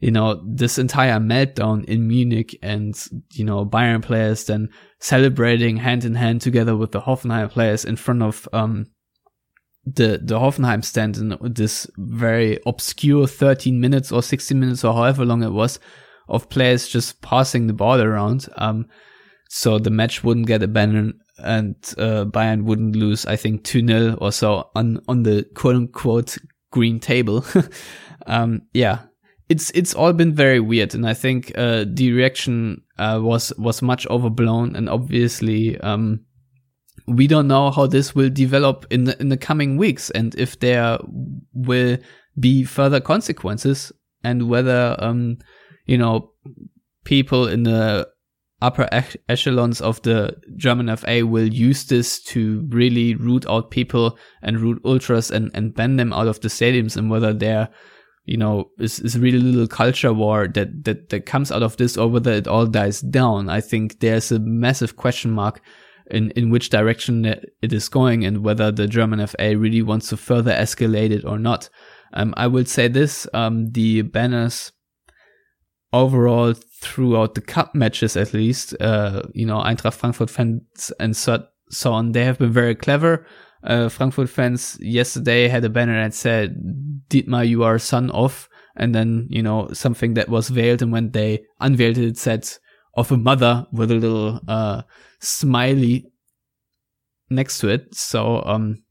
you 0.00 0.10
know, 0.10 0.42
this 0.46 0.78
entire 0.78 1.20
meltdown 1.20 1.84
in 1.84 2.08
Munich 2.08 2.58
and, 2.62 2.94
you 3.32 3.44
know, 3.44 3.64
Bayern 3.64 4.02
players 4.02 4.44
then 4.44 4.68
celebrating 4.98 5.76
hand 5.76 6.04
in 6.04 6.16
hand 6.16 6.40
together 6.40 6.76
with 6.76 6.92
the 6.92 7.00
Hoffenheim 7.00 7.50
players 7.50 7.84
in 7.84 7.96
front 7.96 8.22
of, 8.22 8.48
um, 8.52 8.86
the, 9.84 10.20
the 10.22 10.38
Hoffenheim 10.38 10.84
stand 10.84 11.16
in 11.16 11.36
this 11.40 11.86
very 11.96 12.58
obscure 12.66 13.26
13 13.26 13.80
minutes 13.80 14.12
or 14.12 14.22
16 14.22 14.58
minutes 14.58 14.84
or 14.84 14.94
however 14.94 15.24
long 15.24 15.42
it 15.42 15.50
was 15.50 15.78
of 16.28 16.48
players 16.48 16.88
just 16.88 17.20
passing 17.22 17.66
the 17.66 17.72
ball 17.72 18.00
around. 18.00 18.48
Um, 18.56 18.86
so 19.48 19.78
the 19.78 19.90
match 19.90 20.22
wouldn't 20.22 20.46
get 20.46 20.62
abandoned 20.62 21.14
and 21.38 21.74
uh, 21.98 22.24
Bayern 22.26 22.64
wouldn't 22.64 22.96
lose, 22.96 23.26
I 23.26 23.36
think, 23.36 23.64
2 23.64 23.86
0 23.86 24.14
or 24.20 24.32
so 24.32 24.70
on, 24.74 25.00
on 25.08 25.22
the 25.22 25.44
quote 25.54 25.76
unquote 25.76 26.38
green 26.70 27.00
table. 27.00 27.44
um, 28.26 28.62
yeah, 28.72 29.00
it's 29.48 29.70
it's 29.74 29.94
all 29.94 30.12
been 30.12 30.32
very 30.32 30.60
weird, 30.60 30.94
and 30.94 31.06
I 31.06 31.14
think 31.14 31.52
uh, 31.58 31.84
the 31.86 32.12
reaction 32.12 32.82
uh, 32.98 33.18
was 33.20 33.52
was 33.58 33.82
much 33.82 34.06
overblown, 34.06 34.76
and 34.76 34.88
obviously, 34.88 35.78
um, 35.80 36.24
we 37.10 37.26
don't 37.26 37.48
know 37.48 37.70
how 37.70 37.86
this 37.86 38.14
will 38.14 38.30
develop 38.30 38.86
in 38.90 39.04
the 39.04 39.20
in 39.20 39.28
the 39.28 39.36
coming 39.36 39.76
weeks, 39.76 40.10
and 40.10 40.34
if 40.36 40.60
there 40.60 40.98
will 41.52 41.98
be 42.38 42.64
further 42.64 43.00
consequences, 43.00 43.92
and 44.22 44.48
whether 44.48 44.96
um, 44.98 45.38
you 45.86 45.98
know 45.98 46.30
people 47.04 47.48
in 47.48 47.64
the 47.64 48.08
upper 48.62 48.88
echelons 49.28 49.80
of 49.80 50.02
the 50.02 50.36
German 50.56 50.94
FA 50.96 51.26
will 51.26 51.48
use 51.48 51.84
this 51.86 52.22
to 52.22 52.66
really 52.68 53.14
root 53.14 53.46
out 53.48 53.70
people 53.70 54.18
and 54.42 54.60
root 54.60 54.80
ultras 54.84 55.30
and, 55.30 55.50
and 55.54 55.74
ban 55.74 55.96
them 55.96 56.12
out 56.12 56.28
of 56.28 56.40
the 56.40 56.48
stadiums 56.48 56.96
and 56.96 57.10
whether 57.10 57.32
there, 57.32 57.70
you 58.26 58.36
know, 58.36 58.70
is, 58.78 59.00
is 59.00 59.18
really 59.18 59.38
little 59.38 59.66
culture 59.66 60.12
war 60.12 60.46
that, 60.46 60.84
that, 60.84 61.08
that 61.08 61.24
comes 61.24 61.50
out 61.50 61.62
of 61.62 61.78
this 61.78 61.96
or 61.96 62.08
whether 62.08 62.32
it 62.32 62.46
all 62.46 62.66
dies 62.66 63.00
down. 63.00 63.48
I 63.48 63.62
think 63.62 64.00
there's 64.00 64.30
a 64.30 64.38
massive 64.38 64.96
question 64.96 65.30
mark 65.30 65.62
in, 66.10 66.30
in 66.32 66.50
which 66.50 66.70
direction 66.70 67.24
it 67.24 67.72
is 67.72 67.88
going 67.88 68.24
and 68.24 68.44
whether 68.44 68.70
the 68.70 68.86
German 68.86 69.26
FA 69.26 69.56
really 69.56 69.82
wants 69.82 70.08
to 70.08 70.16
further 70.16 70.52
escalate 70.52 71.10
it 71.10 71.24
or 71.24 71.38
not. 71.38 71.68
Um, 72.12 72.34
I 72.36 72.46
would 72.46 72.68
say 72.68 72.88
this, 72.88 73.26
um, 73.34 73.70
the 73.70 74.02
banners 74.02 74.72
overall 75.92 76.54
throughout 76.80 77.34
the 77.34 77.40
cup 77.40 77.74
matches 77.74 78.16
at 78.16 78.32
least, 78.32 78.74
uh, 78.80 79.22
you 79.34 79.46
know, 79.46 79.58
Eintracht 79.58 79.94
Frankfurt 79.94 80.30
fans 80.30 80.92
and 80.98 81.16
so, 81.16 81.44
so 81.70 81.92
on, 81.92 82.12
they 82.12 82.24
have 82.24 82.38
been 82.38 82.52
very 82.52 82.74
clever. 82.74 83.26
Uh, 83.62 83.88
Frankfurt 83.88 84.30
fans 84.30 84.78
yesterday 84.80 85.46
had 85.48 85.64
a 85.64 85.68
banner 85.68 86.02
that 86.02 86.14
said, 86.14 86.56
Dietmar, 87.08 87.46
you 87.46 87.62
are 87.62 87.78
son 87.78 88.10
of, 88.10 88.48
and 88.76 88.94
then, 88.94 89.26
you 89.30 89.42
know, 89.42 89.68
something 89.72 90.14
that 90.14 90.28
was 90.28 90.48
veiled. 90.48 90.80
And 90.82 90.92
when 90.92 91.10
they 91.10 91.44
unveiled 91.60 91.98
it, 91.98 92.04
it 92.04 92.18
said, 92.18 92.48
of 92.94 93.12
a 93.12 93.16
mother 93.16 93.66
with 93.72 93.90
a 93.90 93.94
little, 93.94 94.40
uh, 94.48 94.82
smiley 95.20 96.06
next 97.28 97.58
to 97.58 97.68
it. 97.68 97.94
So, 97.94 98.42
um, 98.44 98.82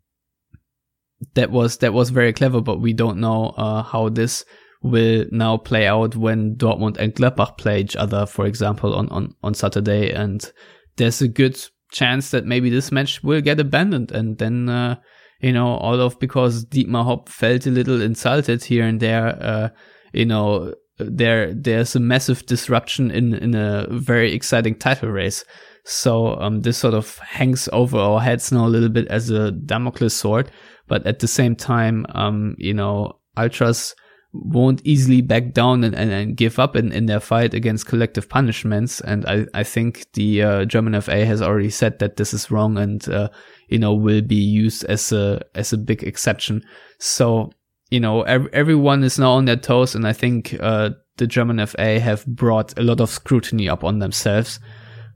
that 1.35 1.51
was, 1.51 1.77
that 1.77 1.93
was 1.93 2.09
very 2.09 2.33
clever, 2.33 2.61
but 2.61 2.79
we 2.79 2.93
don't 2.93 3.19
know, 3.19 3.49
uh, 3.57 3.83
how 3.83 4.09
this 4.09 4.45
will 4.81 5.25
now 5.31 5.57
play 5.57 5.85
out 5.87 6.15
when 6.15 6.55
Dortmund 6.55 6.97
and 6.97 7.13
Gladbach 7.13 7.57
play 7.57 7.81
each 7.81 7.95
other, 7.95 8.25
for 8.25 8.45
example, 8.45 8.95
on, 8.95 9.09
on, 9.09 9.35
on 9.43 9.53
Saturday. 9.53 10.11
And 10.11 10.49
there's 10.95 11.21
a 11.21 11.27
good 11.27 11.59
chance 11.91 12.31
that 12.31 12.45
maybe 12.45 12.69
this 12.69 12.91
match 12.91 13.21
will 13.23 13.41
get 13.41 13.59
abandoned. 13.59 14.11
And 14.11 14.37
then, 14.37 14.69
uh, 14.69 14.95
you 15.41 15.51
know, 15.51 15.67
all 15.67 15.99
of 15.99 16.19
because 16.19 16.65
Dietmar 16.65 17.03
Hopp 17.03 17.29
felt 17.29 17.65
a 17.65 17.71
little 17.71 18.01
insulted 18.01 18.63
here 18.63 18.85
and 18.85 18.99
there, 18.99 19.37
uh, 19.41 19.69
you 20.13 20.25
know, 20.25 20.73
there, 20.97 21.53
there's 21.53 21.95
a 21.95 21.99
massive 21.99 22.45
disruption 22.45 23.11
in, 23.11 23.33
in 23.33 23.55
a 23.55 23.87
very 23.89 24.33
exciting 24.33 24.75
title 24.75 25.09
race. 25.09 25.43
So, 25.85 26.35
um, 26.39 26.61
this 26.61 26.77
sort 26.77 26.93
of 26.93 27.17
hangs 27.19 27.69
over 27.73 27.97
our 27.97 28.19
heads 28.19 28.51
now 28.51 28.65
a 28.65 28.69
little 28.69 28.89
bit 28.89 29.07
as 29.07 29.29
a 29.29 29.51
Damocles 29.51 30.13
sword. 30.13 30.51
But 30.87 31.05
at 31.05 31.19
the 31.19 31.27
same 31.27 31.55
time, 31.55 32.05
um, 32.09 32.55
you 32.57 32.73
know, 32.73 33.19
ultras 33.37 33.95
won't 34.31 34.81
easily 34.85 35.21
back 35.21 35.53
down 35.53 35.83
and, 35.83 35.95
and, 35.95 36.11
and 36.11 36.37
give 36.37 36.59
up 36.59 36.75
in, 36.75 36.91
in 36.91 37.07
their 37.07 37.19
fight 37.19 37.53
against 37.53 37.87
collective 37.87 38.29
punishments. 38.29 39.01
And 39.01 39.25
I, 39.25 39.45
I 39.53 39.63
think 39.63 40.05
the 40.13 40.43
uh, 40.43 40.65
German 40.65 40.99
FA 41.01 41.25
has 41.25 41.41
already 41.41 41.71
said 41.71 41.99
that 41.99 42.17
this 42.17 42.33
is 42.33 42.51
wrong 42.51 42.77
and, 42.77 43.07
uh, 43.09 43.29
you 43.69 43.79
know, 43.79 43.93
will 43.93 44.21
be 44.21 44.35
used 44.35 44.85
as 44.85 45.11
a, 45.11 45.41
as 45.55 45.73
a 45.73 45.77
big 45.77 46.03
exception. 46.03 46.63
So, 46.99 47.51
you 47.89 47.99
know, 47.99 48.21
ev- 48.23 48.49
everyone 48.53 49.03
is 49.03 49.17
now 49.17 49.31
on 49.31 49.45
their 49.45 49.55
toes. 49.55 49.95
And 49.95 50.05
I 50.05 50.13
think, 50.13 50.55
uh, 50.59 50.91
the 51.17 51.27
German 51.27 51.63
FA 51.65 51.99
have 51.99 52.25
brought 52.25 52.77
a 52.79 52.83
lot 52.83 52.99
of 52.99 53.09
scrutiny 53.09 53.67
upon 53.67 53.99
themselves, 53.99 54.59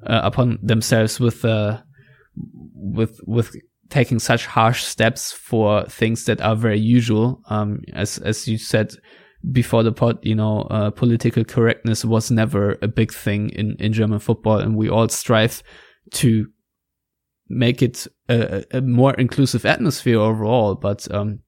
uh, 0.05 0.21
upon 0.23 0.59
themselves 0.61 1.19
with, 1.19 1.43
uh, 1.45 1.81
with, 2.35 3.19
with 3.25 3.55
taking 3.89 4.19
such 4.19 4.45
harsh 4.45 4.83
steps 4.83 5.31
for 5.31 5.85
things 5.85 6.25
that 6.25 6.41
are 6.41 6.55
very 6.55 6.79
usual. 6.79 7.41
Um, 7.49 7.81
as, 7.93 8.17
as 8.17 8.47
you 8.47 8.57
said 8.57 8.93
before 9.51 9.83
the 9.83 9.91
pod, 9.91 10.19
you 10.23 10.35
know, 10.35 10.61
uh, 10.61 10.89
political 10.89 11.43
correctness 11.43 12.05
was 12.05 12.31
never 12.31 12.77
a 12.81 12.87
big 12.87 13.13
thing 13.13 13.49
in, 13.49 13.75
in 13.79 13.93
German 13.93 14.19
football 14.19 14.57
and 14.57 14.75
we 14.75 14.89
all 14.89 15.09
strive 15.09 15.61
to 16.11 16.47
make 17.49 17.81
it 17.81 18.07
a, 18.29 18.63
a 18.71 18.81
more 18.81 19.13
inclusive 19.13 19.65
atmosphere 19.65 20.19
overall. 20.19 20.75
But, 20.75 21.13
um, 21.13 21.39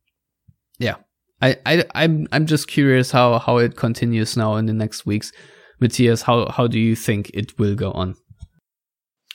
yeah, 0.78 0.96
I, 1.42 1.58
I, 1.66 1.86
I'm, 1.96 2.28
I'm 2.32 2.46
just 2.46 2.68
curious 2.68 3.12
how, 3.12 3.40
how 3.40 3.58
it 3.58 3.76
continues 3.76 4.36
now 4.38 4.56
in 4.56 4.66
the 4.66 4.74
next 4.74 5.06
weeks. 5.06 5.32
Matthias, 5.80 6.22
how, 6.22 6.50
how 6.50 6.68
do 6.68 6.80
you 6.80 6.96
think 6.96 7.32
it 7.34 7.58
will 7.58 7.76
go 7.76 7.92
on? 7.92 8.16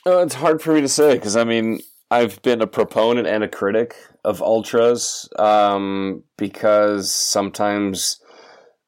Oh, 0.05 0.21
it's 0.21 0.35
hard 0.35 0.61
for 0.61 0.73
me 0.73 0.81
to 0.81 0.87
say 0.87 1.15
because 1.15 1.35
I 1.35 1.43
mean, 1.43 1.79
I've 2.09 2.41
been 2.41 2.61
a 2.61 2.67
proponent 2.67 3.27
and 3.27 3.43
a 3.43 3.47
critic 3.47 3.95
of 4.23 4.41
ultras 4.41 5.29
um, 5.37 6.23
because 6.37 7.11
sometimes 7.11 8.19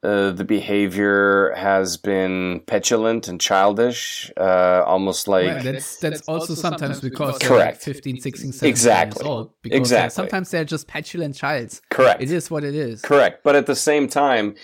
uh, 0.03 0.32
the 0.32 0.43
behavior 0.43 1.53
has 1.55 1.95
been 1.95 2.59
petulant 2.68 3.30
and 3.30 3.39
childish, 3.39 4.30
uh, 4.36 4.84
almost 4.86 5.30
like 5.30 5.45
well, 5.45 5.64
that's, 5.64 5.97
that's 5.97 6.28
also 6.28 6.53
sometimes 6.53 6.99
because 6.99 7.38
correct 7.39 7.82
15, 7.82 8.20
16, 8.20 8.51
17 8.51 8.70
exactly 8.70 9.24
years 9.24 9.30
old. 9.30 9.53
Because 9.61 9.78
exactly. 9.78 10.14
sometimes 10.14 10.51
they're 10.51 10.66
just 10.66 10.88
petulant 10.88 11.36
childs. 11.36 11.82
Correct. 11.89 12.22
It 12.22 12.32
is 12.32 12.51
what 12.51 12.66
it 12.66 12.76
is. 12.76 13.01
Correct. 13.01 13.45
But 13.45 13.55
at 13.55 13.66
the 13.66 13.78
same 13.78 14.09
time, 14.09 14.55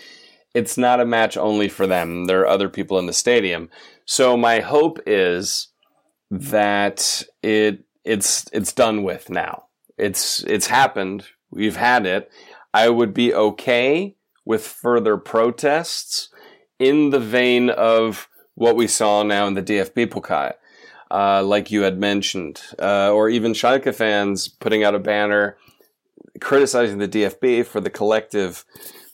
it's 0.54 0.78
not 0.78 1.00
a 1.00 1.06
match 1.06 1.38
only 1.38 1.70
for 1.70 1.88
them. 1.88 2.26
There 2.26 2.41
are 2.41 2.47
other 2.47 2.68
people 2.68 3.00
in 3.00 3.06
the 3.06 3.14
stadium. 3.14 3.70
So 4.04 4.36
my 4.36 4.60
hope 4.60 5.00
is 5.06 5.68
that 6.32 7.23
it 7.41 7.84
it's 8.03 8.45
it's 8.53 8.73
done 8.73 9.03
with 9.03 9.30
now. 9.30 9.65
It's 9.97 10.43
it's 10.43 10.67
happened. 10.67 11.25
We've 11.51 11.75
had 11.75 12.05
it. 12.05 12.32
I 12.73 12.89
would 12.89 13.13
be 13.13 13.34
okay 13.34 14.15
with 14.45 14.65
further 14.65 15.17
protests 15.17 16.30
in 16.77 17.09
the 17.09 17.19
vein 17.19 17.69
of 17.69 18.30
what 18.55 18.75
we 18.75 18.88
saw 18.88 19.23
now 19.23 19.47
in 19.47 19.53
the 19.53 19.63
DFB 19.63 20.07
Pokal, 20.07 20.53
uh, 21.11 21.43
like 21.43 21.71
you 21.71 21.82
had 21.82 21.99
mentioned, 21.99 22.61
uh, 22.80 23.11
or 23.11 23.30
even 23.30 23.53
Schalke 23.53 23.93
fans 23.93 24.47
putting 24.47 24.84
out 24.84 24.95
a 24.95 24.99
banner 24.99 25.57
criticizing 26.39 26.99
the 26.99 27.07
DFB 27.07 27.65
for 27.65 27.82
the 27.82 27.89
collective 27.89 28.65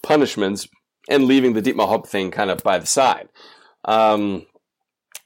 punishments 0.02 0.68
and 1.10 1.26
leaving 1.26 1.54
the 1.54 1.62
Dietmar 1.62 1.88
Hopp 1.88 2.08
thing 2.08 2.32
kind 2.32 2.50
of 2.50 2.64
by 2.64 2.78
the 2.78 2.86
side. 2.86 3.30
Um, 3.86 4.46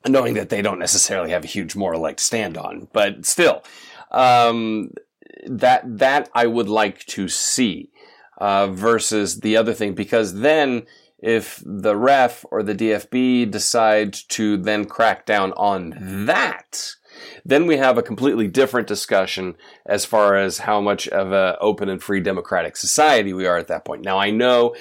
knowing 0.08 0.34
that 0.36 0.50
they 0.50 0.62
don't 0.62 0.80
necessarily 0.80 1.32
have 1.32 1.43
a 1.43 1.47
huge 1.47 1.76
moral 1.76 2.02
leg 2.02 2.18
to 2.18 2.24
stand 2.24 2.58
on, 2.58 2.88
but 2.93 3.26
still, 3.26 3.64
um, 4.12 4.91
that 5.45 5.82
that 6.00 6.30
I 6.34 6.47
would 6.47 6.70
like 6.70 7.06
to 7.08 7.28
see 7.28 7.91
uh, 8.38 8.68
versus 8.68 9.41
the 9.41 9.58
other 9.58 9.74
thing 9.74 9.93
because 9.93 10.36
then 10.36 10.86
if 11.20 11.62
the 11.66 11.97
ref 11.97 12.45
or 12.50 12.64
the 12.64 12.76
DFB 12.76 13.52
decide 13.52 14.14
to 14.30 14.56
then 14.58 14.86
crack 14.86 15.26
down 15.26 15.52
on 15.54 16.26
that, 16.26 16.93
then 17.43 17.68
we 17.68 17.78
have 17.78 17.97
a 17.97 18.04
completely 18.04 18.47
different 18.47 18.88
discussion 18.88 19.56
as 19.86 20.06
far 20.06 20.38
as 20.38 20.60
how 20.60 20.80
much 20.80 21.08
of 21.10 21.34
an 21.34 21.56
open 21.60 21.89
and 21.89 22.02
free 22.02 22.22
democratic 22.22 22.78
society 22.78 23.34
we 23.34 23.45
are 23.45 23.58
at 23.58 23.68
that 23.68 23.84
point. 23.84 24.04
Now 24.04 24.18
I 24.18 24.32
know 24.32 24.76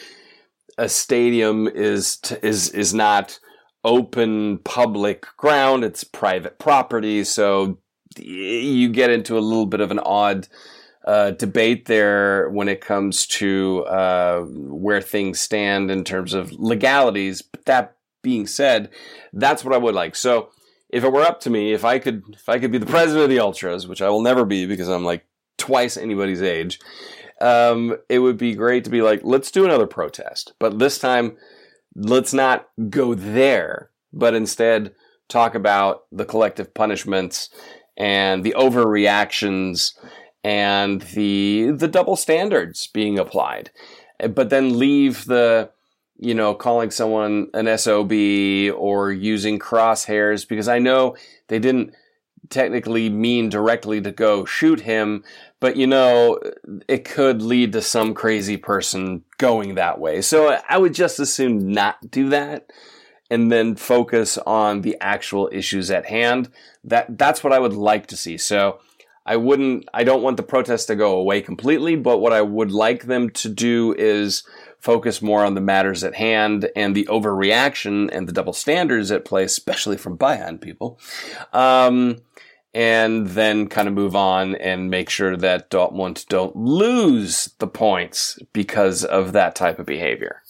a 0.77 0.89
stadium 0.89 1.67
is 1.67 2.19
t- 2.19 2.37
is 2.43 2.71
is 2.71 2.95
not 2.95 3.41
open 3.85 4.59
public 4.59 5.27
ground; 5.37 5.85
it's 5.85 6.05
private 6.05 6.59
property, 6.59 7.25
so 7.25 7.79
you 8.17 8.89
get 8.89 9.11
into 9.11 9.39
a 9.39 9.41
little 9.41 9.67
bit 9.67 9.81
of 9.81 9.91
an 9.91 9.99
odd 10.01 10.49
uh, 11.07 11.31
debate 11.33 11.87
there 11.87 12.49
when 12.51 12.69
it 12.69 12.81
comes 12.81 13.27
to 13.27 13.85
uh, 13.87 14.41
where 14.43 15.01
things 15.01 15.41
stand 15.41 15.91
in 15.91 16.05
terms 16.05 16.35
of 16.35 16.53
legalities. 16.53 17.43
But 17.43 17.65
that 17.67 17.97
being 18.23 18.47
said, 18.47 18.91
that's 19.33 19.65
what 19.65 19.75
I 19.75 19.79
would 19.79 19.95
like. 19.95 20.17
So 20.17 20.51
if 20.91 21.05
it 21.05 21.13
were 21.13 21.23
up 21.23 21.41
to 21.41 21.51
me, 21.51 21.73
if 21.73 21.85
I 21.85 21.99
could, 21.99 22.25
if 22.33 22.49
I 22.49 22.59
could 22.59 22.73
be 22.73 22.79
the 22.79 22.87
president 22.87 23.25
of 23.25 23.31
the 23.31 23.41
Ultras, 23.41 23.87
which 23.87 24.03
I 24.03 24.09
will 24.09 24.23
never 24.23 24.45
be 24.45 24.67
because 24.67 24.89
I'm 24.89 25.05
like 25.05 25.25
twice 25.57 25.97
anybody's 25.97 26.43
age, 26.43 26.81
um, 27.41 27.97
it 28.09 28.19
would 28.19 28.37
be 28.37 28.55
great 28.55 28.85
to 28.85 28.91
be 28.91 29.03
like, 29.03 29.21
let's 29.23 29.51
do 29.51 29.65
another 29.65 29.87
protest, 29.87 30.55
but 30.59 30.79
this 30.79 30.99
time, 30.99 31.37
let's 31.99 32.33
not 32.33 32.69
go 32.89 33.15
there, 33.15 33.91
but 34.13 34.35
instead 34.35 34.95
talk 35.29 35.55
about 35.55 36.05
the 36.13 36.25
collective 36.25 36.73
punishments 36.73 37.51
and 37.97 38.45
the 38.45 38.55
overreactions 38.57 39.95
and 40.45 41.03
the 41.03 41.73
the 41.73 41.89
double 41.89 42.17
standards 42.17 42.87
being 42.87 43.19
applied. 43.19 43.71
But 44.31 44.51
then 44.51 44.79
leave 44.79 45.25
the 45.27 45.71
you 46.19 46.35
know 46.35 46.55
calling 46.55 46.91
someone 46.91 47.49
an 47.55 47.77
SOB 47.77 48.13
or 48.77 49.13
using 49.13 49.59
crosshairs 49.59 50.49
because 50.49 50.69
I 50.69 50.79
know 50.79 51.17
they 51.49 51.59
didn't 51.59 51.95
technically 52.49 53.11
mean 53.11 53.49
directly 53.49 54.01
to 54.01 54.11
go 54.11 54.45
shoot 54.45 54.81
him 54.81 55.25
but 55.61 55.77
you 55.77 55.87
know 55.87 56.39
it 56.89 57.05
could 57.05 57.43
lead 57.43 57.73
to 57.73 57.83
some 57.83 58.15
crazy 58.15 58.57
person 58.57 59.23
going 59.39 59.75
that 59.75 59.99
way 59.99 60.21
so 60.21 60.59
I 60.69 60.79
would 60.79 60.95
just 60.95 61.21
as 61.21 61.33
soon 61.33 61.73
not 61.73 62.11
do 62.11 62.29
that 62.31 62.71
and 63.31 63.53
then 63.53 63.77
focus 63.77 64.39
on 64.39 64.83
the 64.83 64.97
actual 65.01 65.49
issues 65.53 65.91
at 65.91 66.07
hand. 66.07 66.51
That 66.85 67.19
that's 67.19 67.45
what 67.45 67.53
I 67.53 67.59
would 67.59 67.75
like 67.75 68.07
to 68.09 68.17
see. 68.17 68.39
So 68.39 68.81
I 69.27 69.37
wouldn't 69.37 69.89
I 69.93 70.05
don't 70.05 70.23
want 70.23 70.37
the 70.37 70.43
protests 70.43 70.87
to 70.87 70.97
go 70.97 71.17
away 71.17 71.43
completely, 71.43 71.97
but 71.97 72.19
what 72.19 72.33
I 72.33 72.43
would 72.43 72.73
like 72.73 73.05
them 73.05 73.31
to 73.31 73.49
do 73.49 73.95
is 73.99 74.45
focus 74.81 75.21
more 75.21 75.45
on 75.45 75.55
the 75.55 75.61
matters 75.61 76.05
at 76.05 76.15
hand 76.15 76.71
and 76.77 76.95
the 76.95 77.07
overreaction 77.07 78.09
and 78.13 78.29
the 78.29 78.33
double 78.33 78.53
standards 78.53 79.11
at 79.11 79.25
play, 79.25 79.45
especially 79.45 79.97
from 79.97 80.17
Bayern 80.17 80.61
people. 80.61 80.99
Um, 81.53 82.19
and 82.75 83.29
then 83.29 83.69
kind 83.69 83.89
of 83.89 83.95
move 83.95 84.15
on 84.15 84.55
and 84.57 84.91
make 84.91 85.11
sure 85.11 85.37
that 85.37 85.71
Dortmund 85.71 86.27
don't 86.29 86.55
lose 86.55 87.55
the 87.59 87.67
points 87.67 88.39
because 88.53 89.05
of 89.05 89.33
that 89.33 89.55
type 89.55 89.79
of 89.79 89.87
behavior. 89.87 90.43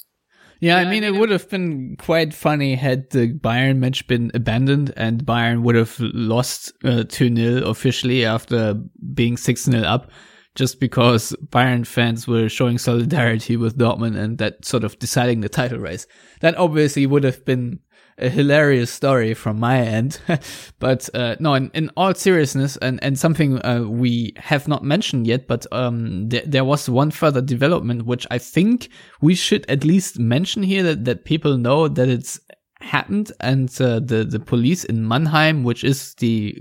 Yeah, 0.61 0.79
I 0.79 0.87
mean, 0.87 1.05
it 1.05 1.15
would 1.15 1.31
have 1.31 1.49
been 1.49 1.97
quite 1.99 2.35
funny 2.35 2.75
had 2.75 3.11
the 3.11 3.33
Bayern 3.33 3.79
match 3.79 4.07
been 4.09 4.33
abandoned 4.35 4.93
and 4.97 5.25
Bayern 5.25 5.63
would 5.63 5.77
have 5.77 5.97
lost 6.01 6.73
uh, 6.85 7.05
2 7.09 7.37
0 7.37 7.65
officially 7.69 8.25
after 8.25 8.75
being 9.15 9.37
6 9.37 9.63
0 9.63 9.83
up, 9.85 10.11
just 10.57 10.81
because 10.81 11.33
Bayern 11.47 11.87
fans 11.87 12.27
were 12.27 12.49
showing 12.49 12.77
solidarity 12.77 13.57
with 13.57 13.79
Dortmund 13.79 14.17
and 14.17 14.39
that 14.39 14.65
sort 14.65 14.83
of 14.83 14.99
deciding 14.99 15.43
the 15.43 15.49
title 15.49 15.79
race. 15.79 16.09
That 16.41 16.57
obviously 16.57 17.07
would 17.07 17.23
have 17.23 17.45
been 17.45 17.79
a 18.19 18.29
hilarious 18.29 18.91
story 18.91 19.35
from 19.35 19.59
my 19.59 19.81
end. 19.81 20.21
but 20.79 21.09
uh, 21.15 21.37
no, 21.39 21.55
in, 21.55 21.71
in, 21.75 21.91
all 21.97 22.15
seriousness, 22.15 22.77
and, 22.79 23.03
and 23.03 23.19
something 23.19 23.65
uh, 23.65 23.85
we 23.89 24.33
have 24.37 24.69
not 24.69 24.85
mentioned 24.85 25.27
yet, 25.27 25.47
but 25.47 25.67
um, 25.73 26.29
th- 26.29 26.45
there 26.47 26.65
was 26.65 26.89
one 26.89 27.11
further 27.11 27.41
development 27.41 28.07
which 28.07 28.27
I 28.31 28.39
think 28.39 28.89
we 29.21 29.35
should 29.35 29.69
at 29.71 29.85
least 29.85 30.19
mention 30.19 30.63
here 30.63 30.83
that, 30.83 31.05
that 31.05 31.25
people 31.25 31.57
know 31.57 31.89
that 31.89 32.09
it's 32.09 32.41
happened, 32.81 33.33
and 33.41 33.69
uh, 33.81 34.01
the 34.01 34.25
the 34.29 34.41
police 34.41 34.85
in 34.85 35.07
Mannheim, 35.07 35.65
which 35.65 35.85
is 35.85 36.15
the 36.15 36.57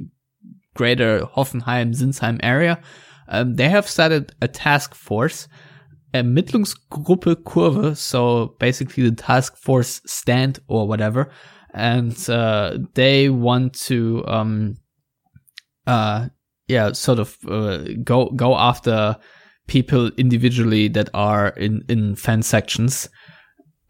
greater 0.74 1.22
Hoffenheim 1.22 1.96
Sinsheim 1.96 2.40
area, 2.44 2.80
um, 3.28 3.56
they 3.56 3.70
have 3.70 3.88
started 3.88 4.34
a 4.42 4.48
task 4.48 4.94
force. 4.96 5.48
Ermittlungsgruppe 6.14 7.44
Kurve, 7.44 7.96
so 7.96 8.56
basically 8.60 9.10
the 9.10 9.16
task 9.16 9.58
force 9.58 10.02
stand 10.06 10.60
or 10.68 10.88
whatever, 10.88 11.30
and 11.74 12.30
uh, 12.30 12.78
they 12.94 13.30
want 13.30 13.74
to, 13.74 14.24
um, 14.28 14.78
uh, 15.86 16.28
yeah, 16.68 16.92
sort 16.94 17.20
of 17.20 17.38
uh, 17.48 17.84
go 18.04 18.30
go 18.32 18.56
after 18.56 19.18
people 19.68 20.10
individually 20.18 20.88
that 20.88 21.10
are 21.14 21.50
in 21.50 21.84
in 21.90 22.16
fan 22.16 22.42
sections 22.42 23.10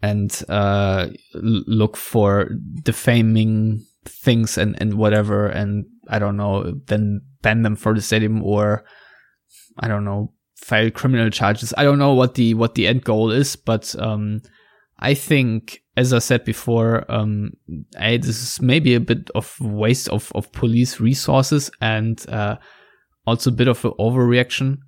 and 0.02 0.42
uh, 0.48 1.08
look 1.34 1.96
for 1.96 2.50
defaming 2.82 3.84
things 4.04 4.58
and 4.58 4.76
and 4.80 4.94
whatever 4.94 5.46
and 5.46 5.84
I 6.08 6.18
don't 6.18 6.36
know 6.36 6.74
then 6.86 7.20
ban 7.42 7.62
them 7.62 7.76
for 7.76 7.94
the 7.94 8.00
stadium 8.00 8.42
or 8.42 8.84
I 9.78 9.88
don't 9.88 10.04
know 10.04 10.32
file 10.58 10.90
criminal 10.90 11.30
charges. 11.30 11.72
I 11.78 11.84
don't 11.84 11.98
know 11.98 12.14
what 12.14 12.34
the 12.34 12.54
what 12.54 12.74
the 12.74 12.86
end 12.86 13.04
goal 13.04 13.30
is, 13.30 13.56
but 13.56 13.94
um, 13.98 14.40
I 14.98 15.14
think, 15.14 15.82
as 15.96 16.12
I 16.12 16.18
said 16.18 16.44
before, 16.44 17.10
um, 17.10 17.52
I, 17.98 18.16
this 18.16 18.42
is 18.42 18.60
maybe 18.60 18.94
a 18.94 19.00
bit 19.00 19.30
of 19.34 19.58
waste 19.60 20.08
of, 20.08 20.32
of 20.34 20.52
police 20.52 21.00
resources 21.00 21.70
and 21.80 22.24
uh, 22.28 22.56
also 23.26 23.50
a 23.50 23.54
bit 23.54 23.68
of 23.68 23.84
an 23.84 23.92
overreaction. 24.00 24.78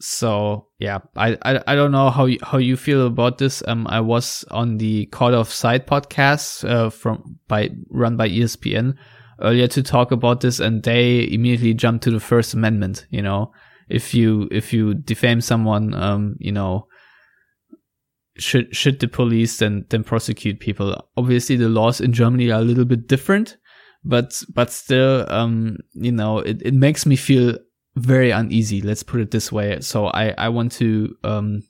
So 0.00 0.68
yeah, 0.78 0.98
I, 1.16 1.38
I, 1.42 1.62
I 1.66 1.74
don't 1.74 1.92
know 1.92 2.10
how 2.10 2.26
you, 2.26 2.38
how 2.42 2.58
you 2.58 2.76
feel 2.76 3.06
about 3.06 3.38
this. 3.38 3.62
Um, 3.66 3.86
I 3.88 4.00
was 4.00 4.44
on 4.50 4.78
the 4.78 5.06
Court 5.06 5.34
of 5.34 5.50
Sight 5.50 5.86
podcast 5.86 6.68
uh, 6.68 6.90
from 6.90 7.38
by 7.48 7.70
run 7.90 8.16
by 8.16 8.28
ESPN 8.28 8.94
earlier 9.40 9.68
to 9.68 9.82
talk 9.82 10.12
about 10.12 10.40
this, 10.40 10.60
and 10.60 10.82
they 10.82 11.28
immediately 11.30 11.74
jumped 11.74 12.04
to 12.04 12.10
the 12.10 12.20
First 12.20 12.54
Amendment. 12.54 13.06
You 13.10 13.22
know, 13.22 13.52
if 13.88 14.14
you 14.14 14.48
if 14.50 14.72
you 14.72 14.94
defame 14.94 15.40
someone, 15.40 15.94
um, 15.94 16.36
you 16.38 16.52
know, 16.52 16.86
should 18.36 18.74
should 18.74 19.00
the 19.00 19.08
police 19.08 19.58
then 19.58 19.86
then 19.90 20.04
prosecute 20.04 20.60
people? 20.60 21.08
Obviously, 21.16 21.56
the 21.56 21.68
laws 21.68 22.00
in 22.00 22.12
Germany 22.12 22.50
are 22.50 22.60
a 22.60 22.64
little 22.64 22.84
bit 22.84 23.08
different, 23.08 23.56
but 24.04 24.42
but 24.52 24.70
still, 24.70 25.24
um, 25.28 25.78
you 25.92 26.12
know, 26.12 26.38
it, 26.38 26.62
it 26.62 26.74
makes 26.74 27.06
me 27.06 27.16
feel 27.16 27.58
very 27.96 28.30
uneasy. 28.30 28.80
Let's 28.82 29.02
put 29.02 29.20
it 29.20 29.30
this 29.30 29.50
way. 29.50 29.80
So 29.80 30.06
I 30.08 30.34
I 30.36 30.48
want 30.48 30.72
to 30.72 31.16
um 31.24 31.62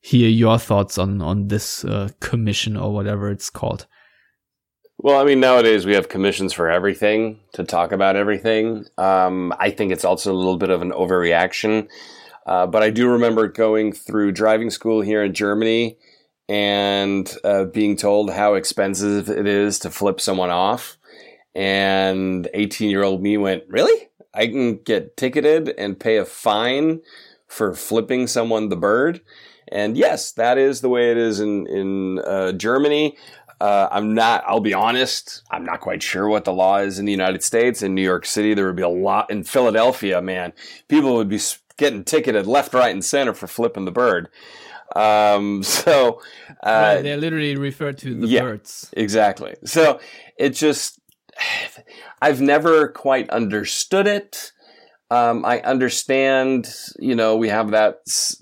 hear 0.00 0.28
your 0.28 0.58
thoughts 0.58 0.98
on 0.98 1.22
on 1.22 1.48
this 1.48 1.84
uh, 1.84 2.08
commission 2.20 2.76
or 2.76 2.92
whatever 2.92 3.30
it's 3.30 3.50
called. 3.50 3.86
Well, 5.04 5.20
I 5.20 5.24
mean, 5.24 5.40
nowadays 5.40 5.84
we 5.84 5.94
have 5.94 6.08
commissions 6.08 6.52
for 6.52 6.70
everything 6.70 7.40
to 7.54 7.64
talk 7.64 7.90
about 7.90 8.14
everything. 8.14 8.86
Um, 8.96 9.52
I 9.58 9.70
think 9.70 9.90
it's 9.90 10.04
also 10.04 10.32
a 10.32 10.32
little 10.32 10.56
bit 10.56 10.70
of 10.70 10.80
an 10.80 10.92
overreaction. 10.92 11.88
Uh, 12.46 12.68
but 12.68 12.84
I 12.84 12.90
do 12.90 13.08
remember 13.08 13.48
going 13.48 13.92
through 13.92 14.30
driving 14.30 14.70
school 14.70 15.00
here 15.00 15.24
in 15.24 15.34
Germany 15.34 15.98
and 16.48 17.36
uh, 17.42 17.64
being 17.64 17.96
told 17.96 18.30
how 18.30 18.54
expensive 18.54 19.28
it 19.28 19.48
is 19.48 19.80
to 19.80 19.90
flip 19.90 20.20
someone 20.20 20.50
off. 20.50 20.98
And 21.52 22.48
18 22.54 22.88
year 22.88 23.02
old 23.02 23.20
me 23.20 23.36
went, 23.36 23.64
Really? 23.66 24.08
I 24.32 24.46
can 24.46 24.76
get 24.76 25.16
ticketed 25.16 25.74
and 25.76 25.98
pay 25.98 26.18
a 26.18 26.24
fine 26.24 27.00
for 27.48 27.74
flipping 27.74 28.28
someone 28.28 28.68
the 28.68 28.76
bird? 28.76 29.20
And 29.72 29.96
yes, 29.96 30.32
that 30.32 30.58
is 30.58 30.80
the 30.80 30.88
way 30.88 31.10
it 31.10 31.16
is 31.16 31.40
in, 31.40 31.66
in 31.66 32.18
uh, 32.18 32.52
Germany. 32.52 33.16
Uh, 33.62 33.88
I'm 33.92 34.12
not, 34.12 34.42
I'll 34.44 34.58
be 34.58 34.74
honest, 34.74 35.44
I'm 35.48 35.64
not 35.64 35.80
quite 35.80 36.02
sure 36.02 36.28
what 36.28 36.44
the 36.44 36.52
law 36.52 36.78
is 36.78 36.98
in 36.98 37.04
the 37.04 37.12
United 37.12 37.44
States. 37.44 37.80
In 37.80 37.94
New 37.94 38.02
York 38.02 38.26
City, 38.26 38.54
there 38.54 38.66
would 38.66 38.74
be 38.74 38.82
a 38.82 38.88
lot, 38.88 39.30
in 39.30 39.44
Philadelphia, 39.44 40.20
man, 40.20 40.52
people 40.88 41.14
would 41.14 41.28
be 41.28 41.38
getting 41.76 42.02
ticketed 42.02 42.48
left, 42.48 42.74
right, 42.74 42.90
and 42.90 43.04
center 43.04 43.32
for 43.32 43.46
flipping 43.46 43.84
the 43.84 43.92
bird. 43.92 44.28
Um, 44.96 45.62
so, 45.62 46.20
uh, 46.64 47.02
they're 47.02 47.16
literally 47.16 47.54
refer 47.54 47.92
to 47.92 48.14
the 48.16 48.26
yeah, 48.26 48.40
birds. 48.40 48.90
Exactly. 48.94 49.54
So 49.64 50.00
it 50.36 50.50
just, 50.50 50.98
I've 52.20 52.40
never 52.40 52.88
quite 52.88 53.30
understood 53.30 54.08
it. 54.08 54.50
Um, 55.08 55.44
I 55.44 55.60
understand, 55.60 56.74
you 56.98 57.14
know, 57.14 57.36
we 57.36 57.48
have 57.48 57.70
that, 57.70 58.00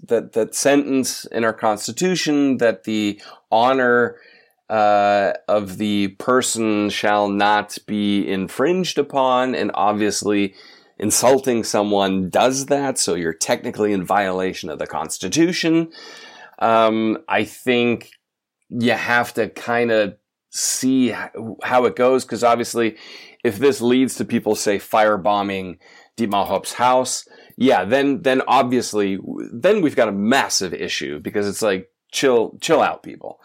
that, 0.08 0.32
that 0.32 0.54
sentence 0.54 1.26
in 1.26 1.44
our 1.44 1.52
constitution 1.52 2.56
that 2.56 2.84
the 2.84 3.20
honor 3.50 4.16
uh, 4.70 5.32
of 5.48 5.78
the 5.78 6.08
person 6.18 6.88
shall 6.90 7.28
not 7.28 7.76
be 7.86 8.26
infringed 8.26 8.98
upon, 8.98 9.54
and 9.56 9.70
obviously 9.74 10.54
insulting 10.96 11.64
someone 11.64 12.30
does 12.30 12.66
that, 12.66 12.96
so 12.96 13.14
you're 13.14 13.34
technically 13.34 13.92
in 13.92 14.04
violation 14.04 14.70
of 14.70 14.78
the 14.78 14.86
Constitution. 14.86 15.90
Um, 16.60 17.18
I 17.28 17.44
think 17.44 18.12
you 18.68 18.92
have 18.92 19.34
to 19.34 19.48
kind 19.48 19.90
of 19.90 20.16
see 20.50 21.08
how 21.08 21.84
it 21.86 21.96
goes, 21.96 22.24
because 22.24 22.44
obviously, 22.44 22.96
if 23.42 23.58
this 23.58 23.80
leads 23.80 24.14
to 24.16 24.24
people, 24.24 24.54
say, 24.54 24.78
firebombing 24.78 25.78
Dietmar 26.16 26.46
Hopp's 26.46 26.74
house, 26.74 27.26
yeah, 27.56 27.84
then 27.84 28.22
then 28.22 28.42
obviously, 28.46 29.18
then 29.52 29.80
we've 29.80 29.96
got 29.96 30.08
a 30.08 30.12
massive 30.12 30.74
issue 30.74 31.18
because 31.18 31.48
it's 31.48 31.62
like 31.62 31.90
chill 32.12 32.56
chill 32.60 32.82
out, 32.82 33.02
people. 33.02 33.40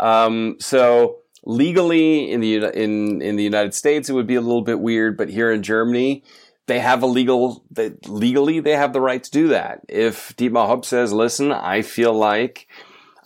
Um, 0.00 0.56
so 0.58 1.18
legally 1.44 2.30
in 2.30 2.40
the 2.40 2.56
in 2.56 3.22
in 3.22 3.36
the 3.36 3.44
United 3.44 3.74
States, 3.74 4.08
it 4.08 4.14
would 4.14 4.26
be 4.26 4.34
a 4.34 4.40
little 4.40 4.62
bit 4.62 4.80
weird, 4.80 5.16
but 5.16 5.28
here 5.28 5.52
in 5.52 5.62
Germany, 5.62 6.24
they 6.66 6.80
have 6.80 7.02
a 7.02 7.06
legal 7.06 7.64
they, 7.70 7.92
legally 8.06 8.60
they 8.60 8.76
have 8.76 8.92
the 8.92 9.00
right 9.00 9.22
to 9.22 9.30
do 9.30 9.48
that. 9.48 9.82
If 9.88 10.34
Dietmar 10.36 10.66
Hopp 10.66 10.84
says, 10.84 11.12
"Listen, 11.12 11.52
I 11.52 11.82
feel 11.82 12.12
like." 12.12 12.66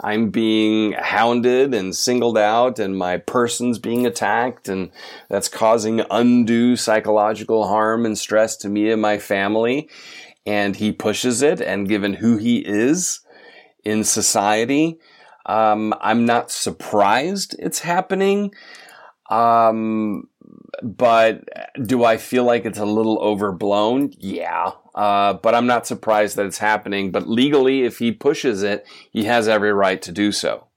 I'm 0.01 0.31
being 0.31 0.93
hounded 0.93 1.73
and 1.73 1.95
singled 1.95 2.37
out 2.37 2.81
and 2.81 2.99
my 2.99 3.19
person's 3.19 3.79
being 3.79 4.07
attacked 4.07 4.69
and 4.69 4.91
that's 5.29 5.49
causing 5.49 6.03
undue 6.11 6.75
psychological 6.75 7.69
harm 7.69 8.05
and 8.05 8.19
stress 8.19 8.57
to 8.57 8.69
me 8.69 8.91
and 8.91 9.01
my 9.01 9.19
family. 9.19 9.89
And 10.45 10.75
he 10.75 10.91
pushes 10.91 11.43
it 11.43 11.61
and 11.61 11.89
given 11.89 12.15
who 12.15 12.39
he 12.39 12.59
is 12.59 13.21
in 13.85 14.03
society, 14.03 14.99
um, 15.47 15.95
I'm 16.01 16.25
not 16.25 16.51
surprised 16.51 17.57
it's 17.59 17.81
happening. 17.81 18.55
Um, 19.31 20.29
but 20.83 21.45
do 21.83 22.05
I 22.05 22.17
feel 22.17 22.45
like 22.45 22.65
it's 22.65 22.79
a 22.79 22.85
little 22.85 23.19
overblown? 23.19 24.13
Yeah. 24.19 24.73
Uh, 24.95 25.35
but 25.35 25.55
I'm 25.55 25.67
not 25.67 25.87
surprised 25.87 26.37
that 26.37 26.47
it's 26.47 26.59
happening. 26.59 27.11
But 27.11 27.29
legally, 27.29 27.83
if 27.83 27.99
he 27.99 28.13
pushes 28.13 28.63
it, 28.63 28.87
he 29.11 29.25
has 29.25 29.49
every 29.49 29.73
right 29.73 30.01
to 30.03 30.13
do 30.13 30.33
so. 30.33 30.69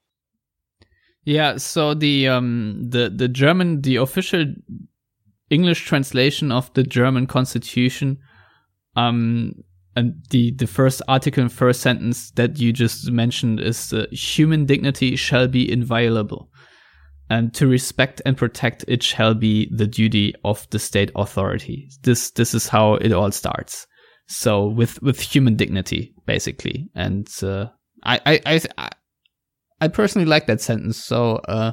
Yeah. 1.23 1.57
So 1.57 1.93
the 1.93 2.29
um 2.29 2.89
the 2.89 3.09
the 3.09 3.27
German 3.27 3.81
the 3.81 3.97
official 3.97 4.45
English 5.49 5.85
translation 5.85 6.51
of 6.51 6.73
the 6.73 6.83
German 6.83 7.27
Constitution 7.27 8.19
um 8.95 9.53
and 9.97 10.23
the 10.29 10.51
the 10.51 10.67
first 10.67 11.01
article 11.07 11.41
and 11.41 11.51
first 11.51 11.81
sentence 11.81 12.29
that 12.31 12.59
you 12.59 12.71
just 12.71 13.11
mentioned 13.11 13.59
is 13.59 13.91
uh, 13.91 14.05
human 14.11 14.65
dignity 14.65 15.15
shall 15.15 15.47
be 15.47 15.69
inviolable 15.69 16.51
and 17.31 17.51
to 17.55 17.67
respect 17.67 18.21
and 18.23 18.37
protect 18.37 18.85
it 18.87 19.01
shall 19.01 19.33
be 19.33 19.69
the 19.75 19.87
duty 19.87 20.35
of 20.45 20.67
the 20.69 20.77
state 20.77 21.11
authority. 21.15 21.89
This 22.03 22.29
this 22.31 22.53
is 22.53 22.67
how 22.67 22.93
it 22.95 23.11
all 23.11 23.31
starts. 23.31 23.87
So 24.27 24.67
with 24.67 25.01
with 25.01 25.19
human 25.19 25.55
dignity 25.55 26.13
basically. 26.27 26.89
And 26.93 27.27
uh, 27.41 27.65
I, 28.03 28.21
I 28.45 28.61
i 28.77 28.89
i 29.81 29.87
personally 29.87 30.27
like 30.27 30.45
that 30.45 30.61
sentence. 30.61 31.03
So 31.03 31.37
uh 31.47 31.71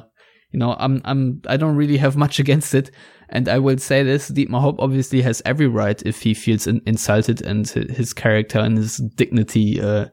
you 0.55 0.59
know 0.59 0.73
i'm 0.79 1.01
i'm 1.03 1.41
i 1.47 1.57
don't 1.57 1.75
really 1.75 1.97
have 1.97 2.15
much 2.15 2.39
against 2.45 2.73
it 2.73 2.89
and 3.29 3.49
I 3.49 3.59
will 3.59 3.77
say 3.77 4.03
this: 4.03 4.29
Dietmar 4.29 4.61
Hopp 4.61 4.79
obviously 4.79 5.21
has 5.21 5.41
every 5.45 5.67
right 5.67 6.01
if 6.05 6.21
he 6.21 6.33
feels 6.33 6.67
in- 6.67 6.81
insulted 6.85 7.41
and 7.41 7.67
his 7.67 8.13
character 8.13 8.59
and 8.59 8.77
his 8.77 8.97
dignity 9.15 9.81
uh, 9.81 10.05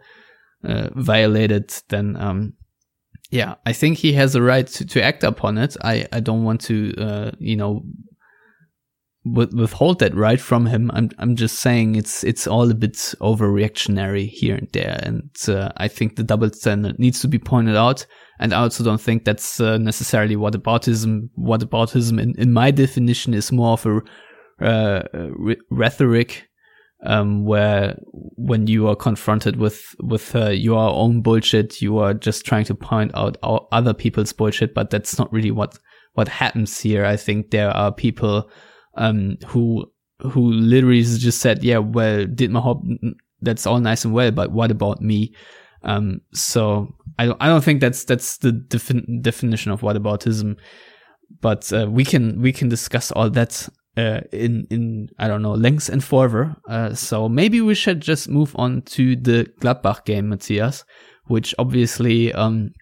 uh, 0.64 0.88
violated. 0.94 1.72
Then, 1.88 2.16
um, 2.16 2.54
yeah, 3.30 3.56
I 3.66 3.72
think 3.72 3.98
he 3.98 4.14
has 4.14 4.34
a 4.34 4.42
right 4.42 4.66
to, 4.66 4.86
to 4.86 5.02
act 5.02 5.24
upon 5.24 5.58
it. 5.58 5.76
I 5.82 6.06
I 6.12 6.20
don't 6.20 6.44
want 6.44 6.62
to, 6.62 6.94
uh, 6.96 7.30
you 7.38 7.56
know, 7.56 7.82
withhold 9.24 10.00
that 10.00 10.14
right 10.14 10.40
from 10.40 10.66
him. 10.66 10.90
I'm 10.92 11.10
I'm 11.18 11.36
just 11.36 11.60
saying 11.60 11.94
it's 11.94 12.24
it's 12.24 12.46
all 12.46 12.70
a 12.70 12.74
bit 12.74 12.94
overreactionary 13.20 14.28
here 14.28 14.56
and 14.56 14.68
there, 14.72 15.00
and 15.02 15.30
uh, 15.48 15.70
I 15.76 15.88
think 15.88 16.16
the 16.16 16.24
double 16.24 16.50
standard 16.50 16.98
needs 16.98 17.20
to 17.20 17.28
be 17.28 17.38
pointed 17.38 17.76
out. 17.76 18.06
And 18.40 18.52
I 18.52 18.62
also 18.62 18.82
don't 18.82 19.00
think 19.00 19.24
that's 19.24 19.60
uh, 19.60 19.78
necessarily 19.78 20.34
what 20.34 20.54
aboutism. 20.54 21.28
What 21.36 21.60
aboutism, 21.60 22.20
in, 22.20 22.34
in 22.36 22.52
my 22.52 22.72
definition, 22.72 23.34
is 23.34 23.52
more 23.52 23.74
of 23.74 23.86
a 23.86 24.00
uh, 24.60 25.02
rhetoric, 25.70 26.48
um, 27.04 27.44
where 27.44 27.96
when 28.10 28.66
you 28.66 28.88
are 28.88 28.96
confronted 28.96 29.56
with 29.56 29.94
with 30.02 30.34
uh, 30.34 30.48
your 30.48 30.90
own 30.90 31.22
bullshit, 31.22 31.80
you 31.80 31.98
are 31.98 32.14
just 32.14 32.44
trying 32.44 32.64
to 32.64 32.74
point 32.74 33.12
out 33.14 33.36
other 33.70 33.94
people's 33.94 34.32
bullshit. 34.32 34.74
But 34.74 34.90
that's 34.90 35.16
not 35.16 35.32
really 35.32 35.52
what 35.52 35.78
what 36.14 36.26
happens 36.26 36.80
here. 36.80 37.04
I 37.04 37.16
think 37.16 37.52
there 37.52 37.70
are 37.70 37.92
people 37.92 38.50
um, 38.94 39.36
who 39.46 39.86
who 40.20 40.52
literally 40.52 41.02
just 41.02 41.40
said, 41.40 41.64
"Yeah, 41.64 41.78
well, 41.78 42.26
Dietmar 42.26 42.62
Hopp, 42.62 42.82
that's 43.40 43.66
all 43.66 43.80
nice 43.80 44.04
and 44.04 44.14
well, 44.14 44.30
but 44.30 44.52
what 44.52 44.70
about 44.70 45.00
me?" 45.00 45.34
Um, 45.84 46.20
so 46.32 46.94
I 47.18 47.26
don't, 47.26 47.36
I 47.40 47.48
don't 47.48 47.64
think 47.64 47.80
that's 47.80 48.04
that's 48.04 48.38
the 48.38 48.52
defin- 48.52 49.22
definition 49.22 49.72
of 49.72 49.80
whataboutism, 49.80 50.56
but 51.40 51.72
uh, 51.72 51.88
we 51.90 52.04
can 52.04 52.40
we 52.40 52.52
can 52.52 52.68
discuss 52.68 53.10
all 53.10 53.30
that 53.30 53.68
uh, 53.96 54.20
in 54.32 54.66
in 54.70 55.08
I 55.18 55.28
don't 55.28 55.42
know 55.42 55.52
length 55.52 55.88
and 55.88 56.02
forever. 56.02 56.56
Uh, 56.68 56.94
so 56.94 57.28
maybe 57.28 57.60
we 57.60 57.74
should 57.74 58.00
just 58.00 58.28
move 58.28 58.54
on 58.56 58.82
to 58.82 59.16
the 59.16 59.50
Gladbach 59.60 60.04
game, 60.04 60.28
Matthias, 60.28 60.84
which 61.26 61.54
obviously 61.58 62.32
um, 62.32 62.72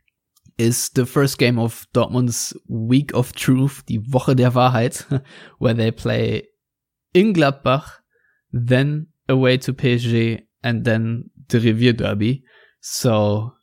is 0.60 0.90
the 0.90 1.06
first 1.06 1.38
game 1.38 1.58
of 1.58 1.86
Dortmund's 1.94 2.54
week 2.68 3.12
of 3.14 3.32
truth, 3.32 3.82
die 3.86 3.98
Woche 3.98 4.36
der 4.36 4.50
Wahrheit, 4.50 5.22
where 5.58 5.74
they 5.74 5.90
play 5.90 6.42
in 7.14 7.32
Gladbach, 7.32 8.02
then 8.52 9.06
away 9.28 9.56
to 9.56 9.72
PSG, 9.72 10.42
and 10.62 10.84
then 10.84 11.30
the 11.48 11.60
Revier 11.60 11.94
Derby. 11.94 12.44
So 12.82 13.54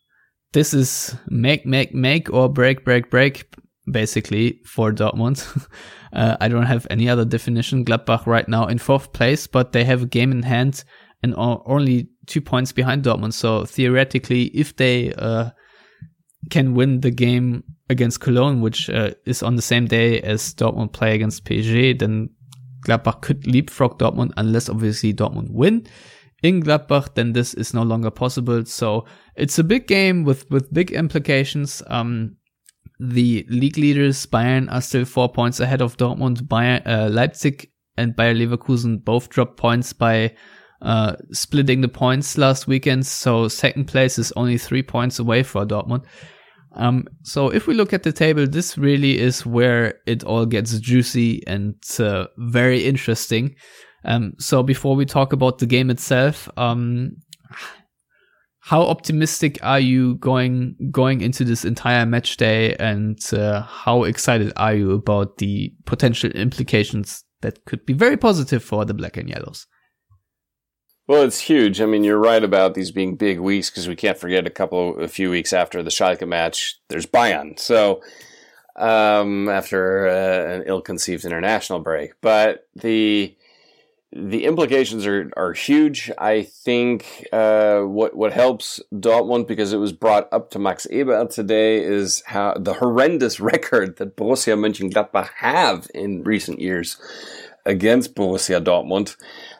this 0.53 0.73
is 0.73 1.15
make, 1.27 1.65
make, 1.65 1.93
make 1.93 2.33
or 2.33 2.49
break, 2.49 2.83
break, 2.83 3.11
break, 3.11 3.45
basically 3.91 4.59
for 4.65 4.91
Dortmund. 4.91 5.45
uh, 6.13 6.35
I 6.41 6.47
don't 6.47 6.65
have 6.65 6.87
any 6.89 7.07
other 7.07 7.25
definition. 7.25 7.85
Gladbach 7.85 8.25
right 8.25 8.49
now 8.49 8.65
in 8.65 8.79
fourth 8.79 9.13
place, 9.13 9.45
but 9.45 9.71
they 9.71 9.83
have 9.83 10.01
a 10.01 10.07
game 10.07 10.31
in 10.31 10.41
hand 10.41 10.83
and 11.21 11.35
are 11.35 11.61
only 11.67 12.09
two 12.25 12.41
points 12.41 12.71
behind 12.71 13.03
Dortmund. 13.03 13.33
So 13.33 13.65
theoretically, 13.65 14.45
if 14.45 14.75
they 14.75 15.13
uh, 15.13 15.51
can 16.49 16.73
win 16.73 17.01
the 17.01 17.11
game 17.11 17.63
against 17.89 18.19
Cologne, 18.19 18.61
which 18.61 18.89
uh, 18.89 19.11
is 19.25 19.43
on 19.43 19.55
the 19.55 19.61
same 19.61 19.85
day 19.85 20.19
as 20.21 20.53
Dortmund 20.53 20.93
play 20.93 21.15
against 21.15 21.45
PSG, 21.45 21.97
then 21.97 22.29
Gladbach 22.85 23.21
could 23.21 23.47
leapfrog 23.47 23.97
Dortmund 23.99 24.31
unless 24.37 24.69
obviously 24.69 25.13
Dortmund 25.13 25.51
win 25.51 25.87
in 26.43 26.61
Gladbach, 26.61 27.15
then 27.15 27.33
this 27.33 27.53
is 27.53 27.73
no 27.73 27.83
longer 27.83 28.11
possible. 28.11 28.65
So 28.65 29.05
it's 29.35 29.57
a 29.57 29.63
big 29.63 29.87
game 29.87 30.23
with, 30.23 30.49
with 30.51 30.73
big 30.73 30.91
implications. 30.91 31.81
Um, 31.87 32.37
the 32.99 33.45
league 33.49 33.77
leaders, 33.77 34.25
Bayern, 34.25 34.71
are 34.71 34.81
still 34.81 35.05
four 35.05 35.29
points 35.29 35.59
ahead 35.59 35.81
of 35.81 35.97
Dortmund. 35.97 36.43
Bayern, 36.43 36.85
uh, 36.85 37.09
Leipzig 37.09 37.69
and 37.97 38.15
Bayer 38.15 38.35
Leverkusen 38.35 39.03
both 39.03 39.29
dropped 39.29 39.57
points 39.57 39.93
by 39.93 40.35
uh, 40.81 41.15
splitting 41.31 41.81
the 41.81 41.87
points 41.87 42.37
last 42.37 42.67
weekend. 42.67 43.05
So 43.05 43.47
second 43.47 43.85
place 43.85 44.19
is 44.19 44.31
only 44.35 44.57
three 44.57 44.83
points 44.83 45.19
away 45.19 45.43
for 45.43 45.65
Dortmund. 45.65 46.05
Um, 46.77 47.07
so 47.23 47.49
if 47.49 47.67
we 47.67 47.73
look 47.73 47.91
at 47.91 48.03
the 48.03 48.11
table, 48.11 48.47
this 48.47 48.77
really 48.77 49.17
is 49.17 49.45
where 49.45 49.95
it 50.05 50.23
all 50.23 50.45
gets 50.45 50.79
juicy 50.79 51.45
and 51.47 51.75
uh, 51.99 52.27
very 52.37 52.85
interesting. 52.85 53.55
Um, 54.05 54.33
so 54.37 54.63
before 54.63 54.95
we 54.95 55.05
talk 55.05 55.33
about 55.33 55.57
the 55.57 55.65
game 55.65 55.89
itself, 55.89 56.47
um, 56.55 57.17
how 58.59 58.81
optimistic 58.81 59.57
are 59.63 59.79
you 59.79 60.15
going 60.15 60.75
going 60.91 61.21
into 61.21 61.43
this 61.43 61.65
entire 61.65 62.05
match 62.05 62.37
day, 62.37 62.75
and 62.75 63.17
uh, 63.33 63.61
how 63.61 64.03
excited 64.03 64.51
are 64.57 64.75
you 64.75 64.91
about 64.91 65.37
the 65.37 65.73
potential 65.85 66.29
implications 66.31 67.23
that 67.41 67.63
could 67.65 67.85
be 67.85 67.93
very 67.93 68.17
positive 68.17 68.63
for 68.63 68.85
the 68.85 68.93
black 68.93 69.17
and 69.17 69.29
yellows? 69.29 69.67
Well, 71.07 71.23
it's 71.23 71.39
huge. 71.39 71.79
I 71.79 71.85
mean, 71.85 72.03
you're 72.03 72.19
right 72.19 72.43
about 72.43 72.73
these 72.73 72.91
being 72.91 73.15
big 73.15 73.39
weeks 73.39 73.69
because 73.69 73.87
we 73.87 73.95
can't 73.95 74.17
forget 74.17 74.45
a 74.45 74.49
couple, 74.49 74.99
a 74.99 75.07
few 75.07 75.29
weeks 75.29 75.53
after 75.53 75.81
the 75.81 75.89
Schalke 75.89 76.27
match, 76.27 76.81
there's 76.89 77.05
Bayern. 77.05 77.57
So 77.57 78.01
um, 78.75 79.47
after 79.47 80.07
uh, 80.07 80.55
an 80.55 80.63
ill-conceived 80.67 81.23
international 81.23 81.79
break, 81.79 82.11
but 82.21 82.67
the 82.75 83.35
the 84.13 84.45
implications 84.45 85.05
are, 85.05 85.29
are 85.35 85.51
huge. 85.53 86.09
I 86.17 86.43
think 86.43 87.27
uh, 87.31 87.81
what 87.81 88.15
what 88.15 88.33
helps 88.33 88.81
Dortmund 88.93 89.47
because 89.47 89.73
it 89.73 89.77
was 89.77 89.91
brought 89.91 90.31
up 90.31 90.49
to 90.51 90.59
Max 90.59 90.87
Eberl 90.91 91.29
today 91.29 91.83
is 91.83 92.23
how 92.25 92.53
the 92.53 92.75
horrendous 92.75 93.39
record 93.53 93.97
that 93.97 94.15
Borussia 94.15 94.57
Mönchengladbach 94.57 95.29
have 95.37 95.87
in 95.93 96.23
recent 96.23 96.59
years 96.59 96.97
against 97.65 98.15
Borussia 98.15 98.63
Dortmund, 98.63 99.17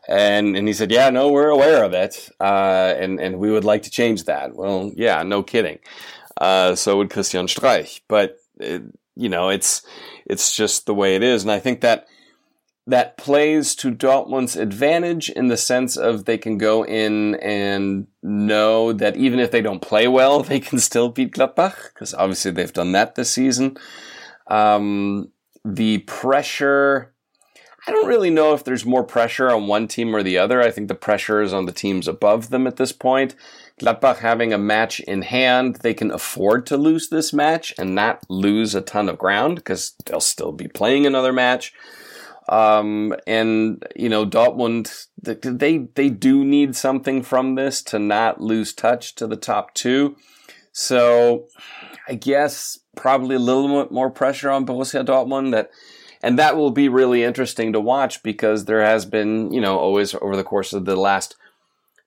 and 0.08 0.56
and 0.56 0.68
he 0.68 0.74
said, 0.74 0.92
yeah, 0.92 1.10
no, 1.10 1.30
we're 1.30 1.50
aware 1.50 1.84
of 1.84 1.94
it, 1.94 2.30
uh, 2.40 2.94
and 2.98 3.20
and 3.20 3.40
we 3.40 3.52
would 3.52 3.66
like 3.66 3.84
to 3.84 3.90
change 3.90 4.24
that. 4.26 4.56
Well, 4.56 4.92
yeah, 4.96 5.24
no 5.24 5.44
kidding. 5.44 5.80
Uh, 6.40 6.76
so 6.76 6.98
would 6.98 7.10
Christian 7.10 7.48
Streich, 7.48 8.02
but 8.08 8.38
it, 8.60 8.84
you 9.16 9.30
know, 9.30 9.50
it's 9.50 9.86
it's 10.26 10.56
just 10.56 10.86
the 10.86 10.94
way 10.94 11.16
it 11.16 11.24
is, 11.24 11.44
and 11.44 11.52
I 11.52 11.60
think 11.60 11.82
that 11.82 12.08
that 12.88 13.18
plays 13.18 13.76
to 13.76 13.92
Dortmund's 13.92 14.56
advantage 14.56 15.30
in 15.30 15.50
the 15.50 15.58
sense 15.58 15.98
of 15.98 16.24
they 16.24 16.38
can 16.38 16.58
go 16.58 16.86
in 16.86 17.36
and 17.36 18.08
know 18.24 18.94
that 18.94 19.18
even 19.18 19.40
if 19.40 19.52
they 19.52 19.62
don't 19.62 19.82
play 19.82 20.08
well, 20.08 20.42
they 20.44 20.62
can 20.62 20.80
still 20.80 21.10
beat 21.10 21.34
Gladbach 21.34 21.94
because 21.94 22.14
obviously 22.14 22.52
they've 22.52 22.72
done 22.72 22.94
that 22.94 23.16
this 23.16 23.30
season. 23.30 23.78
Um, 24.48 25.32
the 25.66 26.00
pressure, 26.00 27.14
I 27.88 27.92
don't 27.92 28.08
really 28.08 28.30
know 28.30 28.54
if 28.54 28.66
there's 28.66 28.86
more 28.86 29.04
pressure 29.04 29.50
on 29.50 29.68
one 29.68 29.88
team 29.88 30.14
or 30.14 30.22
the 30.22 30.38
other. 30.38 30.62
I 30.62 30.72
think 30.72 30.90
the 30.90 30.96
pressure 30.96 31.42
is 31.42 31.54
on 31.54 31.66
the 31.66 31.72
teams 31.72 32.06
above 32.06 32.50
them 32.50 32.68
at 32.68 32.76
this 32.76 32.92
point. 32.92 33.34
Gladbach 33.80 34.18
having 34.18 34.52
a 34.52 34.58
match 34.58 35.00
in 35.00 35.22
hand, 35.22 35.78
they 35.78 35.94
can 35.94 36.12
afford 36.12 36.66
to 36.66 36.76
lose 36.76 37.08
this 37.08 37.32
match 37.32 37.74
and 37.78 37.96
not 37.96 38.30
lose 38.30 38.76
a 38.76 38.82
ton 38.82 39.08
of 39.08 39.18
ground 39.18 39.56
because 39.56 39.96
they'll 40.06 40.20
still 40.20 40.52
be 40.52 40.68
playing 40.68 41.06
another 41.06 41.32
match. 41.32 41.74
Um, 42.50 43.16
and 43.26 43.82
you 43.96 44.10
know, 44.10 44.26
Dortmund, 44.26 45.08
they, 45.22 45.78
they 45.78 46.10
do 46.10 46.44
need 46.44 46.76
something 46.76 47.24
from 47.24 47.56
this 47.56 47.82
to 47.84 48.00
not 48.00 48.42
lose 48.42 48.74
touch 48.74 49.16
to 49.16 49.28
the 49.28 49.38
top 49.38 49.74
two. 49.74 50.18
So 50.74 51.46
I 52.08 52.16
guess 52.16 52.80
probably 52.98 53.36
a 53.36 53.40
little 53.40 53.82
bit 53.82 53.94
more 53.94 54.10
pressure 54.10 54.52
on 54.52 54.66
Borussia 54.66 55.06
Dortmund 55.06 55.52
that, 55.52 55.72
and 56.28 56.38
that 56.38 56.58
will 56.58 56.72
be 56.72 56.90
really 56.90 57.24
interesting 57.24 57.72
to 57.72 57.80
watch 57.80 58.22
because 58.22 58.66
there 58.66 58.82
has 58.82 59.06
been, 59.06 59.50
you 59.54 59.62
know, 59.62 59.80
always 59.80 60.14
over 60.14 60.36
the 60.36 60.44
course 60.44 60.74
of 60.74 60.84
the 60.84 60.98
last 60.98 61.38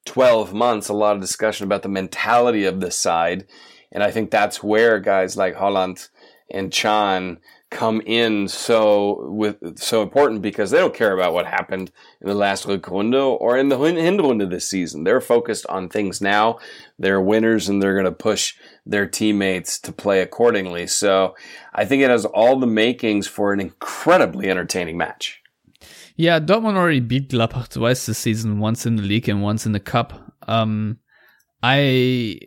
12 0.04 0.52
months, 0.52 0.90
a 0.90 0.92
lot 0.92 1.14
of 1.14 1.22
discussion 1.22 1.64
about 1.64 1.80
the 1.80 1.88
mentality 1.88 2.66
of 2.66 2.80
this 2.80 2.96
side. 2.96 3.46
And 3.90 4.02
I 4.02 4.10
think 4.10 4.30
that's 4.30 4.62
where 4.62 5.00
guys 5.00 5.38
like 5.38 5.54
Haaland 5.54 6.10
and 6.50 6.70
Can 6.70 7.38
come 7.70 8.00
in 8.04 8.48
so 8.48 9.30
with 9.30 9.78
so 9.78 10.02
important 10.02 10.42
because 10.42 10.70
they 10.70 10.78
don't 10.78 10.94
care 10.94 11.12
about 11.12 11.32
what 11.32 11.46
happened 11.46 11.90
in 12.20 12.28
the 12.28 12.34
last 12.34 12.66
Rückrunde 12.66 13.38
or 13.40 13.56
in 13.56 13.68
the 13.68 13.78
Hinrunde 13.78 14.50
this 14.50 14.66
season. 14.66 15.04
They're 15.04 15.20
focused 15.20 15.66
on 15.68 15.88
things 15.88 16.20
now. 16.20 16.58
They're 16.98 17.20
winners 17.20 17.68
and 17.68 17.80
they're 17.80 17.94
going 17.94 18.04
to 18.06 18.12
push 18.12 18.56
their 18.84 19.06
teammates 19.06 19.78
to 19.80 19.92
play 19.92 20.20
accordingly. 20.20 20.88
So 20.88 21.36
I 21.72 21.84
think 21.84 22.02
it 22.02 22.10
has 22.10 22.24
all 22.24 22.58
the 22.58 22.66
makings 22.66 23.28
for 23.28 23.52
an 23.52 23.60
incredibly 23.60 24.50
entertaining 24.50 24.96
match. 24.96 25.40
Yeah, 26.16 26.40
Dortmund 26.40 26.76
already 26.76 27.00
beat 27.00 27.30
Gladbach 27.30 27.68
twice 27.68 28.04
this 28.04 28.18
season, 28.18 28.58
once 28.58 28.84
in 28.84 28.96
the 28.96 29.02
league 29.02 29.28
and 29.28 29.42
once 29.42 29.64
in 29.64 29.72
the 29.72 29.80
cup. 29.80 30.34
Um, 30.46 30.98
I 31.62 32.40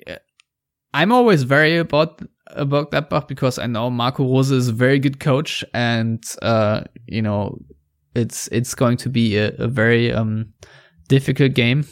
I'm 0.94 1.12
always 1.12 1.44
very 1.44 1.78
about 1.78 2.22
about 2.56 2.92
Gladbach 2.92 3.28
because 3.28 3.60
I 3.60 3.68
know 3.68 3.90
Marco 3.90 4.24
Rose 4.24 4.52
is 4.52 4.70
a 4.70 4.74
very 4.74 5.00
good 5.00 5.20
coach, 5.20 5.64
and 5.74 6.24
uh, 6.42 6.84
you 7.06 7.22
know, 7.22 7.58
it's 8.16 8.48
it's 8.52 8.76
going 8.76 8.98
to 8.98 9.10
be 9.10 9.38
a, 9.38 9.50
a 9.58 9.68
very 9.68 10.12
um 10.12 10.54
difficult 11.08 11.54
game. 11.54 11.86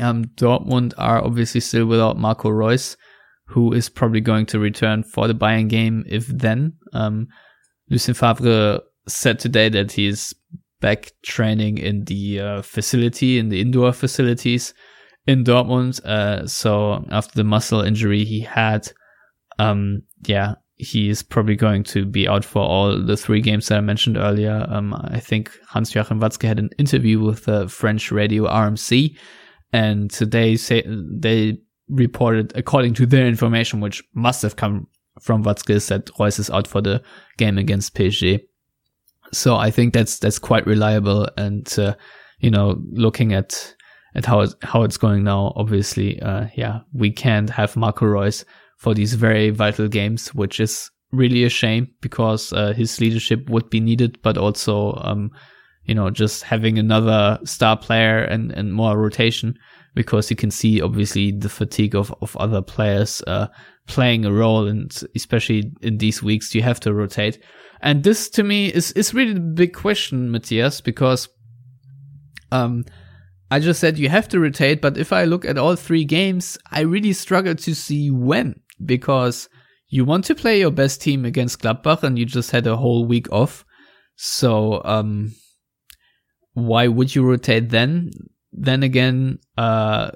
Um, 0.00 0.26
Dortmund 0.36 0.94
are 0.96 1.22
obviously 1.24 1.60
still 1.60 1.86
without 1.86 2.18
Marco 2.18 2.50
Reus, 2.50 2.96
who 3.46 3.72
is 3.72 3.88
probably 3.88 4.20
going 4.20 4.46
to 4.46 4.58
return 4.58 5.02
for 5.02 5.26
the 5.26 5.34
Bayern 5.34 5.68
game, 5.68 6.04
if 6.06 6.26
then. 6.28 6.74
Um, 6.92 7.28
Lucien 7.90 8.14
Favre 8.14 8.80
said 9.08 9.38
today 9.38 9.68
that 9.70 9.92
he's 9.92 10.34
back 10.80 11.12
training 11.22 11.78
in 11.78 12.04
the 12.04 12.40
uh, 12.40 12.62
facility, 12.62 13.38
in 13.38 13.48
the 13.48 13.60
indoor 13.60 13.92
facilities 13.92 14.74
in 15.26 15.44
Dortmund. 15.44 16.04
Uh, 16.04 16.46
so 16.46 17.04
after 17.10 17.34
the 17.34 17.44
muscle 17.44 17.80
injury 17.80 18.24
he 18.24 18.40
had, 18.40 18.90
um, 19.58 20.02
yeah, 20.26 20.54
he's 20.76 21.22
probably 21.22 21.56
going 21.56 21.82
to 21.82 22.04
be 22.04 22.28
out 22.28 22.44
for 22.44 22.62
all 22.62 22.98
the 22.98 23.16
three 23.16 23.40
games 23.40 23.68
that 23.68 23.78
I 23.78 23.80
mentioned 23.80 24.16
earlier. 24.16 24.64
Um, 24.68 24.94
I 24.94 25.18
think 25.18 25.50
Hans 25.66 25.94
Joachim 25.94 26.20
Watzke 26.20 26.46
had 26.46 26.58
an 26.58 26.70
interview 26.78 27.20
with 27.20 27.44
the 27.44 27.68
French 27.68 28.12
radio 28.12 28.44
RMC, 28.44 29.16
and 29.72 30.10
they 30.10 30.56
say 30.56 30.84
they 30.86 31.58
reported, 31.88 32.52
according 32.56 32.94
to 32.94 33.06
their 33.06 33.26
information, 33.26 33.80
which 33.80 34.02
must 34.14 34.42
have 34.42 34.56
come 34.56 34.86
from 35.20 35.44
Watzke, 35.44 35.86
that 35.88 36.10
Reus 36.18 36.38
is 36.38 36.50
out 36.50 36.68
for 36.68 36.80
the 36.80 37.02
game 37.36 37.58
against 37.58 37.94
PSG. 37.94 38.40
So 39.32 39.56
I 39.56 39.70
think 39.70 39.92
that's 39.92 40.18
that's 40.18 40.38
quite 40.38 40.66
reliable, 40.66 41.28
and 41.36 41.76
uh, 41.78 41.94
you 42.38 42.50
know, 42.50 42.80
looking 42.92 43.34
at 43.34 43.74
at 44.14 44.24
how 44.24 44.40
it's, 44.40 44.54
how 44.62 44.84
it's 44.84 44.96
going 44.96 45.24
now, 45.24 45.52
obviously, 45.54 46.20
uh, 46.22 46.46
yeah, 46.54 46.80
we 46.92 47.10
can't 47.10 47.50
have 47.50 47.76
Marco 47.76 48.06
Reus 48.06 48.44
for 48.78 48.94
these 48.94 49.14
very 49.14 49.50
vital 49.50 49.88
games, 49.88 50.34
which 50.34 50.60
is 50.60 50.90
really 51.12 51.44
a 51.44 51.48
shame 51.48 51.88
because 52.00 52.52
uh, 52.52 52.72
his 52.72 53.00
leadership 53.00 53.48
would 53.50 53.68
be 53.70 53.80
needed, 53.80 54.18
but 54.22 54.38
also, 54.38 54.94
um, 55.02 55.30
you 55.84 55.94
know, 55.94 56.10
just 56.10 56.42
having 56.42 56.78
another 56.78 57.38
star 57.44 57.76
player 57.76 58.18
and, 58.18 58.52
and 58.52 58.72
more 58.72 58.96
rotation 58.96 59.54
because 59.94 60.30
you 60.30 60.36
can 60.36 60.50
see 60.50 60.80
obviously 60.80 61.32
the 61.32 61.48
fatigue 61.48 61.96
of, 61.96 62.14
of 62.20 62.36
other 62.36 62.62
players 62.62 63.20
uh, 63.26 63.48
playing 63.88 64.24
a 64.24 64.32
role, 64.32 64.68
and 64.68 65.02
especially 65.16 65.72
in 65.82 65.98
these 65.98 66.22
weeks, 66.22 66.54
you 66.54 66.62
have 66.62 66.78
to 66.78 66.94
rotate. 66.94 67.42
And 67.80 68.04
this 68.04 68.28
to 68.30 68.44
me 68.44 68.68
is 68.68 68.92
is 68.92 69.14
really 69.14 69.32
the 69.32 69.40
big 69.40 69.72
question, 69.72 70.30
Matthias, 70.30 70.80
because 70.80 71.28
um, 72.52 72.84
I 73.50 73.60
just 73.60 73.80
said 73.80 73.98
you 73.98 74.08
have 74.08 74.28
to 74.28 74.40
rotate, 74.40 74.80
but 74.80 74.98
if 74.98 75.12
I 75.12 75.24
look 75.24 75.44
at 75.44 75.58
all 75.58 75.74
three 75.74 76.04
games, 76.04 76.58
I 76.70 76.80
really 76.80 77.12
struggle 77.12 77.54
to 77.54 77.74
see 77.74 78.10
when 78.10 78.60
because 78.84 79.48
you 79.88 80.04
want 80.04 80.24
to 80.26 80.34
play 80.34 80.60
your 80.60 80.70
best 80.70 81.00
team 81.00 81.24
against 81.24 81.62
Gladbach 81.62 82.02
and 82.02 82.18
you 82.18 82.26
just 82.26 82.50
had 82.50 82.66
a 82.66 82.76
whole 82.76 83.04
week 83.04 83.30
off. 83.32 83.64
So, 84.16 84.82
um, 84.84 85.34
why 86.52 86.88
would 86.88 87.14
you 87.14 87.24
rotate 87.24 87.70
then? 87.70 88.10
Then 88.52 88.82
again, 88.82 89.38
uh, 89.56 90.10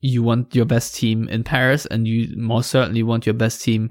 you 0.00 0.22
want 0.22 0.54
your 0.54 0.64
best 0.64 0.94
team 0.94 1.28
in 1.28 1.44
Paris 1.44 1.86
and 1.86 2.06
you 2.06 2.34
most 2.36 2.70
certainly 2.70 3.02
want 3.02 3.26
your 3.26 3.34
best 3.34 3.62
team 3.62 3.90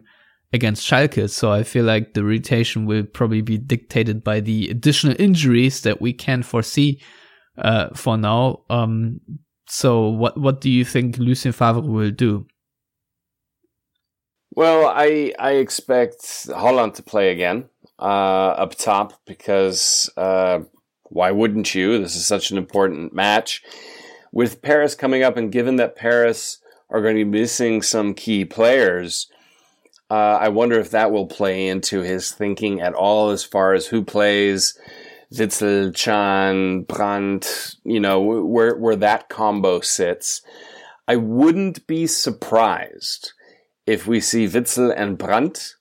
against 0.51 0.88
Schalke. 0.89 1.30
So 1.30 1.51
I 1.51 1.63
feel 1.63 1.86
like 1.86 2.13
the 2.13 2.24
rotation 2.24 2.86
will 2.86 3.03
probably 3.03 3.41
be 3.41 3.57
dictated 3.57 4.24
by 4.24 4.39
the 4.39 4.70
additional 4.70 5.15
injuries 5.20 5.82
that 5.82 6.01
we 6.01 6.13
can 6.13 6.41
foresee 6.41 7.01
uh, 7.57 7.89
for 7.93 8.17
now. 8.17 8.61
Um, 8.70 9.20
so 9.67 10.07
what 10.09 10.39
what 10.39 10.61
do 10.61 10.70
you 10.70 10.84
think 10.84 11.17
Lucien 11.17 11.51
Favre 11.51 11.82
will 11.82 12.11
do? 12.11 12.47
Well, 14.56 14.88
I 14.88 15.34
I 15.38 15.52
expect 15.54 16.22
Haaland 16.47 16.95
to 16.95 17.04
play 17.04 17.32
again 17.32 17.70
uh, 18.00 18.56
up 18.58 18.76
top 18.76 19.14
because 19.26 20.10
uh, 20.18 20.62
why 21.04 21.32
wouldn't 21.32 21.76
you? 21.76 22.00
This 22.00 22.16
is 22.16 22.26
such 22.26 22.52
an 22.52 22.58
important 22.58 23.14
match 23.14 23.64
with 24.32 24.62
Paris 24.62 24.95
coming 24.95 25.24
up, 25.24 25.38
and 25.38 25.52
given 25.52 25.76
that 25.78 25.95
Paris 25.95 26.60
are 26.89 27.02
going 27.02 27.16
to 27.16 27.26
be 27.26 27.39
missing 27.39 27.82
some 27.82 28.14
key 28.14 28.45
players. 28.45 29.28
Uh, 30.12 30.39
I 30.41 30.50
wonder 30.50 30.80
if 30.80 30.89
that 30.89 31.12
will 31.12 31.28
play 31.28 31.68
into 31.68 32.02
his 32.02 32.32
thinking 32.32 32.82
at 32.82 32.95
all 32.95 33.30
as 33.30 33.43
far 33.43 33.76
as 33.76 33.86
who 33.86 34.04
plays, 34.04 34.76
Witsel, 35.32 35.95
Can, 35.95 36.82
Brandt, 36.82 37.76
you 37.84 38.00
know, 38.00 38.20
where, 38.20 38.76
where 38.76 38.95
that 38.95 39.30
combo 39.30 39.82
sits. 39.82 40.41
I 41.08 41.16
wouldn't 41.16 41.86
be 41.86 42.08
surprised 42.08 43.34
if 43.89 44.05
we 44.05 44.19
see 44.19 44.45
Witsel 44.45 44.93
and 44.95 45.17
Brandt 45.17 45.75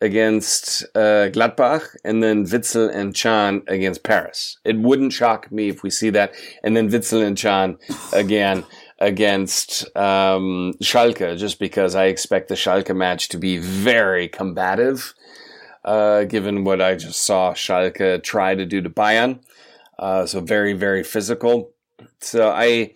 against 0.00 0.82
uh, 0.96 1.30
Gladbach 1.30 1.94
and 2.04 2.20
then 2.20 2.44
Witsel 2.44 2.92
and 2.92 3.14
Can 3.14 3.62
against 3.68 4.02
Paris. 4.02 4.58
It 4.64 4.76
wouldn't 4.76 5.12
shock 5.12 5.52
me 5.52 5.68
if 5.68 5.84
we 5.84 5.90
see 5.90 6.10
that. 6.10 6.34
And 6.64 6.76
then 6.76 6.90
Witsel 6.90 7.24
and 7.24 7.38
Can 7.38 7.78
again 8.12 8.64
against 8.98 9.84
um, 9.96 10.74
Schalke, 10.82 11.38
just 11.38 11.60
because 11.60 11.94
I 11.94 12.06
expect 12.06 12.48
the 12.48 12.56
Schalke 12.56 12.94
match 12.96 13.28
to 13.28 13.38
be 13.38 13.58
very 13.58 14.26
combative 14.26 15.14
uh, 15.84 16.24
given 16.24 16.64
what 16.64 16.80
I 16.80 16.96
just 16.96 17.20
saw 17.20 17.52
Schalke 17.52 18.24
try 18.24 18.56
to 18.56 18.66
do 18.66 18.80
to 18.80 18.90
Bayern. 18.90 19.38
Uh, 20.00 20.26
so 20.26 20.40
very, 20.40 20.72
very 20.72 21.04
physical. 21.04 21.70
So 22.18 22.50
I 22.50 22.94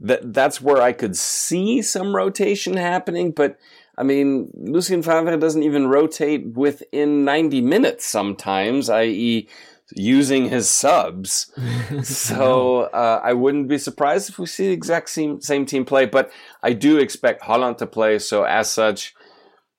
that 0.00 0.32
that's 0.32 0.60
where 0.60 0.80
I 0.80 0.92
could 0.92 1.16
see 1.16 1.82
some 1.82 2.14
rotation 2.14 2.76
happening, 2.76 3.32
but 3.32 3.58
I 3.98 4.04
mean, 4.04 4.50
Lucien 4.54 5.02
Favre 5.02 5.36
doesn't 5.36 5.64
even 5.64 5.88
rotate 5.88 6.46
within 6.46 7.24
90 7.24 7.60
minutes 7.60 8.06
sometimes, 8.06 8.88
i.e., 8.88 9.48
using 9.96 10.48
his 10.48 10.68
subs. 10.68 11.50
so 12.04 12.82
uh, 12.82 13.20
I 13.24 13.32
wouldn't 13.32 13.66
be 13.66 13.76
surprised 13.76 14.28
if 14.30 14.38
we 14.38 14.46
see 14.46 14.68
the 14.68 14.72
exact 14.72 15.10
same, 15.10 15.40
same 15.40 15.66
team 15.66 15.84
play, 15.84 16.06
but 16.06 16.30
I 16.62 16.74
do 16.74 16.98
expect 16.98 17.42
Haaland 17.42 17.78
to 17.78 17.86
play. 17.86 18.20
So 18.20 18.44
as 18.44 18.70
such, 18.70 19.16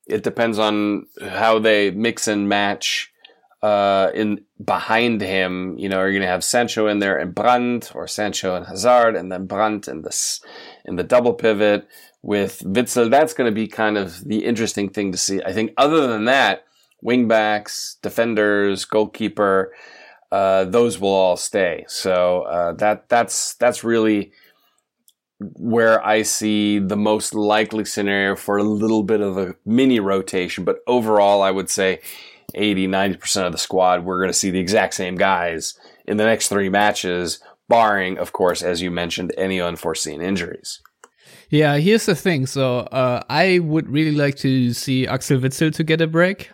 it 0.06 0.22
depends 0.22 0.58
on 0.58 1.06
how 1.22 1.58
they 1.58 1.90
mix 1.90 2.28
and 2.28 2.46
match 2.46 3.10
uh, 3.62 4.10
in 4.12 4.44
behind 4.62 5.22
him. 5.22 5.78
You 5.78 5.88
know, 5.88 5.98
are 5.98 6.08
you 6.08 6.18
going 6.18 6.26
to 6.26 6.32
have 6.32 6.44
Sancho 6.44 6.88
in 6.88 6.98
there 6.98 7.16
and 7.16 7.34
Brandt, 7.34 7.92
or 7.94 8.06
Sancho 8.06 8.54
and 8.54 8.66
Hazard, 8.66 9.16
and 9.16 9.32
then 9.32 9.46
Brandt 9.46 9.88
in 9.88 10.02
this 10.02 10.42
in 10.84 10.96
the 10.96 11.04
double 11.04 11.32
pivot 11.32 11.88
with 12.22 12.60
Witsel? 12.60 13.10
That's 13.10 13.34
going 13.34 13.50
to 13.50 13.54
be 13.54 13.68
kind 13.68 13.96
of 13.96 14.24
the 14.24 14.44
interesting 14.44 14.88
thing 14.90 15.12
to 15.12 15.18
see. 15.18 15.42
I 15.42 15.52
think. 15.52 15.72
Other 15.76 16.06
than 16.06 16.24
that, 16.26 16.64
wingbacks, 17.04 18.00
defenders, 18.02 18.84
goalkeeper, 18.84 19.72
uh, 20.32 20.64
those 20.64 20.98
will 20.98 21.10
all 21.10 21.36
stay. 21.36 21.84
So 21.88 22.42
uh, 22.42 22.72
that 22.74 23.08
that's 23.08 23.54
that's 23.54 23.84
really 23.84 24.32
where 25.40 26.04
I 26.04 26.22
see 26.22 26.78
the 26.78 26.96
most 26.96 27.34
likely 27.34 27.84
scenario 27.84 28.36
for 28.36 28.58
a 28.58 28.62
little 28.62 29.02
bit 29.02 29.20
of 29.20 29.38
a 29.38 29.54
mini 29.64 29.98
rotation. 29.98 30.64
But 30.64 30.80
overall, 30.86 31.42
I 31.42 31.50
would 31.50 31.70
say 31.70 32.00
80, 32.54 32.88
90% 32.88 33.46
of 33.46 33.52
the 33.52 33.58
squad, 33.58 34.04
we're 34.04 34.18
going 34.18 34.28
to 34.28 34.38
see 34.38 34.50
the 34.50 34.60
exact 34.60 34.94
same 34.94 35.16
guys 35.16 35.78
in 36.06 36.18
the 36.18 36.24
next 36.24 36.48
three 36.48 36.68
matches, 36.68 37.40
barring, 37.68 38.18
of 38.18 38.32
course, 38.32 38.62
as 38.62 38.82
you 38.82 38.90
mentioned, 38.90 39.32
any 39.38 39.60
unforeseen 39.60 40.20
injuries. 40.20 40.82
Yeah, 41.50 41.78
here's 41.78 42.06
the 42.06 42.14
thing. 42.14 42.46
So, 42.46 42.78
uh, 42.78 43.22
I 43.28 43.58
would 43.58 43.88
really 43.88 44.14
like 44.14 44.36
to 44.36 44.72
see 44.72 45.06
Axel 45.06 45.38
Witsel 45.38 45.74
to 45.74 45.84
get 45.84 46.00
a 46.00 46.06
break. 46.06 46.50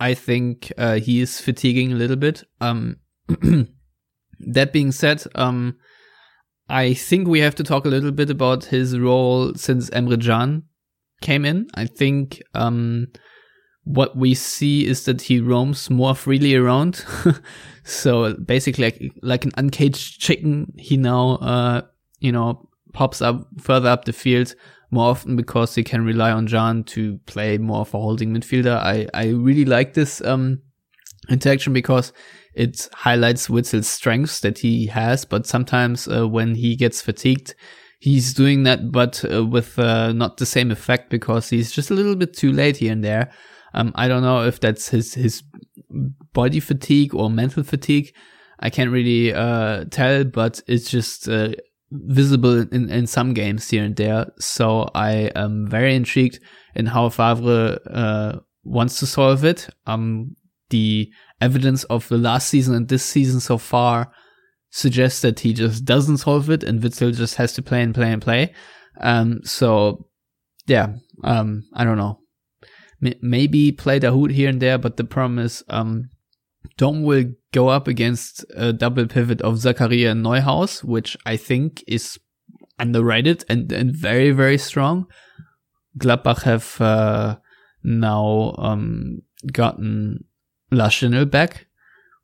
I 0.00 0.14
think 0.14 0.72
uh, 0.78 0.94
he 0.94 1.20
is 1.20 1.40
fatiguing 1.40 1.92
a 1.92 1.96
little 1.96 2.16
bit. 2.16 2.42
Um, 2.60 2.96
that 4.40 4.72
being 4.72 4.90
said, 4.90 5.22
um, 5.34 5.76
I 6.68 6.94
think 6.94 7.28
we 7.28 7.40
have 7.40 7.54
to 7.56 7.62
talk 7.62 7.84
a 7.84 7.90
little 7.90 8.10
bit 8.10 8.30
about 8.30 8.64
his 8.64 8.98
role 8.98 9.54
since 9.54 9.90
Emre 9.90 10.20
Can 10.20 10.62
came 11.20 11.44
in. 11.44 11.68
I 11.74 11.84
think 11.84 12.42
um, 12.54 13.08
what 13.84 14.16
we 14.16 14.34
see 14.34 14.86
is 14.86 15.04
that 15.04 15.22
he 15.22 15.40
roams 15.40 15.90
more 15.90 16.14
freely 16.14 16.54
around. 16.54 17.04
so 17.84 18.34
basically, 18.34 18.84
like, 18.84 19.12
like 19.22 19.44
an 19.44 19.52
uncaged 19.58 20.20
chicken, 20.20 20.72
he 20.78 20.96
now, 20.96 21.36
uh, 21.36 21.82
you 22.18 22.32
know, 22.32 22.70
pops 22.92 23.22
up 23.22 23.46
further 23.60 23.88
up 23.88 24.04
the 24.04 24.12
field 24.12 24.54
more 24.90 25.10
often 25.10 25.36
because 25.36 25.74
he 25.74 25.82
can 25.82 26.04
rely 26.04 26.30
on 26.30 26.46
Can 26.46 26.84
to 26.84 27.18
play 27.26 27.58
more 27.58 27.80
of 27.80 27.94
a 27.94 27.98
holding 27.98 28.34
midfielder. 28.34 28.76
I, 28.76 29.08
I 29.14 29.28
really 29.28 29.64
like 29.64 29.94
this 29.94 30.20
um, 30.22 30.60
interaction 31.30 31.72
because 31.72 32.12
it 32.54 32.88
highlights 32.92 33.48
Witsel's 33.48 33.88
strengths 33.88 34.40
that 34.40 34.58
he 34.58 34.86
has, 34.86 35.24
but 35.24 35.46
sometimes 35.46 36.06
uh, 36.06 36.28
when 36.28 36.54
he 36.54 36.76
gets 36.76 37.00
fatigued, 37.00 37.54
he's 37.98 38.34
doing 38.34 38.64
that, 38.64 38.92
but 38.92 39.24
uh, 39.32 39.44
with 39.44 39.78
uh, 39.78 40.12
not 40.12 40.36
the 40.36 40.44
same 40.44 40.70
effect 40.70 41.08
because 41.08 41.48
he's 41.48 41.72
just 41.72 41.90
a 41.90 41.94
little 41.94 42.16
bit 42.16 42.36
too 42.36 42.52
late 42.52 42.76
here 42.76 42.92
and 42.92 43.02
there. 43.02 43.32
Um, 43.74 43.92
I 43.94 44.08
don't 44.08 44.22
know 44.22 44.44
if 44.44 44.60
that's 44.60 44.90
his 44.90 45.14
his 45.14 45.42
body 46.34 46.60
fatigue 46.60 47.14
or 47.14 47.30
mental 47.30 47.62
fatigue. 47.62 48.12
I 48.60 48.68
can't 48.68 48.90
really 48.90 49.32
uh, 49.32 49.86
tell, 49.90 50.24
but 50.24 50.60
it's 50.66 50.90
just 50.90 51.28
uh, 51.28 51.52
visible 51.92 52.60
in, 52.72 52.90
in 52.90 53.06
some 53.06 53.34
games 53.34 53.68
here 53.68 53.84
and 53.84 53.96
there. 53.96 54.26
So 54.38 54.88
I 54.94 55.30
am 55.34 55.66
very 55.68 55.94
intrigued 55.94 56.40
in 56.74 56.86
how 56.86 57.08
Favre 57.08 57.78
uh, 57.90 58.38
wants 58.64 58.98
to 59.00 59.06
solve 59.06 59.44
it. 59.44 59.68
Um, 59.86 60.36
the 60.70 61.10
evidence 61.40 61.84
of 61.84 62.08
the 62.08 62.18
last 62.18 62.48
season 62.48 62.74
and 62.74 62.88
this 62.88 63.04
season 63.04 63.40
so 63.40 63.58
far 63.58 64.10
suggests 64.70 65.20
that 65.20 65.40
he 65.40 65.52
just 65.52 65.84
doesn't 65.84 66.18
solve 66.18 66.48
it 66.48 66.62
and 66.62 66.80
Witsel 66.80 67.14
just 67.14 67.34
has 67.34 67.52
to 67.54 67.62
play 67.62 67.82
and 67.82 67.94
play 67.94 68.10
and 68.10 68.22
play. 68.22 68.54
Um, 69.00 69.40
so 69.44 70.08
yeah, 70.66 70.94
um, 71.24 71.64
I 71.74 71.84
don't 71.84 71.98
know. 71.98 72.20
M- 73.04 73.18
maybe 73.20 73.72
play 73.72 74.00
Dahoud 74.00 74.32
here 74.32 74.48
and 74.48 74.62
there, 74.62 74.78
but 74.78 74.96
the 74.96 75.04
problem 75.04 75.38
is, 75.38 75.62
um, 75.68 76.08
Dom 76.76 77.02
will 77.02 77.24
go 77.52 77.68
up 77.68 77.88
against 77.88 78.44
a 78.56 78.72
double 78.72 79.06
pivot 79.06 79.40
of 79.42 79.56
Zakaria 79.56 80.10
and 80.10 80.24
Neuhaus, 80.24 80.82
which 80.82 81.16
I 81.26 81.36
think 81.36 81.84
is 81.86 82.18
underrated 82.78 83.44
and, 83.48 83.70
and 83.72 83.94
very, 83.94 84.30
very 84.30 84.58
strong. 84.58 85.06
Gladbach 85.98 86.42
have, 86.42 86.80
uh, 86.80 87.36
now, 87.82 88.54
um, 88.58 89.22
gotten 89.52 90.24
Lachenel 90.72 91.30
back, 91.30 91.66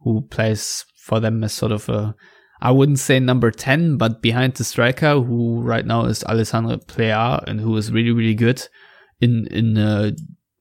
who 0.01 0.23
plays 0.23 0.85
for 0.97 1.21
them 1.21 1.45
as 1.45 1.53
sort 1.53 1.73
of 1.73 1.89
a, 1.89 2.15
I 2.61 2.71
wouldn't 2.71 2.99
say 2.99 3.21
number 3.21 3.51
10, 3.51 3.99
but 3.99 4.23
behind 4.23 4.55
the 4.55 4.65
striker, 4.65 5.21
who 5.21 5.61
right 5.61 5.87
now 5.87 6.07
is 6.07 6.25
Alassane 6.25 6.87
Plea 6.87 7.41
and 7.47 7.61
who 7.61 7.77
is 7.77 7.93
really, 7.93 8.11
really 8.11 8.35
good 8.35 8.67
in, 9.21 9.47
in, 9.49 9.79
uh, 9.79 10.13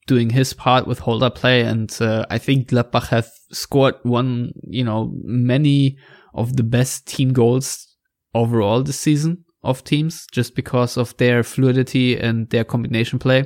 doing 0.08 0.32
his 0.32 0.54
part 0.54 0.88
with 0.88 1.00
holder 1.00 1.30
play. 1.30 1.62
And, 1.62 1.96
uh, 2.02 2.26
I 2.30 2.38
think 2.40 2.70
Gladbach 2.70 3.08
have 3.10 3.30
scored 3.52 3.96
one, 4.04 4.54
you 4.64 4.84
know, 4.84 5.14
many 5.24 5.98
of 6.34 6.56
the 6.56 6.64
best 6.64 7.08
team 7.08 7.34
goals 7.34 7.88
overall 8.34 8.84
this 8.84 9.00
season 9.00 9.46
of 9.64 9.84
teams 9.84 10.26
just 10.32 10.56
because 10.56 10.98
of 10.98 11.16
their 11.18 11.44
fluidity 11.44 12.18
and 12.18 12.50
their 12.50 12.64
combination 12.64 13.20
play 13.20 13.46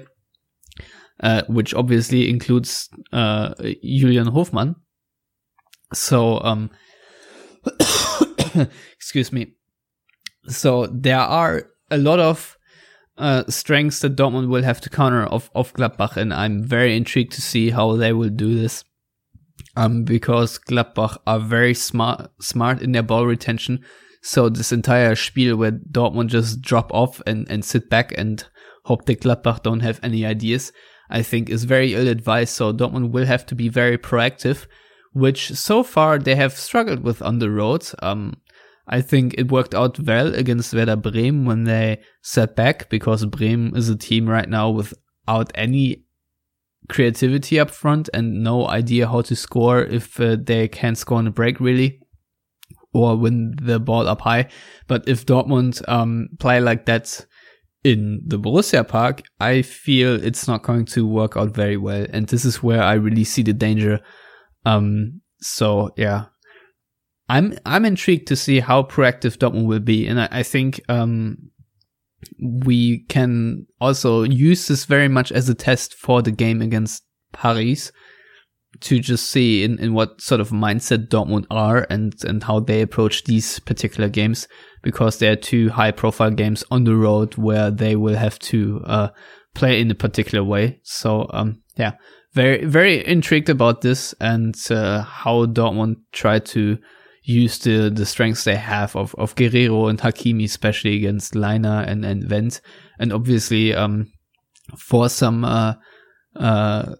uh, 1.22 1.44
which 1.48 1.74
obviously 1.74 2.30
includes 2.30 2.90
uh, 3.14 3.54
Julian 3.84 4.28
Hofmann. 4.28 4.76
So, 5.94 6.40
um, 6.42 6.72
excuse 8.94 9.32
me. 9.32 9.54
So 10.48 10.88
there 10.88 11.20
are 11.20 11.68
a 11.92 11.98
lot 11.98 12.20
of 12.20 12.58
uh, 13.22 13.44
strengths 13.48 14.00
that 14.00 14.16
Dortmund 14.16 14.50
will 14.50 14.64
have 14.64 14.82
to 14.82 14.90
counter 14.90 15.24
of, 15.24 15.50
of 15.54 15.74
Gladbach, 15.74 16.18
and 16.18 16.34
I'm 16.34 16.64
very 16.64 16.98
intrigued 16.98 17.34
to 17.34 17.42
see 17.42 17.70
how 17.70 17.96
they 17.96 18.14
will 18.14 18.30
do 18.30 18.60
this. 18.60 18.84
Um, 19.78 20.04
because 20.04 20.60
Gladbach 20.60 21.18
are 21.26 21.40
very 21.40 21.74
smart, 21.74 22.30
smart 22.42 22.82
in 22.82 22.92
their 22.92 23.04
ball 23.04 23.26
retention. 23.26 23.86
So 24.22 24.50
this 24.50 24.72
entire 24.72 25.16
spiel 25.16 25.56
where 25.56 25.72
Dortmund 25.72 26.28
just 26.28 26.62
drop 26.62 26.92
off 26.94 27.22
and, 27.26 27.50
and 27.50 27.64
sit 27.64 27.90
back 27.90 28.14
and 28.18 28.44
hope 28.86 29.06
that 29.06 29.22
Gladbach 29.22 29.64
don't 29.64 29.80
have 29.80 30.00
any 30.04 30.26
ideas, 30.26 30.74
I 31.10 31.22
think 31.22 31.50
is 31.50 31.64
very 31.64 31.94
ill 31.94 32.08
advised. 32.08 32.54
So 32.54 32.74
Dortmund 32.74 33.12
will 33.12 33.26
have 33.26 33.46
to 33.46 33.56
be 33.56 33.70
very 33.70 33.98
proactive, 33.98 34.66
which 35.14 35.52
so 35.52 35.84
far 35.84 36.18
they 36.18 36.36
have 36.36 36.54
struggled 36.54 37.04
with 37.04 37.22
on 37.22 37.40
the 37.40 37.50
road. 37.50 37.88
Um, 38.02 38.34
I 38.88 39.02
think 39.02 39.36
it 39.38 39.52
worked 39.52 39.74
out 39.74 40.00
well 40.00 40.34
against 40.34 40.74
Werder 40.74 40.96
Bremen 40.96 41.46
when 41.46 41.64
they 41.64 42.02
sat 42.22 42.56
back 42.56 42.90
because 42.90 43.26
Bremen 43.26 43.76
is 43.76 43.90
a 43.90 43.96
team 43.96 44.28
right 44.28 44.50
now 44.50 44.70
without 44.70 45.52
any 45.56 46.04
creativity 46.90 47.60
up 47.60 47.70
front 47.70 48.10
and 48.14 48.44
no 48.44 48.68
idea 48.68 49.08
how 49.08 49.22
to 49.22 49.36
score 49.36 49.82
if 49.82 50.20
uh, 50.20 50.36
they 50.42 50.68
can't 50.68 50.98
score 50.98 51.20
on 51.20 51.28
a 51.28 51.32
break 51.32 51.60
really 51.60 52.00
or 52.94 53.16
win 53.16 53.56
the 53.62 53.80
ball 53.80 54.08
up 54.08 54.22
high. 54.22 54.50
But 54.88 55.08
if 55.08 55.26
Dortmund 55.26 55.88
um, 55.88 56.30
play 56.40 56.60
like 56.60 56.86
that 56.88 57.26
in 57.84 58.22
the 58.26 58.38
Borussia 58.38 58.88
Park, 58.88 59.22
I 59.40 59.62
feel 59.62 60.22
it's 60.22 60.48
not 60.48 60.64
going 60.64 60.86
to 60.88 61.08
work 61.08 61.38
out 61.38 61.56
very 61.56 61.78
well. 61.78 62.06
And 62.12 62.28
this 62.28 62.46
is 62.46 62.62
where 62.62 62.84
I 62.84 62.94
really 62.94 63.24
see 63.24 63.44
the 63.44 63.54
danger. 63.54 64.02
Um, 64.66 65.22
so 65.40 65.92
yeah, 65.96 66.26
I'm 67.32 67.58
I'm 67.66 67.86
intrigued 67.86 68.28
to 68.28 68.36
see 68.36 68.60
how 68.60 68.84
proactive 68.84 69.38
Dortmund 69.38 69.66
will 69.66 69.80
be, 69.80 70.06
and 70.06 70.20
I, 70.20 70.28
I 70.32 70.44
think 70.44 70.82
um, 70.90 71.38
we 72.66 73.06
can 73.08 73.68
also 73.80 74.24
use 74.24 74.68
this 74.68 74.84
very 74.84 75.08
much 75.08 75.32
as 75.32 75.48
a 75.48 75.56
test 75.56 75.94
for 75.94 76.22
the 76.22 76.32
game 76.32 76.62
against 76.62 77.04
Paris 77.32 77.94
to 78.82 79.00
just 79.00 79.30
see 79.30 79.64
in, 79.64 79.80
in 79.80 79.94
what 79.94 80.20
sort 80.20 80.42
of 80.42 80.50
mindset 80.50 81.08
Dortmund 81.08 81.46
are 81.50 81.88
and, 81.90 82.14
and 82.26 82.44
how 82.44 82.60
they 82.60 82.82
approach 82.82 83.24
these 83.24 83.60
particular 83.60 84.10
games 84.10 84.48
because 84.82 85.20
they 85.20 85.28
are 85.30 85.36
two 85.38 85.70
high 85.70 85.92
profile 85.92 86.32
games 86.32 86.66
on 86.70 86.84
the 86.84 86.96
road 86.96 87.36
where 87.36 87.72
they 87.72 87.96
will 87.96 88.16
have 88.16 88.40
to 88.40 88.82
uh, 88.86 89.10
play 89.54 89.80
in 89.80 89.92
a 89.92 89.96
particular 89.96 90.44
way. 90.44 90.80
So, 90.84 91.30
um, 91.32 91.62
yeah, 91.78 91.94
very, 92.34 92.66
very 92.66 93.06
intrigued 93.06 93.50
about 93.50 93.82
this 93.82 94.14
and 94.20 94.56
uh, 94.70 95.04
how 95.04 95.46
Dortmund 95.46 95.96
try 96.12 96.40
to 96.40 96.78
use 97.24 97.60
the, 97.60 97.90
the 97.90 98.06
strengths 98.06 98.44
they 98.44 98.56
have 98.56 98.96
of, 98.96 99.14
of 99.16 99.36
Guerreiro 99.36 99.90
and 99.90 100.00
Hakimi, 100.00 100.46
especially 100.46 100.96
against 100.96 101.34
Lainer 101.34 101.88
and, 101.88 102.04
and 102.04 102.24
Wendt. 102.24 102.62
And 103.00 103.14
obviously, 103.14 103.74
um, 103.76 104.12
for 104.78 105.10
some, 105.10 105.46
uh, 105.46 105.76
uh, 106.36 106.96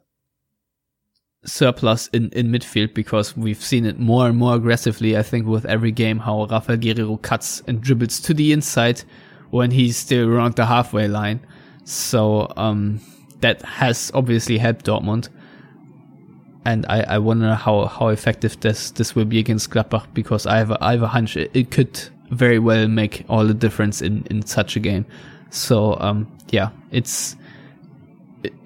surplus 1.44 2.08
in, 2.10 2.30
in 2.34 2.52
midfield 2.52 2.94
because 2.94 3.36
we've 3.36 3.64
seen 3.64 3.86
it 3.86 3.98
more 3.98 4.28
and 4.28 4.38
more 4.38 4.56
aggressively, 4.56 5.18
I 5.18 5.24
think, 5.24 5.48
with 5.48 5.66
every 5.66 5.92
game 5.92 6.20
how 6.20 6.46
Raphael 6.46 6.78
Guerreiro 6.78 7.20
cuts 7.22 7.64
and 7.68 7.82
dribbles 7.82 8.20
to 8.22 8.34
the 8.34 8.52
inside 8.52 9.04
when 9.50 9.72
he's 9.72 9.98
still 9.98 10.30
around 10.30 10.56
the 10.56 10.66
halfway 10.68 11.08
line. 11.08 11.46
So, 11.84 12.52
um, 12.58 13.02
that 13.42 13.64
has 13.64 14.12
obviously 14.14 14.60
helped 14.60 14.86
Dortmund 14.86 15.30
and 16.66 16.86
I, 16.88 17.02
I 17.02 17.18
wonder 17.18 17.56
how, 17.56 17.86
how 17.86 18.10
effective 18.10 18.60
this 18.60 18.92
this 18.92 19.16
will 19.16 19.26
be 19.26 19.40
against 19.40 19.70
Gladbach 19.72 20.06
because 20.14 20.46
I 20.46 20.58
have 20.58 20.72
a, 20.72 20.78
I 20.84 20.92
have 20.92 21.02
a 21.02 21.08
hunch 21.08 21.36
it, 21.38 21.52
it 21.54 21.72
could 21.72 22.00
very 22.30 22.60
well 22.60 22.88
make 22.88 23.26
all 23.30 23.46
the 23.46 23.54
difference 23.54 24.02
in, 24.02 24.26
in 24.30 24.46
such 24.46 24.76
a 24.76 24.80
game. 24.80 25.06
So 25.50 25.98
um, 26.00 26.32
yeah, 26.50 26.70
it's 26.92 27.36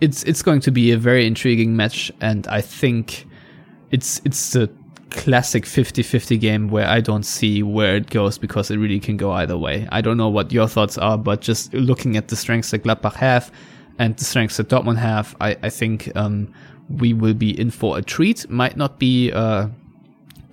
it's 0.01 0.23
it's 0.23 0.41
going 0.41 0.61
to 0.61 0.71
be 0.71 0.91
a 0.91 0.97
very 0.97 1.25
intriguing 1.25 1.75
match, 1.75 2.11
and 2.21 2.47
I 2.47 2.61
think 2.61 3.25
it's 3.91 4.21
it's 4.25 4.53
the 4.53 4.69
classic 5.11 5.63
50-50 5.63 6.37
game 6.41 6.67
where 6.67 6.85
I 6.85 6.99
don't 6.99 7.23
see 7.23 7.63
where 7.63 7.95
it 7.95 8.09
goes 8.09 8.37
because 8.37 8.69
it 8.69 8.77
really 8.77 8.99
can 8.99 9.15
go 9.15 9.31
either 9.31 9.57
way. 9.57 9.87
I 9.89 10.01
don't 10.01 10.17
know 10.17 10.27
what 10.27 10.51
your 10.51 10.67
thoughts 10.67 10.97
are, 10.97 11.17
but 11.17 11.39
just 11.39 11.73
looking 11.73 12.17
at 12.17 12.27
the 12.27 12.35
strengths 12.35 12.71
that 12.71 12.83
Gladbach 12.83 13.13
have 13.13 13.49
and 13.97 14.17
the 14.17 14.25
strengths 14.25 14.57
that 14.57 14.67
Dortmund 14.67 14.97
have, 14.97 15.33
I, 15.39 15.55
I 15.63 15.69
think 15.69 16.11
um, 16.17 16.53
we 16.89 17.13
will 17.13 17.33
be 17.33 17.59
in 17.59 17.71
for 17.71 17.97
a 17.97 18.01
treat. 18.01 18.49
Might 18.49 18.77
not 18.77 18.99
be 18.99 19.31
uh, 19.31 19.67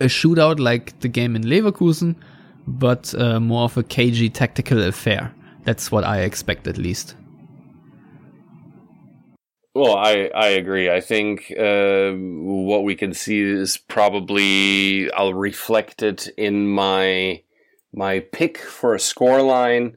a 0.00 0.06
shootout 0.06 0.58
like 0.58 0.98
the 1.00 1.08
game 1.08 1.36
in 1.36 1.42
Leverkusen, 1.42 2.16
but 2.66 3.14
uh, 3.14 3.40
more 3.40 3.64
of 3.64 3.76
a 3.76 3.82
cagey 3.82 4.30
tactical 4.30 4.82
affair. 4.82 5.34
That's 5.64 5.92
what 5.92 6.04
I 6.04 6.20
expect 6.20 6.66
at 6.66 6.76
least. 6.78 7.16
Well, 9.74 9.96
I, 9.96 10.30
I 10.34 10.48
agree. 10.48 10.90
I 10.90 11.00
think 11.00 11.50
uh, 11.58 12.12
what 12.12 12.84
we 12.84 12.94
can 12.94 13.14
see 13.14 13.40
is 13.40 13.78
probably 13.78 15.10
I'll 15.12 15.32
reflect 15.32 16.02
it 16.02 16.28
in 16.36 16.68
my 16.68 17.42
my 17.94 18.20
pick 18.20 18.58
for 18.58 18.94
a 18.94 19.00
score 19.00 19.40
line, 19.40 19.96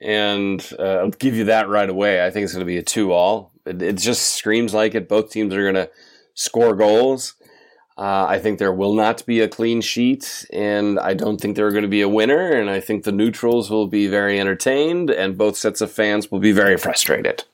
and 0.00 0.64
uh, 0.78 0.82
I'll 0.82 1.10
give 1.10 1.34
you 1.34 1.44
that 1.44 1.68
right 1.68 1.88
away. 1.88 2.24
I 2.24 2.30
think 2.30 2.44
it's 2.44 2.52
going 2.52 2.60
to 2.60 2.66
be 2.66 2.78
a 2.78 2.82
two 2.82 3.12
all. 3.12 3.52
It, 3.68 3.82
it 3.82 3.96
just 3.96 4.34
screams 4.34 4.74
like 4.74 4.94
it. 4.94 5.08
Both 5.08 5.30
teams 5.30 5.54
are 5.54 5.62
going 5.62 5.74
to 5.74 5.90
score 6.34 6.74
goals. 6.74 7.34
Uh, 7.96 8.26
I 8.28 8.38
think 8.38 8.60
there 8.60 8.72
will 8.72 8.94
not 8.94 9.26
be 9.26 9.40
a 9.40 9.48
clean 9.48 9.80
sheet, 9.80 10.46
and 10.52 11.00
I 11.00 11.14
don't 11.14 11.40
think 11.40 11.56
there 11.56 11.66
are 11.66 11.72
going 11.72 11.82
to 11.82 11.88
be 11.88 12.00
a 12.00 12.08
winner. 12.08 12.52
And 12.52 12.70
I 12.70 12.78
think 12.78 13.02
the 13.02 13.10
neutrals 13.12 13.70
will 13.70 13.88
be 13.88 14.06
very 14.06 14.38
entertained, 14.38 15.10
and 15.10 15.36
both 15.36 15.56
sets 15.56 15.80
of 15.80 15.90
fans 15.90 16.30
will 16.30 16.38
be 16.38 16.52
very 16.52 16.76
frustrated. 16.76 17.44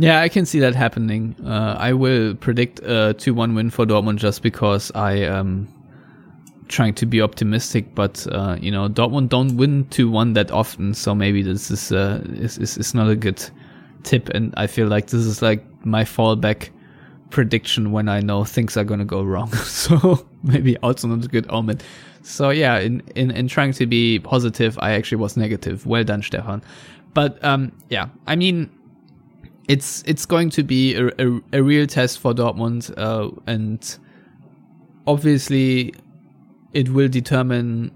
Yeah, 0.00 0.20
I 0.20 0.28
can 0.28 0.46
see 0.46 0.60
that 0.60 0.76
happening. 0.76 1.34
Uh, 1.44 1.74
I 1.76 1.92
will 1.92 2.36
predict 2.36 2.78
a 2.84 3.14
2 3.18 3.34
1 3.34 3.56
win 3.56 3.70
for 3.70 3.84
Dortmund 3.84 4.18
just 4.18 4.42
because 4.42 4.92
I 4.94 5.14
am 5.14 5.66
trying 6.68 6.94
to 6.94 7.06
be 7.06 7.20
optimistic. 7.20 7.96
But, 7.96 8.24
uh, 8.30 8.58
you 8.60 8.70
know, 8.70 8.88
Dortmund 8.88 9.30
don't 9.30 9.56
win 9.56 9.88
2 9.88 10.08
1 10.08 10.34
that 10.34 10.52
often, 10.52 10.94
so 10.94 11.16
maybe 11.16 11.42
this 11.42 11.72
is, 11.72 11.90
uh, 11.90 12.22
is, 12.28 12.58
is, 12.58 12.78
is 12.78 12.94
not 12.94 13.10
a 13.10 13.16
good 13.16 13.42
tip, 14.02 14.28
and 14.30 14.54
I 14.56 14.66
feel 14.66 14.88
like 14.88 15.06
this 15.06 15.24
is 15.24 15.42
like 15.42 15.64
my 15.84 16.04
fallback 16.04 16.70
prediction 17.30 17.92
when 17.92 18.08
I 18.08 18.20
know 18.20 18.44
things 18.44 18.76
are 18.76 18.84
gonna 18.84 19.04
go 19.04 19.22
wrong. 19.22 19.52
so 19.54 20.26
maybe 20.42 20.76
also 20.78 21.08
not 21.08 21.24
a 21.24 21.28
good 21.28 21.46
omen. 21.50 21.80
So 22.22 22.50
yeah, 22.50 22.78
in, 22.78 23.02
in, 23.14 23.30
in 23.30 23.48
trying 23.48 23.72
to 23.74 23.86
be 23.86 24.18
positive, 24.18 24.78
I 24.80 24.92
actually 24.92 25.18
was 25.18 25.36
negative. 25.36 25.86
Well 25.86 26.04
done, 26.04 26.22
Stefan. 26.22 26.62
But 27.14 27.42
um, 27.44 27.72
yeah, 27.88 28.08
I 28.26 28.36
mean, 28.36 28.70
it's 29.66 30.02
it's 30.06 30.26
going 30.26 30.50
to 30.50 30.62
be 30.62 30.94
a, 30.94 31.08
a, 31.18 31.40
a 31.54 31.62
real 31.62 31.86
test 31.86 32.18
for 32.18 32.34
Dortmund, 32.34 32.92
uh, 32.96 33.30
and 33.46 33.98
obviously, 35.06 35.94
it 36.72 36.90
will 36.90 37.08
determine 37.08 37.92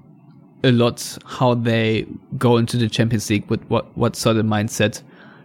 a 0.65 0.71
lot 0.71 1.19
how 1.27 1.55
they 1.55 2.07
go 2.39 2.57
into 2.57 2.77
the 2.77 2.89
Champions 2.89 3.29
League 3.29 3.49
with 3.51 3.63
what 3.65 3.97
what 3.97 4.17
sort 4.17 4.37
of 4.37 4.47
mindset 4.47 5.03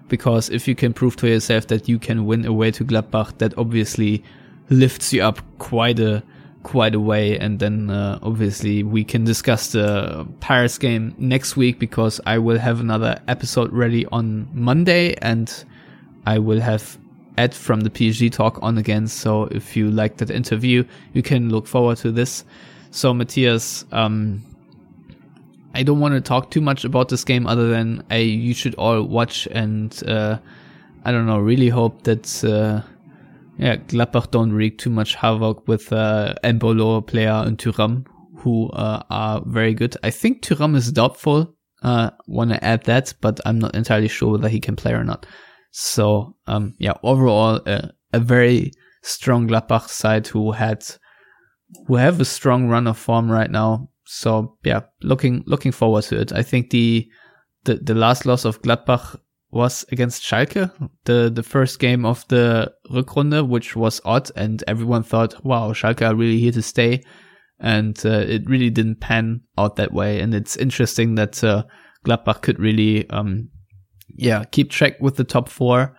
because 0.07 0.49
if 0.49 0.67
you 0.67 0.75
can 0.75 0.93
prove 0.93 1.15
to 1.17 1.27
yourself 1.27 1.67
that 1.67 1.87
you 1.87 1.99
can 1.99 2.25
win 2.25 2.45
away 2.45 2.71
to 2.71 2.85
Gladbach, 2.85 3.37
that 3.39 3.57
obviously 3.57 4.23
lifts 4.69 5.13
you 5.13 5.23
up 5.23 5.39
quite 5.59 5.99
a 5.99 6.23
quite 6.63 6.93
a 6.93 6.99
way. 6.99 7.37
And 7.39 7.59
then 7.59 7.89
uh, 7.89 8.19
obviously 8.21 8.83
we 8.83 9.03
can 9.03 9.23
discuss 9.23 9.71
the 9.71 10.27
Paris 10.41 10.77
game 10.77 11.15
next 11.17 11.55
week 11.55 11.79
because 11.79 12.19
I 12.25 12.37
will 12.39 12.59
have 12.59 12.81
another 12.81 13.19
episode 13.27 13.71
ready 13.71 14.05
on 14.07 14.49
Monday 14.51 15.15
and 15.21 15.51
I 16.25 16.39
will 16.39 16.59
have 16.59 16.97
Ed 17.37 17.53
from 17.53 17.81
the 17.81 17.89
PSG 17.89 18.31
talk 18.31 18.59
on 18.61 18.77
again. 18.77 19.07
So 19.07 19.43
if 19.45 19.77
you 19.77 19.89
like 19.89 20.17
that 20.17 20.29
interview, 20.29 20.83
you 21.13 21.23
can 21.23 21.49
look 21.49 21.67
forward 21.67 21.99
to 21.99 22.11
this. 22.11 22.43
So 22.91 23.13
Matthias, 23.13 23.85
um, 23.93 24.43
I 25.77 25.83
don't 25.83 25.99
want 25.99 26.15
to 26.15 26.21
talk 26.21 26.49
too 26.49 26.59
much 26.59 26.85
about 26.85 27.09
this 27.09 27.23
game 27.23 27.45
other 27.45 27.69
than 27.69 28.03
I 28.09 28.17
you 28.17 28.55
should 28.55 28.73
all 28.75 29.03
watch 29.03 29.47
and 29.51 29.93
uh, 30.07 30.39
I 31.05 31.11
don't 31.11 31.27
know 31.27 31.37
really 31.37 31.69
hope 31.69 32.01
that 32.03 32.43
uh, 32.43 32.81
yeah 33.59 33.75
Gladbach 33.75 34.31
don't 34.31 34.51
wreak 34.51 34.79
too 34.79 34.89
much 34.89 35.13
havoc 35.13 35.67
with 35.67 35.93
uh, 35.93 36.33
Plea 36.41 37.25
and 37.25 37.59
Thuram 37.59 38.07
who 38.39 38.69
uh, 38.69 39.03
are 39.11 39.43
very 39.45 39.75
good. 39.75 39.95
I 40.01 40.09
think 40.09 40.41
Thuram 40.41 40.75
is 40.75 40.91
doubtful. 40.91 41.53
Uh, 41.83 42.09
want 42.25 42.49
to 42.49 42.63
add 42.63 42.83
that, 42.85 43.13
but 43.21 43.39
I'm 43.45 43.59
not 43.59 43.75
entirely 43.75 44.07
sure 44.07 44.31
whether 44.31 44.49
he 44.49 44.59
can 44.59 44.75
play 44.75 44.93
or 44.93 45.03
not. 45.03 45.27
So 45.69 46.35
um, 46.47 46.73
yeah, 46.79 46.93
overall 47.03 47.61
uh, 47.67 47.89
a 48.13 48.19
very 48.19 48.71
strong 49.03 49.47
Gladbach 49.47 49.89
side 49.89 50.25
who 50.25 50.53
had 50.53 50.83
who 51.85 51.97
have 51.97 52.19
a 52.19 52.25
strong 52.25 52.67
run 52.67 52.87
of 52.87 52.97
form 52.97 53.29
right 53.29 53.51
now 53.51 53.89
so 54.07 54.57
yeah, 54.63 54.81
looking 55.01 55.43
looking 55.45 55.71
forward 55.71 56.03
to 56.05 56.19
it. 56.19 56.31
I 56.31 56.43
think 56.43 56.69
the 56.69 57.07
the 57.65 57.75
the 57.75 57.93
last 57.93 58.25
loss 58.25 58.45
of 58.45 58.61
Gladbach 58.61 59.19
was 59.51 59.85
against 59.91 60.23
Schalke, 60.23 60.71
the 61.05 61.29
the 61.33 61.43
first 61.43 61.79
game 61.79 62.05
of 62.05 62.27
the 62.27 62.73
Rückrunde, 62.91 63.47
which 63.47 63.75
was 63.75 64.01
odd, 64.05 64.31
and 64.35 64.63
everyone 64.67 65.03
thought, 65.03 65.45
"Wow, 65.45 65.73
Schalke 65.73 66.07
are 66.07 66.15
really 66.15 66.39
here 66.39 66.53
to 66.53 66.61
stay," 66.61 67.03
and 67.59 67.99
uh, 68.05 68.23
it 68.27 68.49
really 68.49 68.69
didn't 68.69 69.01
pan 69.01 69.41
out 69.57 69.75
that 69.75 69.93
way. 69.93 70.19
And 70.19 70.33
it's 70.33 70.55
interesting 70.55 71.15
that 71.15 71.43
uh, 71.43 71.63
Gladbach 72.05 72.41
could 72.41 72.59
really, 72.59 73.09
um, 73.09 73.49
yeah, 74.07 74.45
keep 74.45 74.71
track 74.71 74.99
with 75.01 75.17
the 75.17 75.23
top 75.23 75.49
four 75.49 75.95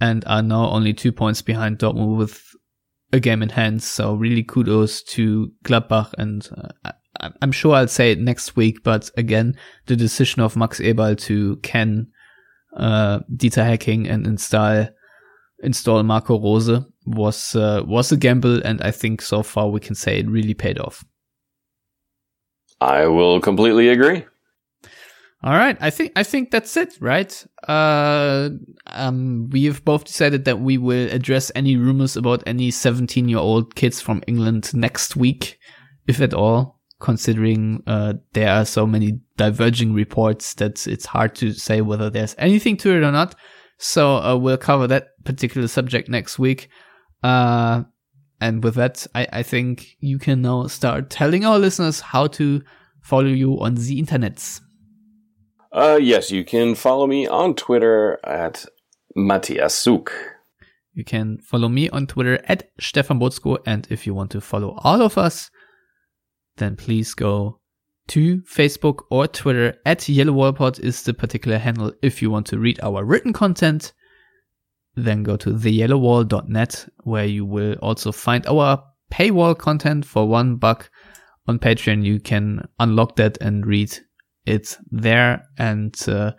and 0.00 0.24
are 0.26 0.42
now 0.42 0.68
only 0.70 0.92
two 0.92 1.12
points 1.12 1.42
behind 1.42 1.78
Dortmund 1.78 2.16
with 2.16 2.42
a 3.12 3.20
game 3.20 3.42
in 3.42 3.50
hand. 3.50 3.82
So 3.82 4.14
really 4.14 4.42
kudos 4.42 5.02
to 5.14 5.52
Gladbach. 5.64 6.12
And 6.18 6.48
uh, 6.84 6.92
I'm 7.40 7.52
sure 7.52 7.74
I'll 7.74 7.88
say 7.88 8.12
it 8.12 8.20
next 8.20 8.56
week, 8.56 8.82
but 8.82 9.10
again, 9.16 9.56
the 9.86 9.96
decision 9.96 10.42
of 10.42 10.56
Max 10.56 10.80
Eberl 10.80 11.18
to 11.20 11.56
can, 11.56 12.08
uh, 12.76 13.20
Dieter 13.34 13.64
Hecking 13.64 14.08
and 14.08 14.26
install, 14.26 14.88
install 15.62 16.02
Marco 16.02 16.40
Rose 16.40 16.84
was, 17.06 17.54
uh, 17.54 17.82
was 17.86 18.12
a 18.12 18.16
gamble. 18.16 18.60
And 18.64 18.80
I 18.82 18.90
think 18.90 19.22
so 19.22 19.42
far 19.42 19.68
we 19.68 19.80
can 19.80 19.94
say 19.94 20.18
it 20.18 20.28
really 20.28 20.54
paid 20.54 20.78
off. 20.78 21.04
I 22.80 23.06
will 23.06 23.40
completely 23.40 23.88
agree. 23.88 24.24
All 25.44 25.54
right, 25.54 25.76
I 25.80 25.90
think 25.90 26.12
I 26.14 26.22
think 26.22 26.52
that's 26.52 26.76
it, 26.76 26.96
right? 27.00 27.46
Uh, 27.66 28.50
um, 28.86 29.50
we 29.50 29.64
have 29.64 29.84
both 29.84 30.04
decided 30.04 30.44
that 30.44 30.60
we 30.60 30.78
will 30.78 31.10
address 31.10 31.50
any 31.56 31.76
rumors 31.76 32.16
about 32.16 32.44
any 32.46 32.70
17 32.70 33.28
year 33.28 33.38
old 33.38 33.74
kids 33.74 34.00
from 34.00 34.22
England 34.28 34.72
next 34.72 35.16
week, 35.16 35.58
if 36.06 36.20
at 36.20 36.32
all. 36.32 36.80
Considering 37.02 37.82
uh, 37.86 38.14
there 38.32 38.48
are 38.48 38.64
so 38.64 38.86
many 38.86 39.20
diverging 39.36 39.92
reports 39.92 40.54
that 40.54 40.86
it's 40.86 41.04
hard 41.04 41.34
to 41.34 41.52
say 41.52 41.80
whether 41.80 42.08
there's 42.08 42.36
anything 42.38 42.76
to 42.78 42.96
it 42.96 43.02
or 43.02 43.10
not. 43.10 43.34
So 43.78 44.16
uh, 44.16 44.36
we'll 44.36 44.56
cover 44.56 44.86
that 44.86 45.08
particular 45.24 45.66
subject 45.66 46.08
next 46.08 46.38
week. 46.38 46.68
Uh, 47.24 47.82
and 48.40 48.62
with 48.62 48.76
that, 48.76 49.06
I, 49.14 49.26
I 49.32 49.42
think 49.42 49.96
you 49.98 50.18
can 50.18 50.42
now 50.42 50.68
start 50.68 51.10
telling 51.10 51.44
our 51.44 51.58
listeners 51.58 52.00
how 52.00 52.28
to 52.28 52.62
follow 53.00 53.26
you 53.26 53.60
on 53.60 53.74
the 53.74 54.00
internets. 54.00 54.60
Uh, 55.72 55.98
yes, 56.00 56.30
you 56.30 56.44
can 56.44 56.76
follow 56.76 57.06
me 57.06 57.26
on 57.26 57.54
Twitter 57.54 58.20
at 58.24 58.64
Matthias 59.16 59.74
Suk. 59.74 60.12
You 60.94 61.04
can 61.04 61.38
follow 61.38 61.68
me 61.68 61.88
on 61.88 62.06
Twitter 62.06 62.40
at 62.46 62.70
Stefan 62.78 63.18
Buczko. 63.18 63.58
And 63.66 63.86
if 63.90 64.06
you 64.06 64.14
want 64.14 64.30
to 64.32 64.40
follow 64.40 64.78
all 64.84 65.02
of 65.02 65.18
us, 65.18 65.50
then 66.56 66.76
please 66.76 67.14
go 67.14 67.58
to 68.08 68.42
Facebook 68.42 69.04
or 69.10 69.26
Twitter 69.26 69.78
at 69.86 70.08
Yellow 70.08 70.32
Wall 70.32 70.72
is 70.80 71.02
the 71.02 71.14
particular 71.14 71.58
handle. 71.58 71.92
If 72.02 72.20
you 72.20 72.30
want 72.30 72.46
to 72.48 72.58
read 72.58 72.80
our 72.82 73.04
written 73.04 73.32
content, 73.32 73.92
then 74.94 75.22
go 75.22 75.36
to 75.36 75.50
theyellowwall.net 75.50 76.88
where 77.04 77.24
you 77.24 77.44
will 77.44 77.74
also 77.74 78.12
find 78.12 78.46
our 78.46 78.82
paywall 79.10 79.56
content 79.56 80.04
for 80.04 80.26
one 80.26 80.56
buck 80.56 80.90
on 81.46 81.58
Patreon. 81.58 82.04
You 82.04 82.20
can 82.20 82.68
unlock 82.78 83.16
that 83.16 83.38
and 83.40 83.66
read 83.66 83.96
it 84.46 84.76
there. 84.90 85.44
And 85.58 85.96
uh, 86.08 86.32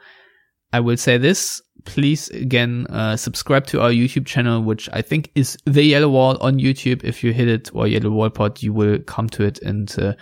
I 0.72 0.80
will 0.80 0.98
say 0.98 1.18
this 1.18 1.62
please 1.86 2.30
again 2.30 2.88
uh, 2.90 3.16
subscribe 3.16 3.66
to 3.68 3.82
our 3.82 3.92
YouTube 3.92 4.26
channel, 4.26 4.62
which 4.62 4.90
I 4.94 5.02
think 5.02 5.32
is 5.36 5.58
the 5.66 5.84
Yellow 5.84 6.10
Wall 6.10 6.38
on 6.42 6.60
YouTube. 6.60 7.04
If 7.04 7.24
you 7.24 7.34
hit 7.34 7.48
it 7.48 7.70
or 7.74 7.88
Yellow 7.88 8.12
Wall 8.12 8.30
Pod, 8.30 8.62
you 8.62 8.74
will 8.74 9.00
come 9.00 9.30
to 9.30 9.44
it. 9.44 9.60
And 9.62 9.94
uh, 10.00 10.14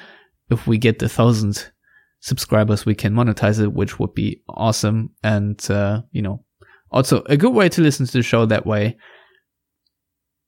if 0.50 0.68
we 0.68 0.78
get 0.78 1.02
a 1.02 1.10
thousand 1.10 1.72
subscribers, 2.20 2.86
we 2.86 2.96
can 2.96 3.14
monetize 3.14 3.62
it, 3.62 3.74
which 3.74 4.00
would 4.00 4.14
be 4.14 4.42
awesome. 4.50 5.12
And 5.24 5.60
uh, 5.70 6.02
you 6.12 6.22
know, 6.22 6.44
also 6.92 7.24
a 7.28 7.38
good 7.38 7.54
way 7.54 7.70
to 7.70 7.82
listen 7.82 8.06
to 8.06 8.14
the 8.14 8.24
show 8.24 8.46
that 8.46 8.66
way. 8.66 8.98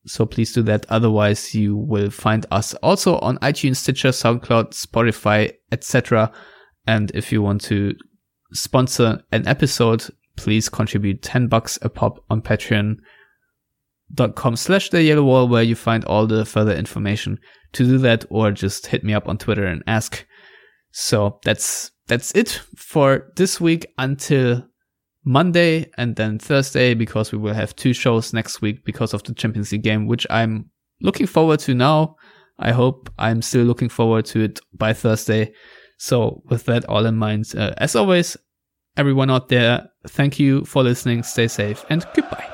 So 0.05 0.25
please 0.25 0.51
do 0.51 0.61
that. 0.63 0.85
Otherwise, 0.89 1.55
you 1.55 1.77
will 1.77 2.09
find 2.09 2.45
us 2.51 2.73
also 2.75 3.17
on 3.19 3.37
iTunes, 3.37 3.77
Stitcher, 3.77 4.09
SoundCloud, 4.09 4.71
Spotify, 4.71 5.53
etc. 5.71 6.31
And 6.85 7.11
if 7.15 7.31
you 7.31 7.41
want 7.41 7.61
to 7.61 7.95
sponsor 8.51 9.23
an 9.31 9.47
episode, 9.47 10.05
please 10.35 10.69
contribute 10.69 11.21
10 11.21 11.47
bucks 11.47 11.77
a 11.81 11.89
pop 11.89 12.23
on 12.29 12.41
patreon.com 12.41 12.97
slash 14.55 14.89
the 14.89 15.03
yellow 15.03 15.23
wall 15.23 15.47
where 15.47 15.63
you 15.63 15.75
find 15.75 16.03
all 16.05 16.27
the 16.27 16.45
further 16.45 16.73
information 16.73 17.39
to 17.73 17.85
do 17.85 17.97
that 17.99 18.25
or 18.29 18.51
just 18.51 18.87
hit 18.87 19.03
me 19.03 19.13
up 19.13 19.27
on 19.27 19.37
Twitter 19.37 19.65
and 19.65 19.83
ask. 19.87 20.25
So 20.91 21.39
that's, 21.43 21.91
that's 22.07 22.31
it 22.35 22.61
for 22.75 23.31
this 23.35 23.59
week 23.59 23.85
until 23.97 24.65
Monday 25.25 25.89
and 25.97 26.15
then 26.15 26.37
Thursday 26.37 26.93
because 26.93 27.31
we 27.31 27.37
will 27.37 27.53
have 27.53 27.75
two 27.75 27.93
shows 27.93 28.33
next 28.33 28.61
week 28.61 28.83
because 28.85 29.13
of 29.13 29.23
the 29.23 29.33
Champions 29.33 29.71
League 29.71 29.83
game, 29.83 30.07
which 30.07 30.27
I'm 30.29 30.69
looking 31.01 31.27
forward 31.27 31.59
to 31.61 31.73
now. 31.73 32.15
I 32.59 32.71
hope 32.71 33.09
I'm 33.17 33.41
still 33.41 33.63
looking 33.65 33.89
forward 33.89 34.25
to 34.27 34.41
it 34.41 34.59
by 34.73 34.93
Thursday. 34.93 35.53
So 35.97 36.43
with 36.45 36.65
that 36.65 36.85
all 36.85 37.05
in 37.05 37.15
mind, 37.15 37.53
uh, 37.57 37.73
as 37.77 37.95
always, 37.95 38.37
everyone 38.97 39.31
out 39.31 39.49
there, 39.49 39.89
thank 40.07 40.39
you 40.39 40.65
for 40.65 40.83
listening. 40.83 41.23
Stay 41.23 41.47
safe 41.47 41.85
and 41.89 42.05
goodbye. 42.13 42.52